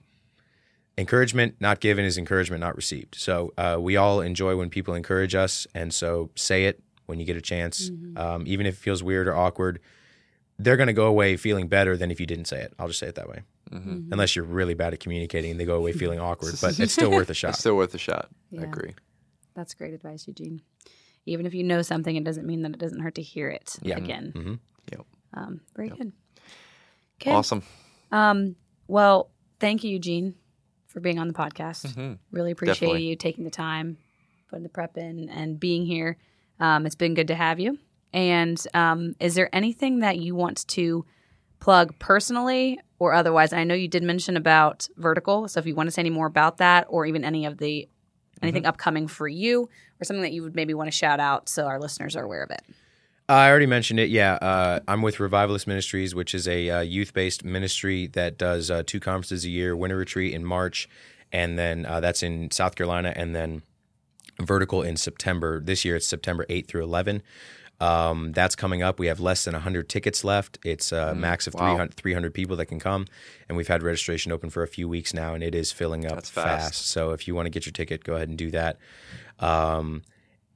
encouragement 0.97 1.56
not 1.60 1.80
given 1.80 2.06
is 2.06 2.18
encouragement 2.18 2.62
not 2.62 2.76
received. 2.76 3.16
So 3.16 3.53
uh, 3.58 3.78
we 3.80 3.97
all 3.97 4.22
enjoy 4.22 4.56
when 4.56 4.70
people 4.70 4.93
encourage 4.93 5.36
us, 5.36 5.68
and 5.74 5.93
so 5.93 6.30
say 6.36 6.66
it 6.66 6.82
when 7.06 7.20
you 7.20 7.26
get 7.26 7.38
a 7.38 7.41
chance, 7.41 7.91
um, 8.18 8.43
even 8.47 8.66
if 8.66 8.76
it 8.76 8.80
feels 8.80 9.03
weird 9.03 9.28
or 9.28 9.36
awkward. 9.36 9.80
They're 10.58 10.78
going 10.78 10.88
to 10.88 10.93
go 10.93 11.08
away 11.08 11.36
feeling 11.36 11.68
better 11.68 11.97
than 11.97 12.12
if 12.12 12.20
you 12.22 12.26
didn't 12.26 12.45
say 12.45 12.62
it. 12.62 12.74
I'll 12.80 12.88
just 12.88 12.99
say 12.99 13.08
it 13.08 13.16
that 13.16 13.28
way. 13.28 13.41
Unless 13.72 14.38
you're 14.38 14.45
really 14.45 14.74
bad 14.74 14.93
at 14.93 15.01
communicating, 15.01 15.51
and 15.51 15.60
they 15.60 15.66
go 15.66 15.76
away 15.76 15.91
feeling 16.03 16.18
awkward, 16.20 16.56
but 16.62 16.80
it's 16.80 16.93
still 16.93 17.12
worth 17.18 17.30
a 17.30 17.34
shot. 17.34 17.49
It's 17.49 17.60
still 17.60 17.76
worth 17.76 17.93
a 17.93 17.97
shot. 17.97 18.30
I 18.58 18.64
agree. 18.64 18.95
That's 19.53 19.74
great 19.74 19.93
advice, 19.93 20.28
Eugene. 20.28 20.62
Even 21.26 21.45
if 21.45 21.53
you 21.53 21.63
know 21.63 21.82
something, 21.82 22.15
it 22.15 22.23
doesn't 22.23 22.45
mean 22.45 22.61
that 22.63 22.73
it 22.73 22.80
doesn't 22.80 22.99
hurt 23.01 23.15
to 23.15 23.21
hear 23.21 23.49
it 23.49 23.76
Yeah. 23.82 23.97
again. 23.97 24.32
Mhm. 24.36 24.59
Yep. 24.91 25.05
Um, 25.34 25.61
very 25.76 25.89
good. 25.89 26.11
Okay. 27.21 27.32
Awesome. 27.32 27.63
Um, 28.11 28.55
well, 28.88 29.32
thank 29.59 29.84
you, 29.84 29.91
Eugene, 29.91 30.36
for 30.88 30.99
being 30.99 31.17
on 31.19 31.28
the 31.28 31.34
podcast. 31.34 31.88
Mhm. 31.95 32.19
Really 32.32 32.51
appreciate 32.51 32.76
Definitely. 32.76 33.07
you 33.07 33.15
taking 33.15 33.43
the 33.43 33.49
time, 33.49 33.97
putting 34.49 34.63
the 34.63 34.69
prep 34.69 34.97
in, 34.97 35.30
and 35.30 35.59
being 35.59 35.86
here. 35.86 36.17
Um, 36.59 36.86
it's 36.86 36.95
been 36.95 37.13
good 37.13 37.28
to 37.30 37.36
have 37.36 37.59
you. 37.59 37.80
And 38.13 38.61
um, 38.73 39.15
is 39.19 39.36
there 39.36 39.53
anything 39.53 39.99
that 39.99 40.19
you 40.19 40.36
want 40.36 40.65
to 40.69 41.05
plug 41.59 41.97
personally 41.99 42.80
or 42.99 43.11
otherwise? 43.13 43.51
I 43.51 43.63
know 43.65 43.73
you 43.73 43.88
did 43.89 44.03
mention 44.03 44.38
about 44.38 44.88
vertical, 44.95 45.47
so 45.49 45.59
if 45.59 45.65
you 45.65 45.76
want 45.76 45.88
to 45.88 45.91
say 45.91 46.01
any 46.01 46.09
more 46.11 46.28
about 46.28 46.57
that, 46.57 46.86
or 46.89 47.05
even 47.05 47.26
any 47.26 47.45
of 47.45 47.57
the 47.57 47.89
anything 48.41 48.65
upcoming 48.65 49.07
for 49.07 49.28
you, 49.28 49.69
or 49.99 50.05
something 50.05 50.23
that 50.23 50.33
you 50.33 50.43
would 50.43 50.55
maybe 50.55 50.73
want 50.73 50.87
to 50.87 50.95
shout 50.95 51.19
out 51.19 51.49
so 51.49 51.65
our 51.65 51.79
listeners 51.79 52.15
are 52.15 52.23
aware 52.23 52.43
of 52.43 52.51
it. 52.51 52.61
I 53.27 53.49
already 53.49 53.65
mentioned 53.65 53.99
it. 53.99 54.09
Yeah, 54.09 54.33
uh, 54.35 54.81
I'm 54.87 55.01
with 55.01 55.19
Revivalist 55.19 55.65
Ministries, 55.65 56.13
which 56.13 56.35
is 56.35 56.47
a 56.47 56.69
uh, 56.69 56.81
youth-based 56.81 57.43
ministry 57.43 58.05
that 58.07 58.37
does 58.37 58.69
uh, 58.69 58.83
two 58.85 58.99
conferences 58.99 59.45
a 59.45 59.49
year: 59.49 59.75
Winter 59.75 59.97
Retreat 59.97 60.33
in 60.33 60.45
March, 60.45 60.87
and 61.31 61.57
then 61.57 61.87
uh, 61.87 61.99
that's 61.99 62.21
in 62.21 62.51
South 62.51 62.75
Carolina, 62.75 63.13
and 63.15 63.35
then 63.35 63.63
Vertical 64.39 64.83
in 64.83 64.95
September. 64.95 65.59
This 65.59 65.83
year, 65.85 65.95
it's 65.95 66.07
September 66.07 66.45
8 66.49 66.67
through 66.67 66.83
11. 66.83 67.23
Um, 67.80 68.32
that's 68.32 68.55
coming 68.55 68.82
up. 68.82 68.99
We 68.99 69.07
have 69.07 69.19
less 69.19 69.43
than 69.43 69.53
100 69.53 69.89
tickets 69.89 70.23
left. 70.23 70.59
It's 70.63 70.91
a 70.91 71.13
max 71.13 71.45
of 71.45 71.53
wow. 71.55 71.71
300, 71.71 71.93
300 71.95 72.34
people 72.34 72.55
that 72.57 72.67
can 72.67 72.80
come, 72.80 73.05
and 73.47 73.57
we've 73.57 73.67
had 73.67 73.84
registration 73.84 74.32
open 74.32 74.49
for 74.49 74.63
a 74.63 74.67
few 74.67 74.88
weeks 74.88 75.13
now, 75.13 75.34
and 75.34 75.43
it 75.43 75.53
is 75.53 75.71
filling 75.71 76.05
up 76.05 76.15
That's 76.15 76.30
fast. 76.30 76.88
So 76.88 77.11
if 77.11 77.28
you 77.28 77.36
want 77.36 77.47
to 77.47 77.49
get 77.49 77.65
your 77.65 77.73
ticket, 77.73 78.03
go 78.03 78.15
ahead 78.15 78.30
and 78.30 78.38
do 78.38 78.51
that. 78.51 78.78
Um, 79.39 80.03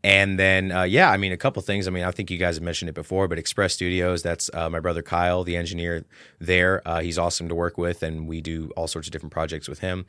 and 0.01 0.39
then, 0.39 0.71
uh, 0.71 0.83
yeah, 0.83 1.11
I 1.11 1.17
mean, 1.17 1.33
a 1.33 1.37
couple 1.37 1.61
things. 1.61 1.87
I 1.87 1.91
mean, 1.91 2.05
I 2.05 2.11
think 2.11 2.31
you 2.31 2.37
guys 2.37 2.55
have 2.55 2.63
mentioned 2.63 2.87
it 2.87 2.95
before, 2.95 3.27
but 3.27 3.37
Express 3.37 3.73
Studios, 3.73 4.23
that's 4.23 4.49
uh, 4.53 4.69
my 4.69 4.79
brother 4.79 5.01
Kyle, 5.01 5.43
the 5.43 5.57
engineer 5.57 6.05
there. 6.39 6.81
Uh, 6.87 7.01
he's 7.01 7.17
awesome 7.17 7.49
to 7.49 7.55
work 7.55 7.77
with, 7.77 8.01
and 8.01 8.27
we 8.27 8.39
do 8.39 8.71
all 8.77 8.87
sorts 8.87 9.09
of 9.09 9.11
different 9.11 9.33
projects 9.33 9.67
with 9.67 9.79
him. 9.79 10.05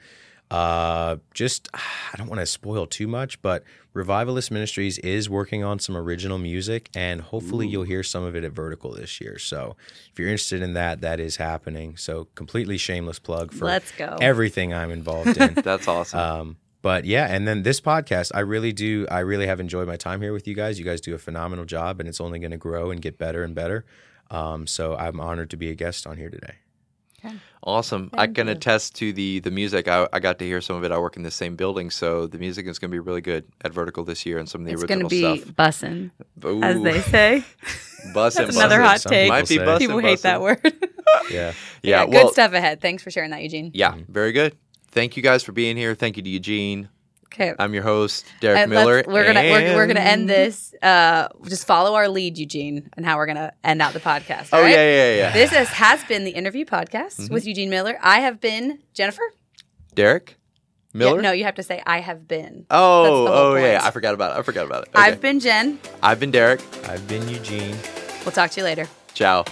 Uh, 0.51 1.17
just, 1.33 1.69
I 1.75 2.17
don't 2.17 2.29
want 2.29 2.41
to 2.41 2.47
spoil 2.47 2.87
too 2.87 3.07
much, 3.07 3.41
but 3.41 3.63
Revivalist 3.93 4.51
Ministries 4.51 4.99
is 4.99 5.31
working 5.31 5.63
on 5.63 5.79
some 5.79 5.97
original 5.97 6.39
music, 6.39 6.91
and 6.95 7.21
hopefully 7.21 7.69
you'll 7.69 7.85
hear 7.85 8.03
some 8.03 8.25
of 8.25 8.35
it 8.35 8.45
at 8.45 8.53
Vertical 8.53 8.93
this 8.93 9.21
year. 9.21 9.39
So 9.39 9.77
if 10.13 10.19
you're 10.19 10.29
interested 10.29 10.63
in 10.63 10.75
that, 10.75 11.01
that 11.03 11.21
is 11.21 11.37
happening. 11.37 11.97
So 11.97 12.29
completely 12.35 12.79
shameless 12.79 13.19
plug 13.19 13.53
for 13.53 13.65
Let's 13.67 13.93
go. 13.93 14.17
everything 14.21 14.75
I'm 14.75 14.91
involved 14.91 15.37
in. 15.37 15.55
That's 15.63 15.87
awesome. 15.87 16.19
Um, 16.19 16.57
but 16.83 17.05
yeah, 17.05 17.27
and 17.27 17.47
then 17.47 17.63
this 17.63 17.81
podcast, 17.81 18.31
I 18.35 18.41
really 18.41 18.73
do, 18.73 19.07
I 19.11 19.21
really 19.21 19.47
have 19.47 19.61
enjoyed 19.61 19.87
my 19.87 19.97
time 19.97 20.23
here 20.23 20.33
with 20.33 20.49
you 20.49 20.55
guys. 20.55 20.79
You 20.79 20.85
guys 20.85 21.01
do 21.01 21.15
a 21.15 21.19
phenomenal 21.19 21.65
job, 21.65 22.01
and 22.01 22.09
it's 22.09 22.21
only 22.21 22.39
going 22.39 22.53
to 22.53 22.57
grow 22.57 22.91
and 22.91 23.01
get 23.03 23.19
better 23.19 23.45
and 23.45 23.55
better. 23.55 23.85
Um, 24.31 24.67
so 24.67 24.97
I'm 24.97 25.21
honored 25.21 25.51
to 25.51 25.57
be 25.57 25.69
a 25.71 25.75
guest 25.75 26.07
on 26.07 26.17
here 26.17 26.31
today. 26.31 26.55
Awesome. 27.63 28.11
I 28.15 28.27
can 28.27 28.47
you. 28.47 28.53
attest 28.55 28.95
to 28.97 29.13
the 29.13 29.41
the 29.41 29.51
music. 29.51 29.87
I, 29.89 30.09
I 30.13 30.19
got 30.21 30.39
to 30.39 30.45
hear 30.47 30.61
some 30.61 30.77
of 30.77 30.85
it. 30.85 30.93
I 30.93 30.99
work 30.99 31.17
in 31.17 31.23
the 31.23 31.31
same 31.31 31.57
building, 31.57 31.91
so 31.91 32.27
the 32.27 32.39
music 32.39 32.67
is 32.67 32.79
going 32.79 32.91
to 32.91 32.95
be 32.95 32.99
really 32.99 33.21
good 33.21 33.45
at 33.65 33.73
Vertical 33.75 34.03
this 34.05 34.25
year 34.25 34.39
and 34.39 34.49
some 34.49 34.63
of 34.63 34.67
the 34.67 34.73
It's 34.73 34.85
going 34.85 35.01
to 35.01 35.05
original 35.07 35.35
be 35.35 35.41
stuff. 35.43 35.55
bussin', 35.57 36.11
Ooh, 36.45 36.63
as 36.63 36.81
they 36.83 37.01
say. 37.03 37.45
bussin', 38.15 38.35
That's 38.37 38.57
another 38.57 38.79
bussin'. 38.79 38.85
hot 38.87 39.01
take. 39.03 39.25
people 39.25 39.37
Might 39.37 39.49
be 39.49 39.57
bussin', 39.59 39.79
People 39.79 39.99
hate 39.99 40.23
that 40.23 40.41
word. 40.41 40.61
Yeah. 41.31 41.53
Yeah, 41.83 42.05
good 42.07 42.15
well, 42.15 42.33
stuff 42.33 42.53
ahead. 42.53 42.81
Thanks 42.81 43.03
for 43.03 43.11
sharing 43.11 43.31
that, 43.33 43.43
Eugene. 43.43 43.73
yeah, 43.75 43.95
very 44.09 44.33
good. 44.33 44.57
Thank 44.93 45.17
you 45.17 45.23
guys 45.23 45.43
for 45.43 45.53
being 45.53 45.77
here. 45.77 45.95
Thank 45.95 46.17
you 46.17 46.23
to 46.23 46.29
Eugene. 46.29 46.89
Okay. 47.33 47.55
I'm 47.59 47.73
your 47.75 47.85
host, 47.85 48.27
Derek 48.41 48.59
And 48.59 48.71
Miller. 48.71 49.05
we're 49.07 49.25
gonna 49.25 49.41
we're, 49.41 49.77
we're 49.77 49.87
gonna 49.87 50.01
end 50.01 50.29
this. 50.29 50.75
Uh, 50.83 51.29
just 51.49 51.65
follow 51.65 51.95
our 51.95 52.09
lead, 52.09 52.37
Eugene, 52.39 52.91
and 52.97 53.07
how 53.07 53.17
we're 53.19 53.27
gonna 53.27 53.53
end 53.63 53.81
out 53.81 53.93
the 53.93 54.01
podcast. 54.01 54.49
Oh 54.53 54.59
all 54.59 54.63
right? 54.65 54.73
yeah, 54.73 54.97
yeah, 54.97 55.17
yeah. 55.17 55.33
This 55.33 55.53
is, 55.53 55.69
has 55.69 56.03
been 56.05 56.25
the 56.25 56.33
Innerview 56.35 56.67
podcast 56.67 57.21
Mm-hmm. 57.21 57.33
with 57.35 57.47
Eugene 57.47 57.71
Miller. 57.71 57.97
I 58.03 58.21
have 58.21 58.41
been 58.41 58.81
Jennifer. 58.95 59.23
Derek 59.95 60.37
Miller. 60.93 61.17
Yeah, 61.17 61.23
no, 61.23 61.33
you 61.33 61.45
have 61.45 61.55
to 61.55 61.63
say 61.63 61.81
I 61.87 62.01
have 62.01 62.27
been. 62.27 62.67
Oh, 62.71 63.03
That's 63.05 63.11
the 63.13 63.17
whole 63.17 63.53
oh 63.53 63.55
yeah. 63.57 63.81
I 63.83 63.91
forgot 63.93 64.15
about 64.15 64.37
it. 64.37 64.41
I 64.41 64.43
forgot 64.43 64.67
about 64.67 64.83
it. 64.85 64.89
Okay. 64.95 65.01
I've 65.07 65.21
been 65.21 65.39
Jen. 65.39 65.79
I've 66.03 66.19
been 66.19 66.33
Derek. 66.33 66.61
I've 66.89 67.07
been 67.07 67.29
Eugene. 67.29 67.77
We'll 68.25 68.33
talk 68.33 68.51
to 68.51 68.61
you 68.61 68.65
later. 68.65 68.89
Ciao. 69.15 69.45